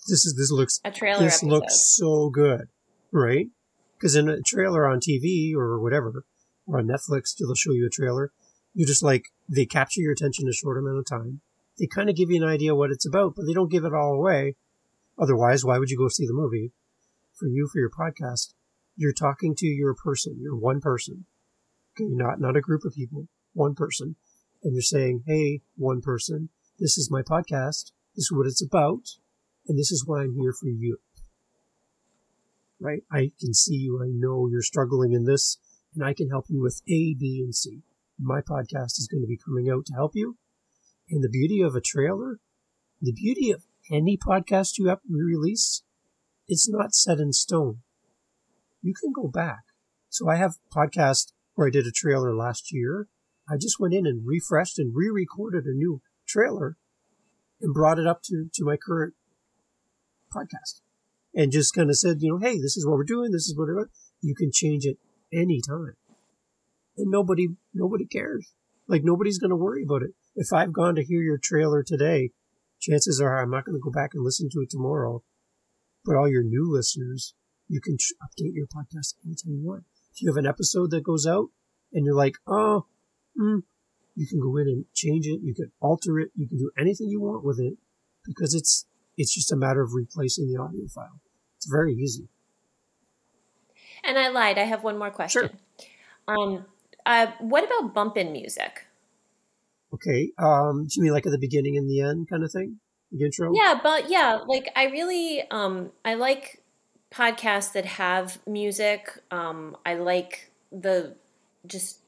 This 0.07 0.25
is, 0.25 0.37
this 0.39 0.53
looks, 0.53 0.81
a 0.85 0.93
trailer 0.93 1.25
this 1.25 1.43
episode. 1.43 1.49
looks 1.49 1.97
so 1.97 2.31
good, 2.31 2.69
right? 3.13 3.49
Because 3.97 4.15
in 4.15 4.29
a 4.29 4.41
trailer 4.43 4.87
on 4.87 5.01
TV 5.01 5.55
or 5.57 5.81
whatever, 5.81 6.25
or 6.69 6.79
on 6.79 6.87
Netflix, 6.87 7.35
they'll 7.37 7.57
show 7.57 7.73
you 7.73 7.87
a 7.87 7.91
trailer. 7.91 8.31
You 8.75 8.87
just 8.87 9.03
like, 9.03 9.25
they 9.49 9.67
capture 9.67 10.01
your 10.01 10.13
attention 10.13 10.45
in 10.45 10.51
a 10.51 10.53
short 10.53 10.79
amount 10.79 10.99
of 10.99 11.07
time. 11.07 11.41
They 11.81 11.89
kind 11.89 12.09
of 12.09 12.15
give 12.15 12.31
you 12.31 12.41
an 12.41 12.49
idea 12.49 12.77
what 12.77 12.93
it's 12.93 13.07
about, 13.07 13.35
but 13.35 13.45
they 13.45 13.53
don't 13.53 13.73
give 13.73 13.85
it 13.85 13.93
all 13.93 14.13
away. 14.13 14.55
Otherwise, 15.19 15.65
why 15.65 15.79
would 15.79 15.91
you 15.91 15.99
go 15.99 16.07
see 16.07 16.29
the 16.29 16.33
movie? 16.33 16.71
For 17.35 17.49
you, 17.49 17.69
for 17.73 17.81
your 17.81 17.91
podcast, 17.91 18.55
you're 18.95 19.13
talking 19.13 19.57
to 19.57 19.67
your 19.67 19.95
person. 19.95 20.39
You're 20.41 20.57
one 20.57 20.81
person. 20.81 21.27
Not 22.01 22.41
not 22.41 22.57
a 22.57 22.61
group 22.61 22.85
of 22.85 22.95
people. 22.95 23.29
One 23.53 23.75
person, 23.75 24.17
and 24.63 24.75
you're 24.75 24.83
saying, 24.83 25.25
"Hey, 25.27 25.63
one 25.77 26.01
person, 26.01 26.51
this 26.79 26.99
is 26.99 27.11
my 27.11 27.23
podcast. 27.23 27.93
This 28.15 28.25
is 28.25 28.33
what 28.33 28.47
it's 28.47 28.63
about, 28.63 29.17
and 29.67 29.79
this 29.79 29.91
is 29.91 30.05
why 30.07 30.23
I'm 30.23 30.35
here 30.35 30.53
for 30.53 30.69
you." 30.69 30.99
Right? 32.81 33.03
I 33.11 33.33
can 33.41 33.55
see 33.55 33.77
you. 33.77 34.03
I 34.03 34.09
know 34.09 34.47
you're 34.47 34.63
struggling 34.63 35.13
in 35.13 35.25
this, 35.25 35.59
and 35.95 36.05
I 36.05 36.15
can 36.15 36.29
help 36.29 36.47
you 36.49 36.63
with 36.63 36.83
A, 36.87 37.15
B, 37.15 37.41
and 37.43 37.55
C. 37.55 37.83
My 38.19 38.41
podcast 38.41 38.99
is 38.99 39.09
going 39.11 39.23
to 39.23 39.29
be 39.29 39.37
coming 39.37 39.69
out 39.69 39.87
to 39.87 39.95
help 39.95 40.13
you. 40.15 40.37
And 41.11 41.23
the 41.23 41.29
beauty 41.29 41.61
of 41.61 41.75
a 41.75 41.81
trailer, 41.81 42.39
the 43.01 43.13
beauty 43.13 43.51
of 43.51 43.65
any 43.91 44.17
podcast 44.17 44.79
you 44.79 44.87
have 44.89 45.01
release, 45.09 45.83
it's 46.47 46.69
not 46.69 46.95
set 46.95 47.19
in 47.19 47.33
stone. 47.33 47.83
You 48.83 48.95
can 48.95 49.13
go 49.13 49.29
back. 49.29 49.65
So 50.09 50.29
I 50.29 50.37
have 50.37 50.59
podcast 50.75 51.33
where 51.59 51.67
I 51.67 51.71
did 51.73 51.89
a 51.89 51.91
trailer 51.91 52.37
last 52.37 52.73
year. 52.73 53.09
I 53.51 53.57
just 53.57 53.81
went 53.81 53.93
in 53.93 54.07
and 54.07 54.25
refreshed 54.25 54.79
and 54.79 54.95
re-recorded 54.95 55.65
a 55.65 55.75
new 55.75 56.01
trailer 56.25 56.77
and 57.61 57.75
brought 57.75 57.99
it 57.99 58.07
up 58.07 58.23
to, 58.27 58.49
to 58.55 58.65
my 58.65 58.77
current 58.77 59.15
podcast 60.33 60.83
and 61.35 61.51
just 61.51 61.75
kind 61.75 61.91
of 61.91 61.97
said, 61.97 62.19
you 62.21 62.31
know, 62.31 62.39
hey, 62.39 62.59
this 62.59 62.77
is 62.77 62.87
what 62.87 62.95
we're 62.97 63.03
doing. 63.03 63.33
This 63.33 63.49
is 63.49 63.57
what 63.57 63.89
You 64.23 64.37
can 64.37 64.53
change 64.55 64.85
it 64.85 64.99
anytime. 65.33 65.97
And 66.97 67.11
nobody, 67.11 67.49
nobody 67.75 68.07
cares. 68.07 68.53
Like 68.87 69.03
nobody's 69.03 69.41
going 69.41 69.51
to 69.51 69.57
worry 69.57 69.83
about 69.83 70.03
it. 70.03 70.11
If 70.37 70.53
I've 70.53 70.73
gone 70.73 70.95
to 70.95 71.05
hear 71.05 71.23
your 71.23 71.41
trailer 71.43 71.83
today, 71.83 72.31
chances 72.81 73.21
are 73.21 73.43
I'm 73.43 73.51
not 73.51 73.65
going 73.65 73.77
to 73.77 73.83
go 73.83 73.91
back 73.91 74.11
and 74.15 74.25
listen 74.25 74.49
to 74.53 74.61
it 74.61 74.71
tomorrow. 74.71 75.25
But 76.05 76.15
all 76.15 76.31
your 76.31 76.45
new 76.45 76.73
listeners, 76.73 77.35
you 77.67 77.81
can 77.81 77.97
update 77.97 78.55
your 78.55 78.69
podcast 78.69 79.15
anytime 79.27 79.55
you 79.55 79.67
want. 79.67 79.83
If 80.13 80.23
you 80.23 80.29
have 80.29 80.37
an 80.37 80.47
episode 80.47 80.91
that 80.91 81.03
goes 81.03 81.27
out 81.27 81.49
and 81.93 82.05
you're 82.05 82.15
like, 82.15 82.37
oh, 82.47 82.87
mm, 83.39 83.63
you 84.17 84.27
can 84.27 84.41
go 84.41 84.57
in 84.57 84.67
and 84.67 84.85
change 84.95 85.27
it. 85.27 85.41
You 85.43 85.55
can 85.55 85.71
alter 85.81 86.19
it. 86.19 86.31
You 86.37 86.49
can 86.49 86.59
do 86.59 86.71
anything 86.79 87.09
you 87.09 87.21
want 87.21 87.45
with 87.45 87.61
it 87.61 87.75
because 88.25 88.55
it's 88.55 88.87
it's 89.17 89.35
just 89.35 89.53
a 89.53 89.57
matter 89.57 89.83
of 89.83 89.95
replacing 89.95 90.53
the 90.53 90.61
audio 90.61 90.87
file. 90.89 91.21
It's 91.57 91.67
very 91.67 91.95
easy. 91.95 92.29
And 94.05 94.19
I 94.19 94.29
lied. 94.29 94.59
I 94.59 94.65
have 94.65 94.85
one 94.85 94.99
more 94.99 95.11
question. 95.11 95.43
Sure. 95.43 95.87
Um, 96.29 96.65
uh, 97.05 97.27
what 97.41 97.65
about 97.65 97.95
bump 97.95 98.17
in 98.17 98.33
music? 98.33 98.87
Okay. 99.93 100.33
Um, 100.39 100.87
do 100.87 100.91
you 100.97 101.03
mean 101.03 101.13
like 101.13 101.27
at 101.27 101.33
the 101.33 101.39
beginning 101.39 101.77
and 101.77 101.89
the 101.89 102.01
end 102.01 102.29
kind 102.29 102.45
of 102.45 102.53
thing? 102.53 102.79
The 103.11 103.25
intro? 103.25 103.53
Yeah, 103.55 103.81
but 103.83 104.11
yeah, 104.11 104.41
like 104.47 104.71
I 104.77 104.87
really 104.87 105.43
um 105.51 105.91
I 106.05 106.15
like 106.15 106.63
podcasts 107.11 107.73
that 107.73 107.85
have 107.85 108.39
music. 108.47 109.11
Um 109.31 109.77
I 109.85 109.95
like 109.95 110.51
the 110.73 111.15
just 111.67 112.01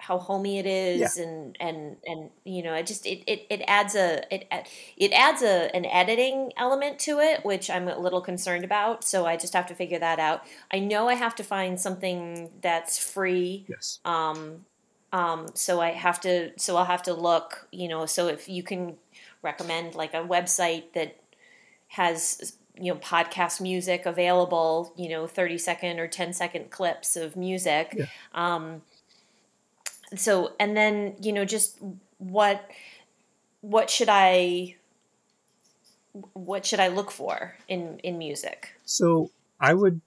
how 0.00 0.18
homey 0.18 0.58
it 0.58 0.66
is 0.66 1.18
yeah. 1.18 1.24
and 1.24 1.56
and 1.60 1.96
and 2.06 2.30
you 2.44 2.62
know 2.62 2.72
it 2.72 2.86
just 2.86 3.06
it, 3.06 3.22
it, 3.26 3.46
it 3.50 3.62
adds 3.66 3.94
a 3.94 4.22
it 4.34 4.48
it 4.96 5.12
adds 5.12 5.42
a 5.42 5.74
an 5.76 5.84
editing 5.84 6.52
element 6.56 6.98
to 6.98 7.18
it 7.18 7.44
which 7.44 7.68
i'm 7.68 7.86
a 7.86 7.98
little 7.98 8.22
concerned 8.22 8.64
about 8.64 9.04
so 9.04 9.26
i 9.26 9.36
just 9.36 9.52
have 9.52 9.66
to 9.66 9.74
figure 9.74 9.98
that 9.98 10.18
out 10.18 10.42
i 10.72 10.78
know 10.78 11.06
i 11.06 11.14
have 11.14 11.34
to 11.34 11.44
find 11.44 11.78
something 11.78 12.50
that's 12.62 12.98
free 12.98 13.66
yes 13.68 13.98
um 14.06 14.64
um 15.12 15.46
so 15.54 15.80
i 15.80 15.90
have 15.90 16.18
to 16.18 16.50
so 16.58 16.76
i'll 16.76 16.84
have 16.86 17.02
to 17.02 17.12
look 17.12 17.68
you 17.70 17.86
know 17.86 18.06
so 18.06 18.26
if 18.26 18.48
you 18.48 18.62
can 18.62 18.96
recommend 19.42 19.94
like 19.94 20.14
a 20.14 20.24
website 20.24 20.84
that 20.94 21.16
has 21.88 22.56
you 22.76 22.92
know 22.92 22.98
podcast 22.98 23.60
music 23.60 24.06
available 24.06 24.92
you 24.96 25.08
know 25.08 25.26
30 25.26 25.58
second 25.58 25.98
or 25.98 26.06
10 26.06 26.32
second 26.32 26.70
clips 26.70 27.16
of 27.16 27.36
music. 27.36 27.94
Yeah. 27.96 28.06
um 28.34 28.82
so 30.16 30.52
and 30.58 30.76
then 30.76 31.14
you 31.20 31.32
know 31.32 31.44
just 31.44 31.78
what 32.18 32.68
what 33.60 33.90
should 33.90 34.08
i 34.08 34.74
what 36.32 36.66
should 36.66 36.80
i 36.80 36.88
look 36.88 37.10
for 37.10 37.56
in 37.68 37.98
in 38.00 38.18
music? 38.18 38.74
So 38.84 39.30
i 39.60 39.74
would 39.74 40.00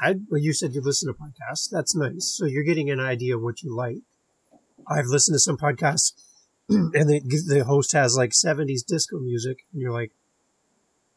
i 0.00 0.14
well 0.30 0.40
you 0.40 0.52
said 0.52 0.72
you 0.72 0.80
listen 0.80 1.12
to 1.12 1.18
podcasts. 1.18 1.68
That's 1.70 1.94
nice. 1.94 2.34
So 2.36 2.46
you're 2.46 2.64
getting 2.64 2.90
an 2.90 3.00
idea 3.00 3.36
of 3.36 3.42
what 3.42 3.62
you 3.62 3.74
like. 3.74 3.98
I've 4.88 5.06
listened 5.06 5.34
to 5.34 5.40
some 5.40 5.56
podcasts 5.56 6.12
and 6.68 7.08
the, 7.08 7.20
the 7.46 7.64
host 7.64 7.92
has 7.92 8.16
like 8.16 8.30
70s 8.30 8.84
disco 8.86 9.18
music 9.18 9.64
and 9.72 9.82
you're 9.82 9.92
like 9.92 10.12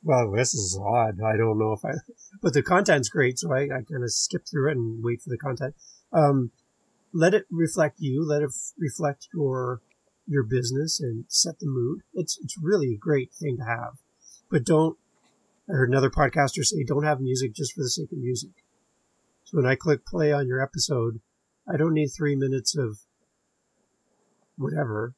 well 0.04 0.32
this 0.32 0.54
is 0.54 0.80
odd 0.82 1.20
i 1.26 1.38
don't 1.38 1.60
know 1.60 1.74
if 1.74 1.84
i 1.86 1.91
but 2.41 2.54
the 2.54 2.62
content's 2.62 3.10
great 3.10 3.39
so 3.39 3.54
i, 3.54 3.64
I 3.64 3.82
kind 3.89 4.04
of 4.04 4.12
skip 4.12 4.43
through 4.49 4.70
it 4.70 4.78
and 4.78 5.04
wait 5.04 5.22
for 5.22 5.30
the 5.30 5.38
content 5.38 5.76
um, 6.14 6.51
let 7.14 7.34
it 7.34 7.45
reflect 7.51 7.99
you, 7.99 8.26
let 8.26 8.41
it 8.41 8.49
f- 8.49 8.74
reflect 8.78 9.28
your 9.34 9.82
your 10.26 10.43
business 10.43 10.99
and 11.01 11.26
set 11.28 11.60
the 11.60 11.68
mood. 11.68 12.01
It's 12.14 12.38
it's 12.41 12.58
really 12.62 12.93
a 12.93 12.97
great 12.97 13.34
thing 13.34 13.58
to 13.58 13.66
have. 13.66 13.99
But 14.49 14.66
don't 14.66 14.97
I 15.70 15.74
heard 15.74 15.89
another 15.89 16.10
podcaster 16.10 16.64
say 16.64 16.84
don't 16.84 17.04
have 17.04 17.20
music 17.20 17.54
just 17.54 17.74
for 17.74 17.82
the 17.82 17.89
sake 17.89 18.12
of 18.12 18.18
music. 18.18 18.51
So 19.45 19.58
when 19.58 19.66
I 19.66 19.76
click 19.76 20.06
play 20.06 20.32
on 20.32 20.47
your 20.47 20.62
episode, 20.62 21.20
I 21.72 21.78
don't 21.78 21.93
need 21.93 22.08
three 22.08 22.36
minutes 22.36 22.76
of 22.76 22.99
whatever 24.58 25.14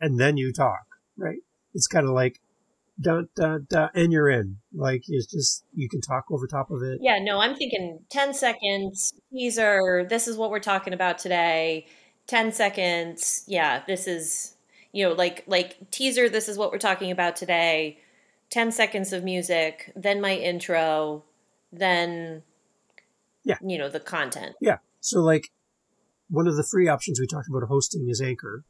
and 0.00 0.18
then 0.18 0.36
you 0.36 0.52
talk, 0.52 0.86
right? 1.16 1.38
It's 1.74 1.86
kind 1.86 2.06
of 2.06 2.12
like 2.12 2.40
dun, 3.00 3.28
dun, 3.36 3.66
dun, 3.68 3.90
and 3.94 4.12
you're 4.12 4.28
in. 4.28 4.58
Like 4.74 5.04
it's 5.08 5.26
just 5.26 5.64
you 5.74 5.88
can 5.88 6.00
talk 6.00 6.24
over 6.30 6.46
top 6.46 6.70
of 6.70 6.82
it. 6.82 6.98
Yeah, 7.00 7.18
no, 7.20 7.40
I'm 7.40 7.56
thinking 7.56 8.00
10 8.10 8.34
seconds 8.34 9.12
teaser. 9.32 10.06
This 10.08 10.28
is 10.28 10.36
what 10.36 10.50
we're 10.50 10.60
talking 10.60 10.92
about 10.92 11.18
today. 11.18 11.86
10 12.26 12.52
seconds. 12.52 13.44
Yeah, 13.46 13.82
this 13.86 14.06
is 14.06 14.54
you 14.92 15.04
know, 15.04 15.12
like 15.12 15.44
like 15.46 15.90
teaser, 15.90 16.28
this 16.28 16.48
is 16.48 16.58
what 16.58 16.72
we're 16.72 16.78
talking 16.78 17.10
about 17.10 17.36
today. 17.36 17.98
10 18.50 18.72
seconds 18.72 19.12
of 19.12 19.24
music, 19.24 19.92
then 19.94 20.20
my 20.20 20.34
intro, 20.34 21.22
then 21.70 22.42
yeah, 23.44 23.58
you 23.62 23.78
know, 23.78 23.88
the 23.88 24.00
content. 24.00 24.56
Yeah. 24.60 24.78
So 25.00 25.20
like 25.20 25.50
one 26.30 26.46
of 26.46 26.56
the 26.56 26.64
free 26.64 26.88
options 26.88 27.20
we 27.20 27.26
talked 27.26 27.48
about 27.48 27.68
hosting 27.68 28.08
is 28.08 28.20
Anchor. 28.20 28.64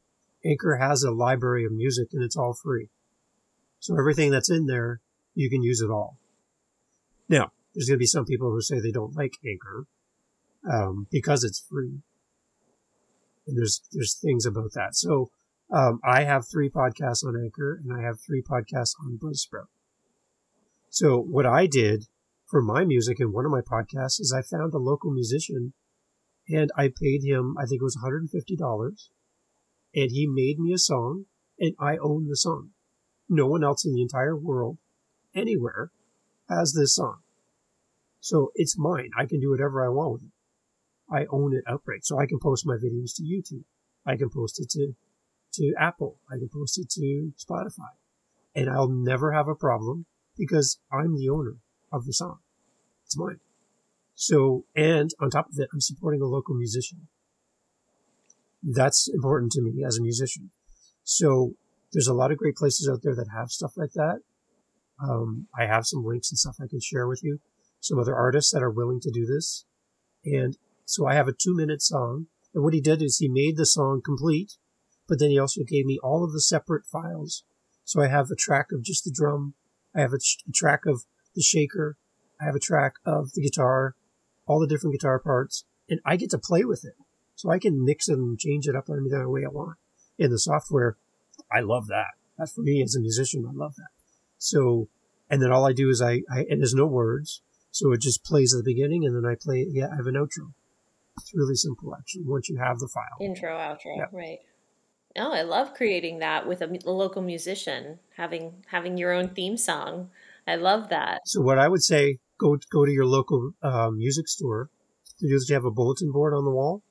Anchor 0.45 0.77
has 0.77 1.03
a 1.03 1.11
library 1.11 1.65
of 1.65 1.73
music 1.73 2.09
and 2.13 2.23
it's 2.23 2.37
all 2.37 2.55
free. 2.55 2.89
So 3.81 3.99
everything 3.99 4.31
that's 4.31 4.51
in 4.51 4.67
there, 4.67 5.01
you 5.35 5.49
can 5.49 5.63
use 5.63 5.81
it 5.81 5.91
all. 5.91 6.19
Now, 7.29 7.53
there's 7.75 7.89
going 7.89 7.97
to 7.97 8.03
be 8.03 8.07
some 8.07 8.25
people 8.25 8.51
who 8.51 8.61
say 8.61 8.81
they 8.81 8.91
don't 8.91 9.17
like 9.17 9.35
Anchor 9.47 9.87
um, 10.69 11.07
because 11.11 11.45
it's 11.45 11.61
free, 11.61 12.01
and 13.47 13.57
there's 13.57 13.83
there's 13.93 14.15
things 14.15 14.47
about 14.47 14.73
that. 14.75 14.97
So 14.97 15.31
um, 15.71 16.01
I 16.03 16.25
have 16.25 16.49
three 16.49 16.71
podcasts 16.71 17.25
on 17.25 17.41
Anchor, 17.41 17.81
and 17.83 17.93
I 17.93 18.03
have 18.03 18.21
three 18.21 18.43
podcasts 18.43 18.95
on 19.01 19.19
Buzzsprout. 19.23 19.69
So 20.91 21.21
what 21.21 21.47
I 21.47 21.67
did 21.67 22.07
for 22.47 22.63
my 22.63 22.85
music 22.85 23.21
in 23.21 23.33
one 23.33 23.45
of 23.45 23.53
my 23.53 23.61
podcasts 23.61 24.21
is 24.21 24.35
I 24.37 24.43
found 24.43 24.73
a 24.73 24.79
local 24.79 25.13
musician, 25.13 25.75
and 26.49 26.71
I 26.77 26.89
paid 26.89 27.23
him 27.23 27.57
I 27.59 27.67
think 27.67 27.81
it 27.81 27.85
was 27.85 27.97
150 27.97 28.57
dollars, 28.57 29.11
and 29.95 30.11
he 30.11 30.27
made 30.27 30.59
me 30.59 30.73
a 30.73 30.79
song, 30.79 31.27
and 31.61 31.75
I 31.79 31.99
own 31.99 32.29
the 32.29 32.37
song. 32.37 32.71
No 33.29 33.47
one 33.47 33.63
else 33.63 33.85
in 33.85 33.95
the 33.95 34.03
entire 34.03 34.37
world, 34.37 34.79
anywhere, 35.35 35.91
has 36.49 36.73
this 36.73 36.95
song. 36.95 37.19
So 38.21 38.53
it's 38.55 38.79
mine. 38.79 39.11
I 39.17 39.27
can 39.27 39.41
do 39.41 39.51
whatever 39.51 39.85
I 39.85 39.89
want 39.89 40.13
with 40.13 40.23
it. 40.23 40.31
I 41.11 41.27
own 41.31 41.55
it 41.55 41.65
outright. 41.67 42.05
So 42.05 42.19
I 42.19 42.27
can 42.27 42.39
post 42.39 42.67
my 42.67 42.77
videos 42.77 43.15
to 43.17 43.23
YouTube. 43.23 43.65
I 44.07 44.17
can 44.17 44.31
post 44.31 44.61
it 44.61 44.71
to, 44.71 44.95
to 45.55 45.75
Apple. 45.79 46.17
I 46.31 46.37
can 46.37 46.49
post 46.49 46.79
it 46.79 46.91
to 46.91 47.33
Spotify. 47.39 47.93
And 48.55 48.69
I'll 48.69 48.89
never 48.89 49.33
have 49.33 49.49
a 49.49 49.55
problem 49.55 50.07
because 50.37 50.79
I'm 50.93 51.17
the 51.17 51.29
owner 51.29 51.57
of 51.93 52.07
the 52.07 52.13
song. 52.13 52.39
It's 53.05 53.17
mine. 53.17 53.41
So, 54.15 54.65
and 54.75 55.11
on 55.21 55.31
top 55.31 55.49
of 55.49 55.59
it, 55.59 55.69
I'm 55.73 55.81
supporting 55.81 56.21
a 56.21 56.27
local 56.27 56.55
musician. 56.55 57.09
That's 58.63 59.09
important 59.09 59.53
to 59.53 59.63
me 59.63 59.85
as 59.85 59.99
a 59.99 60.03
musician. 60.03 60.51
So 61.05 61.55
there's 61.93 62.09
a 62.09 62.15
lot 62.15 62.31
of 62.31 62.39
great 62.39 62.57
places 62.57 62.89
out 62.89 63.01
there 63.03 63.15
that 63.15 63.29
have 63.35 63.51
stuff 63.51 63.73
like 63.77 63.93
that. 63.93 64.21
Um, 65.03 65.47
I 65.59 65.67
have 65.67 65.87
some 65.87 66.05
links 66.05 66.31
and 66.31 66.39
stuff 66.39 66.57
I 66.61 66.67
can 66.67 66.81
share 66.81 67.07
with 67.07 67.23
you. 67.23 67.41
Some 67.81 67.99
other 67.99 68.15
artists 68.15 68.53
that 68.53 68.63
are 68.63 68.71
willing 68.71 69.01
to 69.01 69.11
do 69.11 69.25
this. 69.25 69.65
And 70.25 70.57
So 70.85 71.07
I 71.07 71.15
have 71.15 71.29
a 71.29 71.33
two 71.33 71.55
minute 71.55 71.83
song. 71.83 72.27
And 72.55 72.65
what 72.65 72.75
he 72.75 72.81
did 72.81 73.03
is 73.03 73.19
he 73.19 73.29
made 73.29 73.57
the 73.57 73.67
song 73.67 74.01
complete, 74.05 74.55
but 75.07 75.19
then 75.19 75.31
he 75.31 75.39
also 75.39 75.63
gave 75.63 75.85
me 75.85 75.99
all 76.03 76.25
of 76.25 76.33
the 76.33 76.41
separate 76.41 76.87
files. 76.87 77.45
So 77.85 78.01
I 78.01 78.09
have 78.09 78.31
a 78.31 78.37
track 78.37 78.73
of 78.73 78.83
just 78.83 79.05
the 79.05 79.13
drum. 79.13 79.55
I 79.95 80.01
have 80.01 80.13
a, 80.13 80.19
a 80.49 80.53
track 80.53 80.87
of 80.87 81.05
the 81.35 81.43
shaker. 81.43 81.97
I 82.41 82.45
have 82.45 82.55
a 82.55 82.61
track 82.61 82.95
of 83.05 83.33
the 83.33 83.43
guitar, 83.43 83.97
all 84.47 84.61
the 84.61 84.67
different 84.67 84.95
guitar 84.95 85.19
parts, 85.19 85.65
and 85.89 86.01
I 86.05 86.17
get 86.17 86.31
to 86.31 86.39
play 86.39 86.65
with 86.65 86.85
it. 86.85 86.95
So 87.35 87.51
I 87.51 87.59
can 87.59 87.85
mix 87.85 88.09
it 88.09 88.19
and 88.19 88.39
change 88.39 88.67
it 88.67 88.75
up 88.75 88.89
any 88.89 89.15
other 89.15 89.29
way 89.29 89.45
I 89.45 89.49
want 89.49 89.77
in 90.19 90.31
the 90.31 90.39
software. 90.39 90.97
I 91.53 91.61
love 91.61 91.87
that. 91.89 92.13
That 92.39 92.51
for 92.51 92.63
me 92.63 92.83
as 92.83 92.95
a 92.95 93.01
musician, 93.01 93.45
I 93.49 93.53
love 93.53 93.75
that. 93.77 93.89
So, 94.39 94.89
and 95.31 95.43
then 95.43 95.51
all 95.51 95.67
I 95.67 95.73
do 95.73 95.91
is 95.91 96.01
I, 96.01 96.23
I 96.31 96.47
and 96.49 96.61
there's 96.61 96.75
no 96.75 96.87
words. 96.87 97.43
So 97.71 97.93
it 97.93 98.01
just 98.01 98.25
plays 98.25 98.55
at 98.55 98.65
the 98.65 98.71
beginning 98.71 99.05
and 99.05 99.15
then 99.15 99.31
I 99.31 99.35
play, 99.35 99.67
yeah, 99.69 99.89
I 99.93 99.97
have 99.97 100.07
an 100.07 100.15
outro. 100.15 100.53
It's 101.17 101.33
really 101.35 101.55
simple 101.55 101.95
actually 101.95 102.25
once 102.25 102.49
you 102.49 102.59
have 102.59 102.79
the 102.79 102.89
file. 102.89 103.19
Intro, 103.21 103.57
outro, 103.57 103.97
yeah. 103.97 104.07
right. 104.13 104.39
Oh, 105.17 105.33
I 105.33 105.43
love 105.43 105.75
creating 105.75 106.19
that 106.21 106.47
with 106.47 106.63
a, 106.63 106.71
a, 106.87 106.91
local 106.91 107.23
musician, 107.23 107.99
having 108.17 108.65
having 108.69 108.97
your 108.97 109.13
own 109.13 109.31
theme 109.31 109.57
song. 109.57 110.11
I 110.47 110.57
love 110.57 110.91
that. 110.91 111.23
So 111.25 111.41
what 111.41 111.59
I 111.59 111.67
would 111.69 111.83
say, 111.83 112.19
go 112.39 112.57
go 112.71 112.85
to 112.85 112.93
your 112.93 113.07
local 113.07 113.53
uh, 113.63 113.91
music 113.91 114.29
store. 114.29 114.71
They 115.21 115.29
usually 115.29 115.55
have 115.55 115.65
a 115.65 115.73
bulletin 115.73 116.13
board 116.13 116.35
on 116.35 116.45
the 116.45 116.51
wall 116.51 116.83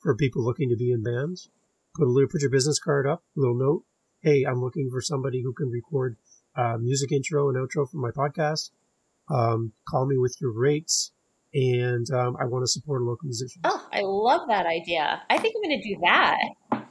for 0.00 0.16
people 0.16 0.42
looking 0.42 0.70
to 0.70 0.76
be 0.76 0.90
in 0.90 1.02
bands. 1.02 1.50
Put 1.94 2.06
a 2.06 2.10
little, 2.10 2.28
put 2.28 2.40
your 2.40 2.50
business 2.50 2.78
card 2.78 3.06
up, 3.06 3.22
a 3.36 3.40
little 3.40 3.56
note. 3.56 3.84
Hey, 4.24 4.44
I'm 4.48 4.62
looking 4.62 4.88
for 4.90 5.02
somebody 5.02 5.42
who 5.42 5.52
can 5.52 5.68
record 5.70 6.16
uh, 6.56 6.78
music 6.80 7.12
intro 7.12 7.50
and 7.50 7.58
outro 7.58 7.86
for 7.86 7.98
my 7.98 8.10
podcast. 8.10 8.70
Um, 9.28 9.72
call 9.86 10.06
me 10.06 10.16
with 10.16 10.38
your 10.40 10.50
rates 10.50 11.12
and 11.52 12.10
um, 12.10 12.34
I 12.40 12.46
want 12.46 12.62
to 12.62 12.66
support 12.66 13.02
a 13.02 13.04
local 13.04 13.26
musician. 13.26 13.60
Oh, 13.64 13.86
I 13.92 14.00
love 14.00 14.48
that 14.48 14.64
idea. 14.64 15.22
I 15.28 15.36
think 15.36 15.54
I'm 15.54 15.68
going 15.68 15.78
to 15.78 15.88
do 15.88 16.00
that. 16.00 16.86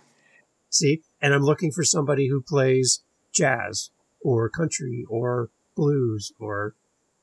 See, 0.70 1.02
and 1.24 1.34
I'm 1.34 1.42
looking 1.42 1.72
for 1.72 1.84
somebody 1.84 2.28
who 2.28 2.40
plays 2.40 3.02
jazz 3.34 3.90
or 4.22 4.48
country 4.48 5.04
or 5.10 5.50
blues 5.76 6.34
or 6.40 6.76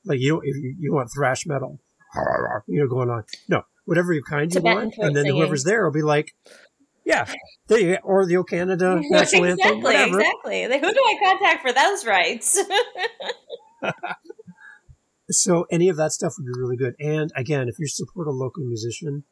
like 0.03 0.19
you 0.19 0.33
know, 0.33 0.41
if 0.43 0.57
you, 0.57 0.75
you 0.77 0.93
want 0.93 1.09
thrash 1.15 1.45
metal, 1.45 1.79
you 2.67 2.81
know, 2.81 2.87
going 2.87 3.09
on. 3.09 3.23
No, 3.47 3.61
whatever 3.85 4.11
you 4.11 4.23
kind 4.23 4.53
you 4.53 4.59
want, 4.59 4.95
and 4.97 5.15
then 5.15 5.23
singing. 5.23 5.37
whoever's 5.37 5.63
there 5.63 5.85
will 5.85 5.93
be 5.93 6.01
like, 6.01 6.35
yeah, 7.11 7.33
go. 7.67 7.97
or 8.03 8.25
the 8.25 8.37
O 8.37 8.43
Canada 8.43 8.95
national 9.09 9.43
exactly, 9.45 9.49
anthem, 9.49 9.81
whatever. 9.81 10.19
Exactly. 10.19 10.63
Who 10.63 10.93
do 10.93 10.99
I 10.99 11.15
contact 11.23 11.61
for 11.61 11.73
those 11.73 12.05
rights? 12.05 12.59
So 15.31 15.65
any 15.71 15.87
of 15.89 15.95
that 15.97 16.11
stuff 16.11 16.33
would 16.37 16.45
be 16.45 16.59
really 16.59 16.75
good. 16.75 16.95
And 16.99 17.31
again, 17.35 17.69
if 17.69 17.79
you 17.79 17.87
support 17.87 18.27
a 18.27 18.31
local 18.31 18.63
musician, 18.65 19.23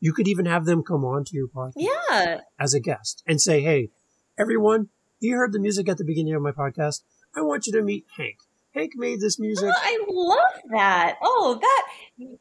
you 0.00 0.12
could 0.12 0.26
even 0.26 0.46
have 0.46 0.64
them 0.64 0.82
come 0.82 1.04
on 1.04 1.24
to 1.24 1.36
your 1.36 1.48
podcast. 1.48 1.74
Yeah. 1.76 2.40
As 2.58 2.74
a 2.74 2.80
guest 2.80 3.22
and 3.26 3.40
say, 3.40 3.60
Hey, 3.60 3.90
everyone, 4.38 4.88
you 5.20 5.36
heard 5.36 5.52
the 5.52 5.58
music 5.58 5.88
at 5.88 5.98
the 5.98 6.04
beginning 6.04 6.34
of 6.34 6.42
my 6.42 6.52
podcast. 6.52 7.02
I 7.36 7.42
want 7.42 7.66
you 7.66 7.72
to 7.74 7.82
meet 7.82 8.06
Hank. 8.16 8.36
Hank 8.74 8.92
made 8.96 9.20
this 9.20 9.38
music. 9.38 9.68
Oh, 9.68 9.74
I 9.76 9.98
love 10.08 10.62
that. 10.70 11.16
Oh, 11.22 11.58
that 11.60 12.38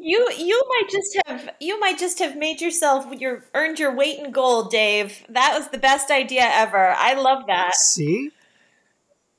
you 0.00 0.30
you 0.36 0.62
might 0.68 0.90
just 0.90 1.18
have 1.26 1.50
you 1.60 1.78
might 1.80 1.98
just 1.98 2.18
have 2.18 2.36
made 2.36 2.60
yourself 2.60 3.06
your 3.20 3.44
earned 3.54 3.78
your 3.78 3.94
weight 3.94 4.18
in 4.18 4.30
gold, 4.30 4.70
Dave. 4.70 5.24
That 5.28 5.54
was 5.56 5.68
the 5.68 5.78
best 5.78 6.10
idea 6.10 6.42
ever. 6.44 6.94
I 6.96 7.14
love 7.14 7.46
that. 7.46 7.74
See? 7.74 8.30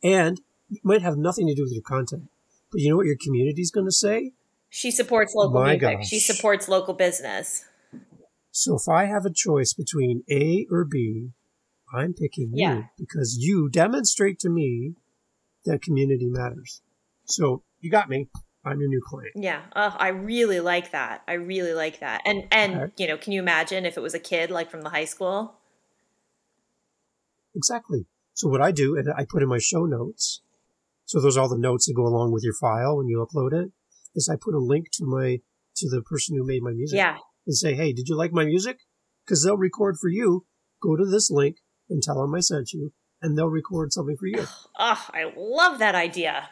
And 0.04 0.42
it 0.72 0.82
might 0.84 1.02
have 1.02 1.18
nothing 1.18 1.48
to 1.48 1.56
do 1.56 1.64
with 1.64 1.74
your 1.74 1.82
content, 1.82 2.30
but 2.72 2.82
you 2.82 2.90
know 2.90 2.98
what 2.98 3.06
your 3.06 3.18
community's 3.22 3.72
going 3.72 3.88
to 3.88 3.92
say? 3.92 4.34
She 4.70 4.92
supports 4.92 5.34
local 5.36 5.60
My 5.60 5.78
music. 5.78 5.82
Gosh. 5.82 6.08
She 6.08 6.20
supports 6.20 6.70
local 6.70 6.94
business. 6.94 7.66
So 8.52 8.76
if 8.76 8.88
I 8.88 9.06
have 9.06 9.26
a 9.26 9.34
choice 9.34 9.74
between 9.74 10.24
A 10.30 10.68
or 10.72 10.86
B, 10.86 11.30
I'm 11.94 12.14
picking 12.14 12.52
yeah. 12.54 12.76
you 12.76 12.84
because 12.98 13.38
you 13.40 13.70
demonstrate 13.70 14.40
to 14.40 14.50
me 14.50 14.94
that 15.66 15.82
community 15.82 16.28
matters. 16.28 16.82
So 17.26 17.64
you 17.80 17.90
got 17.90 18.10
me. 18.10 18.28
I'm 18.66 18.80
your 18.80 18.90
new 18.90 19.02
client. 19.04 19.32
Yeah, 19.36 19.62
uh, 19.74 19.92
I 19.98 20.10
really 20.10 20.60
like 20.60 20.92
that. 20.92 21.24
I 21.28 21.34
really 21.34 21.74
like 21.74 22.00
that. 22.02 22.22
And 22.26 22.46
and 22.52 22.78
right. 22.78 22.92
you 22.98 23.08
know, 23.08 23.18
can 23.18 23.32
you 23.32 23.42
imagine 23.42 23.86
if 23.86 23.98
it 23.98 24.02
was 24.02 24.14
a 24.14 24.20
kid 24.20 24.52
like 24.52 24.70
from 24.70 24.82
the 24.82 24.90
high 24.90 25.06
school? 25.06 25.56
Exactly. 27.56 28.06
So 28.34 28.48
what 28.48 28.62
I 28.62 28.72
do, 28.72 28.96
and 28.96 29.08
I 29.18 29.26
put 29.30 29.44
in 29.44 29.50
my 29.50 29.60
show 29.60 29.86
notes, 29.86 30.42
so 31.06 31.20
those 31.20 31.38
are 31.38 31.42
all 31.42 31.50
the 31.50 31.58
notes 31.58 31.88
that 31.88 31.94
go 31.94 32.06
along 32.06 32.32
with 32.32 32.44
your 32.44 32.54
file 32.54 32.98
when 32.98 33.08
you 33.08 33.26
upload 33.26 33.54
it. 33.54 33.72
Is 34.16 34.30
I 34.30 34.36
put 34.36 34.56
a 34.56 34.60
link 34.60 34.88
to 34.94 35.06
my 35.06 35.40
to 35.78 35.90
the 35.90 36.02
person 36.02 36.36
who 36.38 36.46
made 36.46 36.62
my 36.62 36.72
music. 36.72 36.98
Yeah. 36.98 37.18
And 37.48 37.56
say, 37.56 37.74
hey, 37.74 37.94
did 37.94 38.08
you 38.08 38.16
like 38.16 38.32
my 38.32 38.46
music? 38.46 38.80
Because 39.26 39.44
they'll 39.44 39.58
record 39.58 39.98
for 40.00 40.10
you. 40.10 40.46
Go 40.82 40.96
to 40.96 41.06
this 41.06 41.32
link 41.32 41.58
and 41.90 42.04
tell 42.04 42.22
them 42.22 42.36
I 42.36 42.42
sent 42.42 42.74
you, 42.74 42.94
and 43.22 43.38
they'll 43.38 43.48
record 43.48 43.92
something 43.92 44.18
for 44.18 44.28
you. 44.28 44.46
Oh, 44.78 45.08
I 45.14 45.32
love 45.36 45.80
that 45.80 45.96
idea. 45.96 46.50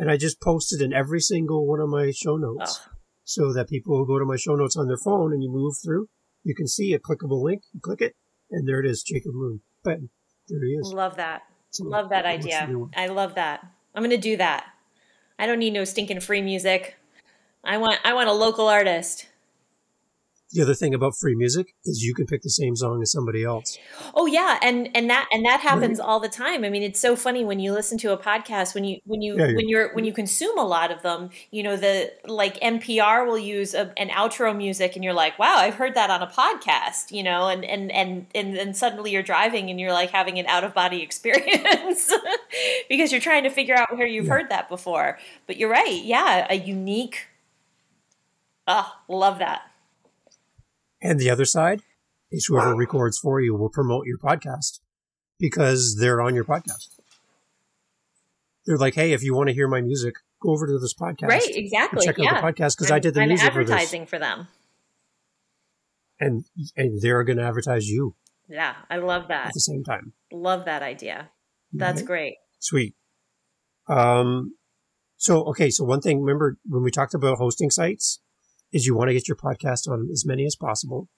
And 0.00 0.10
I 0.10 0.16
just 0.16 0.40
posted 0.40 0.80
in 0.80 0.94
every 0.94 1.20
single 1.20 1.66
one 1.66 1.78
of 1.78 1.90
my 1.90 2.10
show 2.10 2.36
notes. 2.36 2.80
Oh. 2.82 2.92
So 3.24 3.52
that 3.52 3.68
people 3.68 3.96
will 3.96 4.06
go 4.06 4.18
to 4.18 4.24
my 4.24 4.36
show 4.36 4.56
notes 4.56 4.76
on 4.76 4.88
their 4.88 4.96
phone 4.96 5.32
and 5.32 5.42
you 5.42 5.50
move 5.52 5.74
through, 5.84 6.08
you 6.42 6.54
can 6.54 6.66
see 6.66 6.94
a 6.94 6.98
clickable 6.98 7.44
link, 7.44 7.62
you 7.72 7.80
click 7.80 8.00
it, 8.00 8.16
and 8.50 8.66
there 8.66 8.80
it 8.80 8.86
is, 8.86 9.02
Jacob 9.02 9.34
Moon. 9.34 9.60
But 9.84 9.98
there 10.48 10.64
he 10.64 10.72
is. 10.72 10.92
Love 10.92 11.16
that. 11.16 11.42
So 11.70 11.84
love 11.84 12.08
that 12.08 12.24
idea. 12.24 12.68
I 12.96 13.06
love 13.06 13.36
that. 13.36 13.60
I'm 13.94 14.02
going 14.02 14.10
to 14.10 14.16
do 14.16 14.36
that. 14.38 14.64
I 15.38 15.46
don't 15.46 15.58
need 15.58 15.72
no 15.72 15.84
stinking 15.84 16.20
free 16.20 16.42
music. 16.42 16.96
I 17.62 17.76
want 17.76 17.98
I 18.04 18.14
want 18.14 18.28
a 18.28 18.32
local 18.32 18.68
artist. 18.68 19.26
The 20.52 20.62
other 20.62 20.74
thing 20.74 20.94
about 20.94 21.16
free 21.16 21.36
music 21.36 21.74
is 21.84 22.02
you 22.02 22.12
can 22.12 22.26
pick 22.26 22.42
the 22.42 22.50
same 22.50 22.74
song 22.74 23.00
as 23.02 23.12
somebody 23.12 23.44
else. 23.44 23.78
Oh 24.14 24.26
yeah, 24.26 24.58
and 24.62 24.88
and 24.96 25.08
that 25.08 25.28
and 25.30 25.44
that 25.44 25.60
happens 25.60 26.00
right. 26.00 26.04
all 26.04 26.18
the 26.18 26.28
time. 26.28 26.64
I 26.64 26.70
mean, 26.70 26.82
it's 26.82 26.98
so 26.98 27.14
funny 27.14 27.44
when 27.44 27.60
you 27.60 27.72
listen 27.72 27.98
to 27.98 28.12
a 28.12 28.18
podcast 28.18 28.74
when 28.74 28.82
you 28.82 28.98
when 29.04 29.22
you 29.22 29.38
yeah, 29.38 29.54
when 29.54 29.68
you're 29.68 29.94
when 29.94 30.04
you 30.04 30.12
consume 30.12 30.58
a 30.58 30.64
lot 30.64 30.90
of 30.90 31.02
them. 31.02 31.30
You 31.52 31.62
know, 31.62 31.76
the 31.76 32.12
like 32.26 32.58
NPR 32.58 33.28
will 33.28 33.38
use 33.38 33.74
a, 33.74 33.92
an 33.96 34.08
outro 34.08 34.56
music, 34.56 34.96
and 34.96 35.04
you're 35.04 35.14
like, 35.14 35.38
wow, 35.38 35.54
I've 35.56 35.76
heard 35.76 35.94
that 35.94 36.10
on 36.10 36.20
a 36.20 36.26
podcast. 36.26 37.12
You 37.12 37.22
know, 37.22 37.46
and 37.46 37.64
and 37.64 37.92
and 37.92 38.26
and 38.34 38.56
then 38.56 38.74
suddenly 38.74 39.12
you're 39.12 39.22
driving 39.22 39.70
and 39.70 39.78
you're 39.78 39.92
like 39.92 40.10
having 40.10 40.40
an 40.40 40.46
out 40.46 40.64
of 40.64 40.74
body 40.74 41.00
experience 41.02 42.12
because 42.88 43.12
you're 43.12 43.20
trying 43.20 43.44
to 43.44 43.50
figure 43.50 43.76
out 43.76 43.96
where 43.96 44.06
you've 44.06 44.26
yeah. 44.26 44.32
heard 44.32 44.50
that 44.50 44.68
before. 44.68 45.16
But 45.46 45.58
you're 45.58 45.70
right, 45.70 46.02
yeah, 46.02 46.48
a 46.50 46.56
unique. 46.56 47.28
Ah, 48.66 49.00
oh, 49.08 49.16
love 49.16 49.38
that. 49.38 49.69
And 51.02 51.18
the 51.18 51.30
other 51.30 51.44
side 51.44 51.82
is 52.30 52.46
whoever 52.46 52.74
records 52.74 53.18
for 53.18 53.40
you 53.40 53.54
will 53.54 53.70
promote 53.70 54.06
your 54.06 54.18
podcast 54.18 54.80
because 55.38 55.96
they're 55.98 56.20
on 56.20 56.34
your 56.34 56.44
podcast. 56.44 57.00
They're 58.66 58.76
like, 58.76 58.94
hey, 58.94 59.12
if 59.12 59.22
you 59.22 59.34
want 59.34 59.48
to 59.48 59.54
hear 59.54 59.66
my 59.66 59.80
music, 59.80 60.14
go 60.40 60.50
over 60.50 60.66
to 60.66 60.78
this 60.78 60.94
podcast. 60.94 61.28
Right, 61.28 61.56
exactly. 61.56 62.04
Check 62.04 62.18
yeah. 62.18 62.34
out 62.34 62.42
the 62.42 62.52
podcast 62.52 62.76
because 62.76 62.90
I 62.90 62.98
did 62.98 63.14
the 63.14 63.22
I'm 63.22 63.28
music 63.28 63.48
advertising 63.48 64.04
for, 64.04 64.10
for 64.10 64.18
them. 64.18 64.48
And 66.20 66.44
and 66.76 67.00
they're 67.00 67.24
going 67.24 67.38
to 67.38 67.44
advertise 67.44 67.88
you. 67.88 68.14
Yeah, 68.48 68.74
I 68.90 68.98
love 68.98 69.28
that. 69.28 69.46
At 69.46 69.54
the 69.54 69.60
same 69.60 69.82
time. 69.82 70.12
Love 70.30 70.66
that 70.66 70.82
idea. 70.82 71.30
That's 71.72 72.02
great. 72.02 72.34
Sweet. 72.58 72.94
Um 73.88 74.54
so 75.16 75.44
okay, 75.46 75.70
so 75.70 75.84
one 75.84 76.00
thing 76.00 76.20
remember 76.20 76.58
when 76.66 76.82
we 76.82 76.90
talked 76.90 77.14
about 77.14 77.38
hosting 77.38 77.70
sites, 77.70 78.20
is 78.72 78.86
you 78.86 78.96
want 78.96 79.08
to 79.08 79.14
get 79.14 79.28
your 79.28 79.36
podcast 79.36 79.88
on 79.88 80.08
as 80.12 80.24
many 80.24 80.44
as 80.44 80.56
possible, 80.56 81.08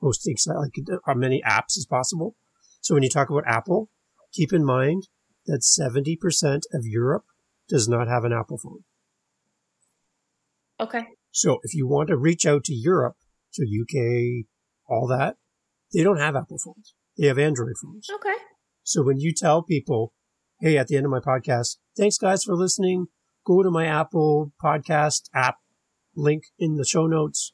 hosting 0.00 0.36
like 0.46 0.72
uh, 0.90 0.96
on 1.06 1.18
many 1.18 1.42
apps 1.46 1.76
as 1.76 1.86
possible. 1.88 2.34
So 2.80 2.94
when 2.94 3.02
you 3.02 3.08
talk 3.08 3.30
about 3.30 3.44
Apple, 3.46 3.90
keep 4.32 4.52
in 4.52 4.64
mind 4.64 5.08
that 5.46 5.62
70% 5.62 6.62
of 6.72 6.84
Europe 6.84 7.24
does 7.68 7.88
not 7.88 8.08
have 8.08 8.24
an 8.24 8.32
Apple 8.32 8.58
phone. 8.58 8.84
Okay. 10.80 11.04
So 11.30 11.58
if 11.62 11.74
you 11.74 11.86
want 11.86 12.08
to 12.08 12.16
reach 12.16 12.46
out 12.46 12.64
to 12.64 12.74
Europe, 12.74 13.16
so 13.50 13.62
UK, 13.62 14.46
all 14.88 15.06
that, 15.08 15.36
they 15.92 16.02
don't 16.02 16.18
have 16.18 16.36
Apple 16.36 16.58
phones. 16.58 16.94
They 17.16 17.26
have 17.28 17.38
Android 17.38 17.74
phones. 17.82 18.08
Okay. 18.14 18.36
So 18.82 19.02
when 19.02 19.18
you 19.18 19.32
tell 19.32 19.62
people, 19.62 20.12
hey, 20.60 20.76
at 20.76 20.88
the 20.88 20.96
end 20.96 21.06
of 21.06 21.12
my 21.12 21.20
podcast, 21.20 21.76
thanks 21.96 22.18
guys 22.18 22.44
for 22.44 22.54
listening. 22.54 23.06
Go 23.46 23.62
to 23.62 23.70
my 23.70 23.86
Apple 23.86 24.52
podcast 24.62 25.22
app 25.34 25.56
link 26.16 26.44
in 26.58 26.76
the 26.76 26.84
show 26.84 27.06
notes. 27.06 27.52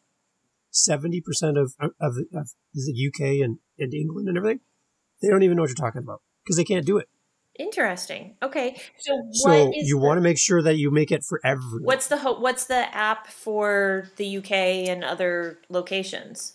70% 0.72 1.22
of, 1.60 1.74
of, 2.00 2.16
of 2.32 2.48
the 2.72 3.12
UK 3.12 3.44
and, 3.44 3.58
and 3.78 3.92
England 3.92 4.28
and 4.28 4.38
everything, 4.38 4.60
they 5.20 5.28
don't 5.28 5.42
even 5.42 5.56
know 5.56 5.62
what 5.62 5.68
you're 5.68 5.74
talking 5.74 6.02
about 6.02 6.22
because 6.42 6.56
they 6.56 6.64
can't 6.64 6.86
do 6.86 6.96
it. 6.96 7.08
Interesting. 7.58 8.36
Okay. 8.42 8.80
So, 8.98 9.28
so 9.32 9.70
you 9.74 9.98
the, 9.98 10.04
want 10.04 10.16
to 10.16 10.22
make 10.22 10.38
sure 10.38 10.62
that 10.62 10.76
you 10.76 10.90
make 10.90 11.12
it 11.12 11.22
for 11.22 11.38
everyone. 11.44 11.82
What's 11.82 12.08
the 12.08 12.16
what's 12.16 12.64
the 12.64 12.94
app 12.94 13.26
for 13.26 14.08
the 14.16 14.38
UK 14.38 14.50
and 14.88 15.04
other 15.04 15.58
locations? 15.68 16.54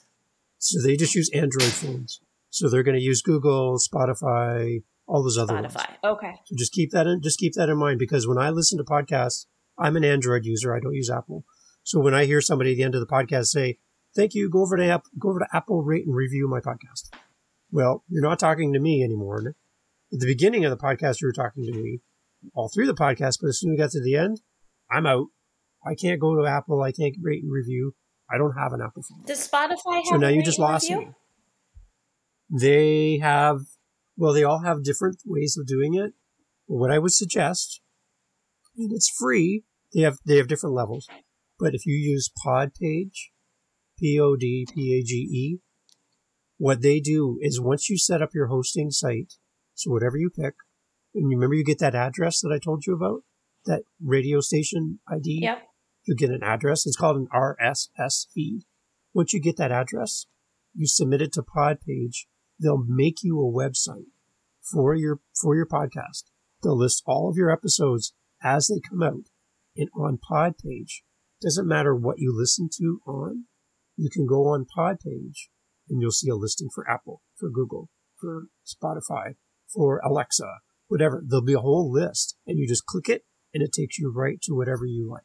So 0.58 0.82
they 0.82 0.96
just 0.98 1.14
use 1.14 1.30
Android 1.36 1.72
phones. 1.72 2.20
So 2.50 2.68
they're 2.68 2.82
going 2.82 2.98
to 2.98 3.04
use 3.04 3.22
Google, 3.22 3.78
Spotify, 3.78 4.82
all 5.06 5.22
those 5.22 5.38
other 5.38 5.54
Spotify. 5.54 5.76
Ones. 5.76 6.18
Okay. 6.18 6.34
So 6.46 6.56
just 6.58 6.74
keep 6.74 6.90
that 6.92 7.06
in 7.06 7.22
just 7.22 7.38
keep 7.38 7.54
that 7.54 7.70
in 7.70 7.78
mind 7.78 8.00
because 8.00 8.28
when 8.28 8.40
I 8.40 8.50
listen 8.50 8.80
to 8.80 8.84
podcasts, 8.84 9.46
I'm 9.78 9.96
an 9.98 10.04
Android 10.04 10.46
user. 10.46 10.76
I 10.76 10.80
don't 10.80 10.96
use 10.96 11.12
Apple. 11.12 11.46
So 11.88 12.02
when 12.02 12.14
I 12.14 12.26
hear 12.26 12.42
somebody 12.42 12.72
at 12.72 12.76
the 12.76 12.84
end 12.84 12.96
of 12.96 13.00
the 13.00 13.08
podcast 13.08 13.46
say, 13.46 13.80
"Thank 14.14 14.36
you," 14.36 14.50
go 14.50 14.60
over 14.60 14.76
to 14.76 14.86
Apple, 14.86 15.10
go 15.18 15.30
over 15.30 15.40
to 15.40 15.48
Apple, 15.54 15.84
rate 15.84 16.06
and 16.06 16.14
review 16.14 16.46
my 16.50 16.60
podcast. 16.60 17.16
Well, 17.72 18.04
you're 18.10 18.22
not 18.22 18.40
talking 18.40 18.74
to 18.74 18.80
me 18.80 19.02
anymore. 19.02 19.56
At 20.12 20.20
the 20.20 20.26
beginning 20.26 20.66
of 20.66 20.70
the 20.70 20.84
podcast, 20.84 21.22
you 21.22 21.30
were 21.30 21.32
talking 21.32 21.64
to 21.64 21.72
me 21.72 22.02
all 22.54 22.68
through 22.68 22.88
the 22.88 22.94
podcast, 22.94 23.38
but 23.40 23.48
as 23.48 23.62
soon 23.62 23.72
as 23.72 23.76
we 23.76 23.78
got 23.78 23.92
to 23.92 24.04
the 24.04 24.18
end, 24.18 24.42
I'm 24.92 25.06
out. 25.06 25.28
I 25.86 25.96
can't 25.96 26.20
go 26.20 26.36
to 26.36 26.46
Apple. 26.46 26.82
I 26.82 26.92
can't 26.92 27.16
rate 27.22 27.42
and 27.42 27.54
review. 27.54 27.96
I 28.30 28.38
don't 28.38 28.58
have 28.58 28.74
an 28.74 28.82
Apple 28.82 29.04
phone. 29.04 29.24
Does 29.26 29.48
Spotify 29.48 30.04
have? 30.04 30.08
So 30.08 30.18
now 30.18 30.28
you 30.28 30.44
just 30.44 30.60
lost 30.60 30.90
review? 30.90 31.06
me. 31.06 31.14
They 32.50 33.20
have, 33.20 33.62
well, 34.18 34.34
they 34.34 34.44
all 34.44 34.64
have 34.66 34.84
different 34.84 35.20
ways 35.26 35.56
of 35.58 35.66
doing 35.66 35.94
it. 35.94 36.12
What 36.66 36.92
I 36.92 37.00
would 37.00 37.14
suggest, 37.14 37.80
and 38.76 38.92
it's 38.92 39.10
free. 39.10 39.64
They 39.94 40.02
have 40.02 40.18
they 40.26 40.36
have 40.36 40.50
different 40.50 40.76
levels, 40.76 41.08
but 41.60 41.74
if 41.74 41.86
you 41.86 41.96
use 41.96 42.30
Podpage, 42.46 43.30
P 44.00 44.20
O 44.20 44.36
D 44.36 44.68
P 44.74 45.00
A 45.00 45.04
G 45.04 45.16
E, 45.16 45.60
what 46.58 46.82
they 46.82 47.00
do 47.00 47.38
is 47.42 47.60
once 47.62 47.90
you 47.90 47.98
set 47.98 48.22
up 48.22 48.34
your 48.34 48.48
hosting 48.48 48.92
site, 48.92 49.34
so 49.74 49.92
whatever 49.92 50.18
you 50.18 50.30
pick, 50.30 50.56
and 51.14 51.30
remember 51.30 51.56
you 51.56 51.64
get 51.64 51.80
that 51.80 51.96
address 51.96 52.42
that 52.42 52.52
I 52.54 52.60
told 52.60 52.86
you 52.86 52.94
about, 52.96 53.22
that 53.66 53.84
radio 54.04 54.40
station 54.40 55.00
ID 55.08 55.40
Yep. 55.44 55.62
you 56.06 56.16
get 56.16 56.30
an 56.30 56.44
address. 56.44 56.86
It's 56.86 56.96
called 56.96 57.18
an 57.18 57.28
RSS 57.34 58.28
feed. 58.34 58.62
Once 59.14 59.34
you 59.34 59.42
get 59.42 59.58
that 59.58 59.72
address, 59.72 60.26
you 60.74 60.86
submit 60.88 61.22
it 61.22 61.34
to 61.34 61.42
Podpage. 61.42 62.26
They'll 62.60 62.84
make 62.88 63.24
you 63.24 63.40
a 63.40 63.52
website 63.52 64.08
for 64.62 64.96
your 64.96 65.20
for 65.40 65.56
your 65.56 65.66
podcast. 65.66 66.24
They'll 66.64 66.78
list 66.78 67.04
all 67.06 67.30
of 67.30 67.38
your 67.38 67.52
episodes 67.52 68.14
as 68.44 68.68
they 68.68 68.80
come 68.80 69.04
out. 69.04 69.30
And 69.76 69.90
on 69.96 70.18
Podpage, 70.18 71.02
doesn't 71.42 71.68
matter 71.68 71.96
what 71.96 72.20
you 72.20 72.36
listen 72.36 72.70
to 72.78 73.00
on, 73.06 73.46
you 73.96 74.10
can 74.12 74.26
go 74.26 74.48
on 74.48 74.66
Podpage 74.66 75.50
and 75.90 76.02
you'll 76.02 76.12
see 76.12 76.30
a 76.30 76.36
listing 76.36 76.70
for 76.74 76.90
Apple, 76.90 77.22
for 77.36 77.50
Google, 77.50 77.90
for 78.20 78.48
Spotify, 78.66 79.36
for 79.74 80.00
Alexa, 80.00 80.60
whatever. 80.88 81.24
There'll 81.26 81.46
be 81.46 81.54
a 81.54 81.60
whole 81.60 81.92
list 81.92 82.38
and 82.46 82.58
you 82.58 82.68
just 82.68 82.86
click 82.86 83.10
it 83.10 83.26
and 83.54 83.64
it 83.64 83.74
takes 83.74 83.98
you 83.98 84.12
right 84.14 84.42
to 84.44 84.56
whatever 84.56 84.86
you 84.86 85.10
like. 85.10 85.24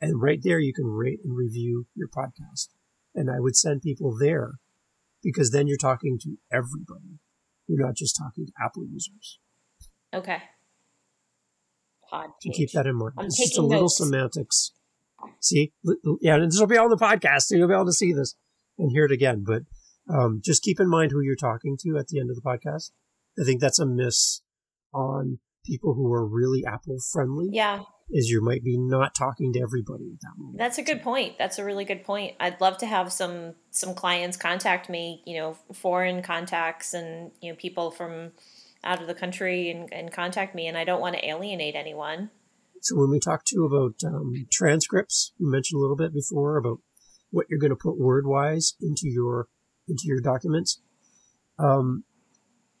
And 0.00 0.20
right 0.20 0.40
there, 0.42 0.58
you 0.58 0.72
can 0.72 0.86
rate 0.86 1.20
and 1.24 1.36
review 1.36 1.86
your 1.94 2.08
podcast. 2.08 2.68
And 3.14 3.30
I 3.30 3.40
would 3.40 3.56
send 3.56 3.82
people 3.82 4.16
there 4.18 4.54
because 5.22 5.50
then 5.50 5.66
you're 5.66 5.76
talking 5.76 6.18
to 6.22 6.36
everybody. 6.52 7.18
You're 7.66 7.84
not 7.84 7.96
just 7.96 8.16
talking 8.16 8.46
to 8.46 8.52
Apple 8.62 8.84
users. 8.86 9.38
Okay. 10.14 10.38
Pod. 12.08 12.30
So 12.40 12.50
keep 12.52 12.72
that 12.72 12.86
in 12.86 12.96
mind. 12.96 13.12
I'm 13.18 13.26
it's 13.26 13.38
just 13.38 13.58
a 13.58 13.62
little 13.62 13.82
notes. 13.82 13.98
semantics. 13.98 14.72
See, 15.40 15.72
yeah, 16.20 16.36
and 16.36 16.50
this 16.50 16.60
will 16.60 16.66
be 16.66 16.76
on 16.76 16.90
the 16.90 16.96
podcast, 16.96 17.42
so 17.42 17.56
you'll 17.56 17.68
be 17.68 17.74
able 17.74 17.86
to 17.86 17.92
see 17.92 18.12
this 18.12 18.34
and 18.78 18.90
hear 18.90 19.04
it 19.04 19.12
again. 19.12 19.44
But 19.46 19.62
um, 20.12 20.40
just 20.44 20.62
keep 20.62 20.80
in 20.80 20.88
mind 20.88 21.12
who 21.12 21.20
you're 21.20 21.36
talking 21.36 21.76
to 21.80 21.98
at 21.98 22.08
the 22.08 22.20
end 22.20 22.30
of 22.30 22.36
the 22.36 22.42
podcast. 22.42 22.90
I 23.40 23.44
think 23.44 23.60
that's 23.60 23.78
a 23.78 23.86
miss 23.86 24.42
on 24.92 25.38
people 25.64 25.94
who 25.94 26.12
are 26.12 26.26
really 26.26 26.64
Apple 26.66 26.98
friendly. 27.12 27.48
Yeah, 27.52 27.82
Is 28.10 28.28
you 28.28 28.42
might 28.42 28.64
be 28.64 28.76
not 28.76 29.14
talking 29.14 29.52
to 29.52 29.60
everybody 29.60 30.10
at 30.12 30.20
that 30.20 30.38
moment. 30.38 30.58
that's 30.58 30.78
a 30.78 30.82
good 30.82 31.02
point. 31.02 31.38
That's 31.38 31.58
a 31.58 31.64
really 31.64 31.84
good 31.84 32.04
point. 32.04 32.34
I'd 32.40 32.60
love 32.60 32.78
to 32.78 32.86
have 32.86 33.12
some 33.12 33.54
some 33.70 33.94
clients 33.94 34.36
contact 34.36 34.88
me. 34.88 35.22
You 35.26 35.38
know, 35.38 35.56
foreign 35.72 36.22
contacts 36.22 36.92
and 36.94 37.30
you 37.40 37.50
know 37.50 37.56
people 37.56 37.90
from 37.90 38.32
out 38.82 39.00
of 39.00 39.06
the 39.06 39.14
country 39.14 39.70
and, 39.70 39.92
and 39.92 40.12
contact 40.12 40.54
me. 40.54 40.66
And 40.66 40.76
I 40.76 40.84
don't 40.84 41.00
want 41.00 41.14
to 41.16 41.26
alienate 41.26 41.74
anyone. 41.74 42.30
So 42.82 42.96
when 42.96 43.10
we 43.10 43.20
talked 43.20 43.46
to 43.48 43.64
about 43.64 43.94
um, 44.06 44.46
transcripts, 44.50 45.32
you 45.38 45.50
mentioned 45.50 45.78
a 45.78 45.80
little 45.80 45.96
bit 45.96 46.14
before 46.14 46.56
about 46.56 46.78
what 47.30 47.46
you're 47.48 47.58
going 47.58 47.70
to 47.70 47.76
put 47.76 47.98
word 47.98 48.26
wise 48.26 48.74
into 48.80 49.08
your 49.08 49.48
into 49.88 50.04
your 50.04 50.20
documents. 50.20 50.80
Um, 51.58 52.04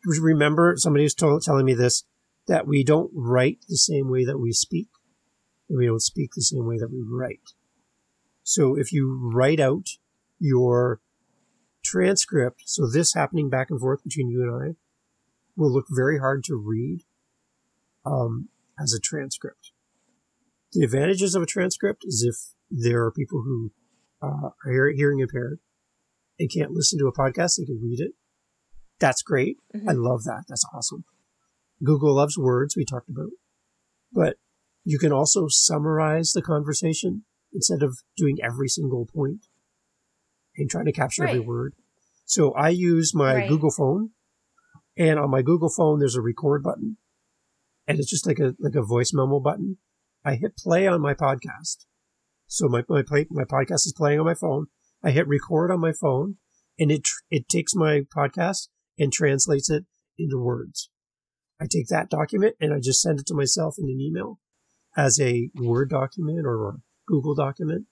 remember, 0.04 0.74
somebody 0.76 1.04
was 1.04 1.14
told, 1.14 1.42
telling 1.42 1.66
me 1.66 1.74
this 1.74 2.04
that 2.46 2.66
we 2.66 2.82
don't 2.82 3.10
write 3.14 3.58
the 3.68 3.76
same 3.76 4.10
way 4.10 4.24
that 4.24 4.38
we 4.38 4.52
speak, 4.52 4.88
and 5.68 5.78
we 5.78 5.86
don't 5.86 6.02
speak 6.02 6.30
the 6.34 6.42
same 6.42 6.66
way 6.66 6.78
that 6.78 6.90
we 6.90 7.02
write. 7.06 7.52
So 8.42 8.76
if 8.76 8.92
you 8.92 9.30
write 9.32 9.60
out 9.60 9.86
your 10.38 11.00
transcript, 11.84 12.62
so 12.66 12.88
this 12.88 13.14
happening 13.14 13.50
back 13.50 13.70
and 13.70 13.78
forth 13.78 14.02
between 14.02 14.28
you 14.28 14.42
and 14.42 14.70
I, 14.70 14.76
will 15.56 15.72
look 15.72 15.86
very 15.90 16.18
hard 16.18 16.42
to 16.44 16.56
read 16.56 17.02
um, 18.04 18.48
as 18.82 18.92
a 18.92 19.00
transcript. 19.00 19.59
The 20.72 20.84
advantages 20.84 21.34
of 21.34 21.42
a 21.42 21.46
transcript 21.46 22.04
is 22.04 22.22
if 22.26 22.54
there 22.70 23.04
are 23.04 23.10
people 23.12 23.42
who 23.42 23.72
uh, 24.22 24.50
are 24.64 24.70
hear- 24.72 24.92
hearing 24.94 25.20
impaired 25.20 25.58
and 26.38 26.50
can't 26.52 26.70
listen 26.72 26.98
to 27.00 27.06
a 27.06 27.12
podcast, 27.12 27.56
they 27.58 27.64
can 27.64 27.80
read 27.82 28.00
it. 28.00 28.12
That's 29.00 29.22
great. 29.22 29.56
I 29.88 29.92
love 29.92 30.24
that. 30.24 30.44
That's 30.48 30.64
awesome. 30.74 31.04
Google 31.82 32.14
loves 32.14 32.36
words, 32.38 32.76
we 32.76 32.84
talked 32.84 33.08
about. 33.08 33.30
But 34.12 34.36
you 34.84 34.98
can 34.98 35.12
also 35.12 35.46
summarize 35.48 36.32
the 36.32 36.42
conversation 36.42 37.24
instead 37.52 37.82
of 37.82 37.98
doing 38.16 38.36
every 38.42 38.68
single 38.68 39.06
point 39.06 39.46
and 40.56 40.68
trying 40.70 40.84
to 40.86 40.92
capture 40.92 41.26
every 41.26 41.40
word. 41.40 41.74
So 42.26 42.52
I 42.52 42.68
use 42.68 43.14
my 43.14 43.34
Right. 43.34 43.48
Google 43.48 43.70
phone, 43.70 44.10
and 44.96 45.18
on 45.18 45.30
my 45.30 45.42
Google 45.42 45.70
phone, 45.70 45.98
there's 45.98 46.14
a 46.16 46.20
record 46.20 46.62
button, 46.62 46.98
and 47.88 47.98
it's 47.98 48.10
just 48.10 48.26
like 48.26 48.38
a 48.38 48.54
like 48.60 48.74
a 48.76 48.82
voice 48.82 49.12
memo 49.12 49.40
button. 49.40 49.78
I 50.24 50.34
hit 50.34 50.56
play 50.56 50.86
on 50.86 51.00
my 51.00 51.14
podcast, 51.14 51.86
so 52.46 52.68
my 52.68 52.82
my 52.88 53.02
play, 53.02 53.26
my 53.30 53.44
podcast 53.44 53.86
is 53.86 53.94
playing 53.96 54.20
on 54.20 54.26
my 54.26 54.34
phone. 54.34 54.66
I 55.02 55.12
hit 55.12 55.26
record 55.26 55.70
on 55.70 55.80
my 55.80 55.92
phone, 55.92 56.36
and 56.78 56.90
it 56.90 57.08
it 57.30 57.48
takes 57.48 57.74
my 57.74 58.02
podcast 58.14 58.68
and 58.98 59.10
translates 59.10 59.70
it 59.70 59.86
into 60.18 60.38
words. 60.38 60.90
I 61.58 61.64
take 61.64 61.88
that 61.88 62.10
document 62.10 62.56
and 62.60 62.72
I 62.74 62.80
just 62.80 63.00
send 63.00 63.20
it 63.20 63.26
to 63.26 63.34
myself 63.34 63.76
in 63.78 63.84
an 63.84 64.00
email 64.00 64.38
as 64.96 65.18
a 65.20 65.50
Word 65.54 65.88
document 65.88 66.44
or 66.44 66.68
a 66.68 66.76
Google 67.06 67.34
document, 67.34 67.86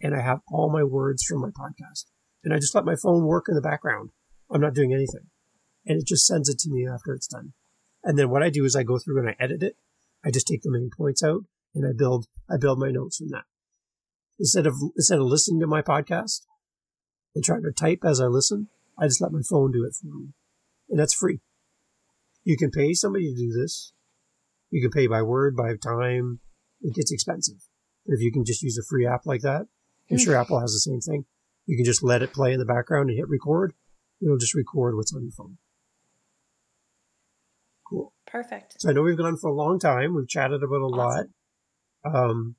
and 0.00 0.14
I 0.14 0.20
have 0.20 0.40
all 0.46 0.70
my 0.70 0.84
words 0.84 1.24
from 1.24 1.40
my 1.40 1.50
podcast. 1.50 2.04
And 2.44 2.54
I 2.54 2.58
just 2.58 2.74
let 2.76 2.84
my 2.84 2.96
phone 2.96 3.24
work 3.24 3.46
in 3.48 3.54
the 3.56 3.60
background. 3.60 4.10
I'm 4.52 4.60
not 4.60 4.74
doing 4.74 4.92
anything, 4.92 5.30
and 5.84 6.00
it 6.00 6.06
just 6.06 6.26
sends 6.26 6.48
it 6.48 6.60
to 6.60 6.70
me 6.70 6.86
after 6.86 7.12
it's 7.12 7.26
done. 7.26 7.54
And 8.04 8.16
then 8.16 8.30
what 8.30 8.42
I 8.42 8.50
do 8.50 8.64
is 8.64 8.76
I 8.76 8.84
go 8.84 8.98
through 8.98 9.18
and 9.18 9.28
I 9.28 9.36
edit 9.40 9.64
it. 9.64 9.76
I 10.24 10.30
just 10.30 10.46
take 10.46 10.62
the 10.62 10.70
main 10.70 10.90
points 10.96 11.24
out 11.24 11.42
and 11.74 11.86
I 11.86 11.92
build 11.96 12.26
I 12.50 12.56
build 12.56 12.78
my 12.78 12.90
notes 12.90 13.18
from 13.18 13.28
that. 13.28 13.44
Instead 14.38 14.66
of 14.66 14.74
instead 14.96 15.18
of 15.18 15.26
listening 15.26 15.60
to 15.60 15.66
my 15.66 15.82
podcast 15.82 16.42
and 17.34 17.44
trying 17.44 17.62
to 17.62 17.72
type 17.72 18.00
as 18.04 18.20
I 18.20 18.26
listen, 18.26 18.68
I 18.98 19.06
just 19.06 19.20
let 19.20 19.32
my 19.32 19.42
phone 19.48 19.72
do 19.72 19.84
it 19.84 19.94
for 19.94 20.06
me. 20.06 20.28
And 20.90 20.98
that's 20.98 21.14
free. 21.14 21.40
You 22.44 22.56
can 22.56 22.70
pay 22.70 22.92
somebody 22.92 23.32
to 23.32 23.36
do 23.36 23.52
this. 23.52 23.92
You 24.70 24.82
can 24.82 24.90
pay 24.90 25.06
by 25.06 25.22
word, 25.22 25.56
by 25.56 25.74
time. 25.76 26.40
It 26.80 26.94
gets 26.94 27.12
expensive. 27.12 27.68
But 28.04 28.14
if 28.14 28.20
you 28.20 28.32
can 28.32 28.44
just 28.44 28.62
use 28.62 28.76
a 28.78 28.82
free 28.82 29.06
app 29.06 29.26
like 29.26 29.42
that, 29.42 29.66
I'm 30.10 30.18
sure 30.18 30.34
mm. 30.34 30.40
Apple 30.40 30.60
has 30.60 30.72
the 30.72 30.80
same 30.80 31.00
thing. 31.00 31.24
You 31.66 31.76
can 31.76 31.84
just 31.84 32.02
let 32.02 32.22
it 32.22 32.32
play 32.32 32.52
in 32.52 32.58
the 32.58 32.64
background 32.64 33.08
and 33.08 33.16
hit 33.16 33.28
record. 33.28 33.74
It'll 34.20 34.38
just 34.38 34.54
record 34.54 34.96
what's 34.96 35.14
on 35.14 35.22
your 35.22 35.32
phone. 35.32 35.58
Cool. 37.88 38.12
Perfect. 38.26 38.80
So 38.80 38.90
I 38.90 38.92
know 38.92 39.02
we've 39.02 39.16
gone 39.16 39.36
for 39.36 39.48
a 39.48 39.54
long 39.54 39.78
time. 39.78 40.14
We've 40.14 40.28
chatted 40.28 40.62
about 40.62 40.80
a 40.80 40.86
lot. 40.86 41.26
Um, 42.04 42.56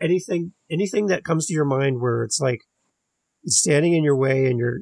anything, 0.00 0.52
anything 0.70 1.06
that 1.06 1.24
comes 1.24 1.46
to 1.46 1.54
your 1.54 1.64
mind 1.64 2.00
where 2.00 2.22
it's 2.22 2.40
like 2.40 2.62
it's 3.42 3.58
standing 3.58 3.94
in 3.94 4.04
your 4.04 4.16
way, 4.16 4.46
and 4.46 4.58
you're. 4.58 4.80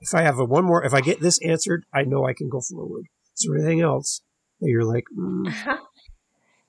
If 0.00 0.14
I 0.14 0.22
have 0.22 0.38
a 0.38 0.44
one 0.44 0.64
more, 0.64 0.84
if 0.84 0.92
I 0.92 1.00
get 1.00 1.20
this 1.20 1.40
answered, 1.42 1.84
I 1.92 2.02
know 2.02 2.26
I 2.26 2.34
can 2.34 2.50
go 2.50 2.60
forward. 2.60 3.06
Is 3.36 3.46
there 3.48 3.56
anything 3.56 3.80
else 3.80 4.20
that 4.60 4.68
you're 4.68 4.84
like? 4.84 5.04
Mm, 5.16 5.78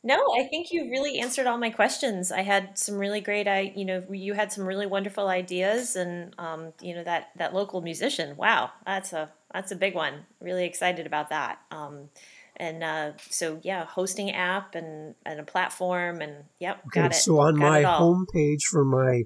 No, 0.05 0.23
I 0.39 0.43
think 0.43 0.71
you 0.71 0.91
really 0.91 1.19
answered 1.19 1.47
all 1.47 1.57
my 1.57 1.71
questions. 1.71 2.31
I 2.31 2.43
had 2.43 2.77
some 2.77 2.99
really 2.99 3.21
great, 3.21 3.47
I 3.47 3.73
you 3.75 3.85
know, 3.85 4.03
you 4.11 4.35
had 4.35 4.51
some 4.51 4.63
really 4.63 4.85
wonderful 4.85 5.27
ideas, 5.27 5.95
and 5.95 6.31
um, 6.37 6.73
you 6.79 6.93
know 6.93 7.03
that 7.03 7.29
that 7.37 7.55
local 7.55 7.81
musician. 7.81 8.37
Wow, 8.37 8.69
that's 8.85 9.13
a 9.13 9.31
that's 9.51 9.71
a 9.71 9.75
big 9.75 9.95
one. 9.95 10.27
Really 10.39 10.65
excited 10.65 11.07
about 11.07 11.29
that. 11.29 11.57
Um, 11.71 12.09
and 12.57 12.83
uh, 12.83 13.11
so 13.29 13.59
yeah, 13.63 13.85
hosting 13.85 14.31
app 14.31 14.75
and 14.75 15.15
and 15.25 15.39
a 15.39 15.43
platform, 15.43 16.21
and 16.21 16.45
yep, 16.59 16.79
Okay, 16.87 17.01
got 17.01 17.11
it. 17.11 17.15
so 17.15 17.39
on 17.39 17.55
Got 17.55 17.59
my 17.59 17.79
it 17.79 17.85
all. 17.85 17.97
home 17.99 18.25
page 18.33 18.65
for 18.65 18.83
my, 18.85 19.23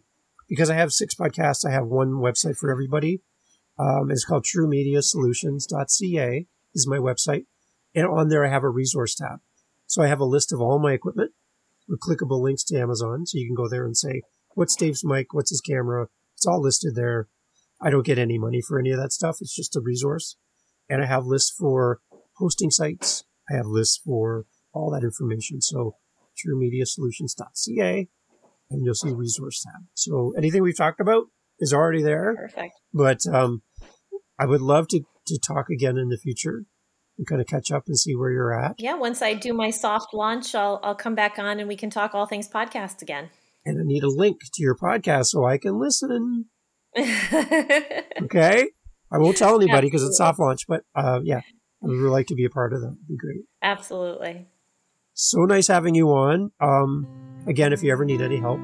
because 0.47 0.69
I 0.69 0.75
have 0.75 0.91
six 0.91 1.15
podcasts, 1.15 1.65
I 1.65 1.71
have 1.71 1.85
one 1.87 2.11
website 2.13 2.57
for 2.57 2.71
everybody. 2.71 3.21
Um, 3.77 4.11
it's 4.11 4.25
called 4.25 4.45
TrueMediaSolutions.ca 4.45 6.47
is 6.75 6.87
my 6.87 6.97
website, 6.97 7.45
and 7.95 8.07
on 8.07 8.29
there 8.29 8.45
I 8.45 8.49
have 8.49 8.63
a 8.63 8.69
resource 8.69 9.15
tab. 9.15 9.39
So 9.87 10.03
I 10.03 10.07
have 10.07 10.19
a 10.19 10.25
list 10.25 10.53
of 10.53 10.61
all 10.61 10.79
my 10.79 10.93
equipment 10.93 11.31
with 11.87 11.99
clickable 12.01 12.41
links 12.41 12.63
to 12.65 12.79
Amazon, 12.79 13.25
so 13.25 13.37
you 13.37 13.47
can 13.47 13.55
go 13.55 13.67
there 13.67 13.85
and 13.85 13.97
say, 13.97 14.21
"What's 14.53 14.75
Dave's 14.75 15.03
mic? 15.03 15.33
What's 15.33 15.49
his 15.49 15.61
camera?" 15.61 16.07
It's 16.35 16.45
all 16.45 16.61
listed 16.61 16.95
there. 16.95 17.27
I 17.81 17.89
don't 17.89 18.05
get 18.05 18.17
any 18.19 18.37
money 18.37 18.61
for 18.61 18.77
any 18.79 18.91
of 18.91 18.99
that 18.99 19.11
stuff. 19.13 19.37
It's 19.41 19.55
just 19.55 19.75
a 19.75 19.81
resource, 19.81 20.35
and 20.89 21.01
I 21.01 21.05
have 21.05 21.25
lists 21.25 21.51
for 21.57 22.01
hosting 22.39 22.71
sites. 22.71 23.23
I 23.49 23.55
have 23.55 23.65
lists 23.65 24.01
for 24.03 24.45
all 24.73 24.91
that 24.91 25.03
information. 25.03 25.61
So 25.61 25.95
TrueMediaSolutions.ca 26.37 28.07
and 28.71 28.85
you'll 28.85 28.93
see 28.93 29.09
the 29.09 29.15
resource 29.15 29.63
tab. 29.63 29.83
So 29.93 30.33
anything 30.37 30.61
we've 30.61 30.77
talked 30.77 30.99
about 30.99 31.25
is 31.59 31.73
already 31.73 32.03
there. 32.03 32.35
Perfect. 32.35 32.73
But 32.93 33.19
um, 33.31 33.63
I 34.39 34.45
would 34.45 34.61
love 34.61 34.87
to, 34.89 35.01
to 35.27 35.39
talk 35.39 35.69
again 35.69 35.97
in 35.97 36.09
the 36.09 36.17
future 36.17 36.65
and 37.17 37.27
kind 37.27 37.41
of 37.41 37.47
catch 37.47 37.71
up 37.71 37.83
and 37.87 37.97
see 37.97 38.15
where 38.15 38.31
you're 38.31 38.57
at. 38.57 38.75
Yeah, 38.77 38.95
once 38.95 39.21
I 39.21 39.33
do 39.33 39.53
my 39.53 39.71
soft 39.71 40.13
launch, 40.13 40.55
I'll 40.55 40.79
I'll 40.83 40.95
come 40.95 41.15
back 41.15 41.37
on 41.37 41.59
and 41.59 41.67
we 41.67 41.75
can 41.75 41.89
talk 41.89 42.15
all 42.15 42.25
things 42.25 42.47
podcast 42.47 43.01
again. 43.01 43.29
And 43.65 43.79
I 43.79 43.83
need 43.83 44.03
a 44.03 44.09
link 44.09 44.39
to 44.53 44.63
your 44.63 44.75
podcast 44.75 45.25
so 45.27 45.45
I 45.45 45.57
can 45.57 45.77
listen. 45.77 46.45
okay. 46.97 48.69
I 49.11 49.17
won't 49.17 49.37
tell 49.37 49.59
anybody 49.59 49.87
because 49.87 50.03
it's 50.03 50.17
soft 50.17 50.39
launch, 50.39 50.65
but 50.67 50.83
uh, 50.95 51.19
yeah, 51.23 51.41
would 51.85 51.97
really 51.97 52.09
like 52.09 52.27
to 52.27 52.35
be 52.35 52.45
a 52.45 52.49
part 52.49 52.73
of 52.73 52.81
that. 52.81 52.87
It'd 52.87 53.07
be 53.07 53.17
great. 53.17 53.41
Absolutely. 53.61 54.47
So 55.13 55.39
nice 55.45 55.67
having 55.67 55.95
you 55.95 56.09
on. 56.09 56.51
Um, 56.61 57.07
again, 57.47 57.73
if 57.73 57.83
you 57.83 57.91
ever 57.91 58.05
need 58.05 58.21
any 58.21 58.37
help, 58.37 58.59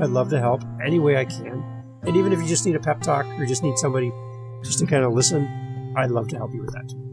I'd 0.00 0.10
love 0.10 0.30
to 0.30 0.40
help 0.40 0.62
any 0.84 0.98
way 0.98 1.16
I 1.16 1.24
can. 1.24 1.62
And 2.02 2.16
even 2.16 2.32
if 2.32 2.40
you 2.40 2.46
just 2.46 2.64
need 2.64 2.76
a 2.76 2.80
pep 2.80 3.02
talk 3.02 3.26
or 3.38 3.44
just 3.46 3.62
need 3.62 3.76
somebody 3.76 4.12
just 4.62 4.78
to 4.78 4.86
kind 4.86 5.04
of 5.04 5.12
listen, 5.12 5.94
I'd 5.96 6.10
love 6.10 6.28
to 6.28 6.36
help 6.36 6.54
you 6.54 6.62
with 6.62 6.72
that. 6.72 7.09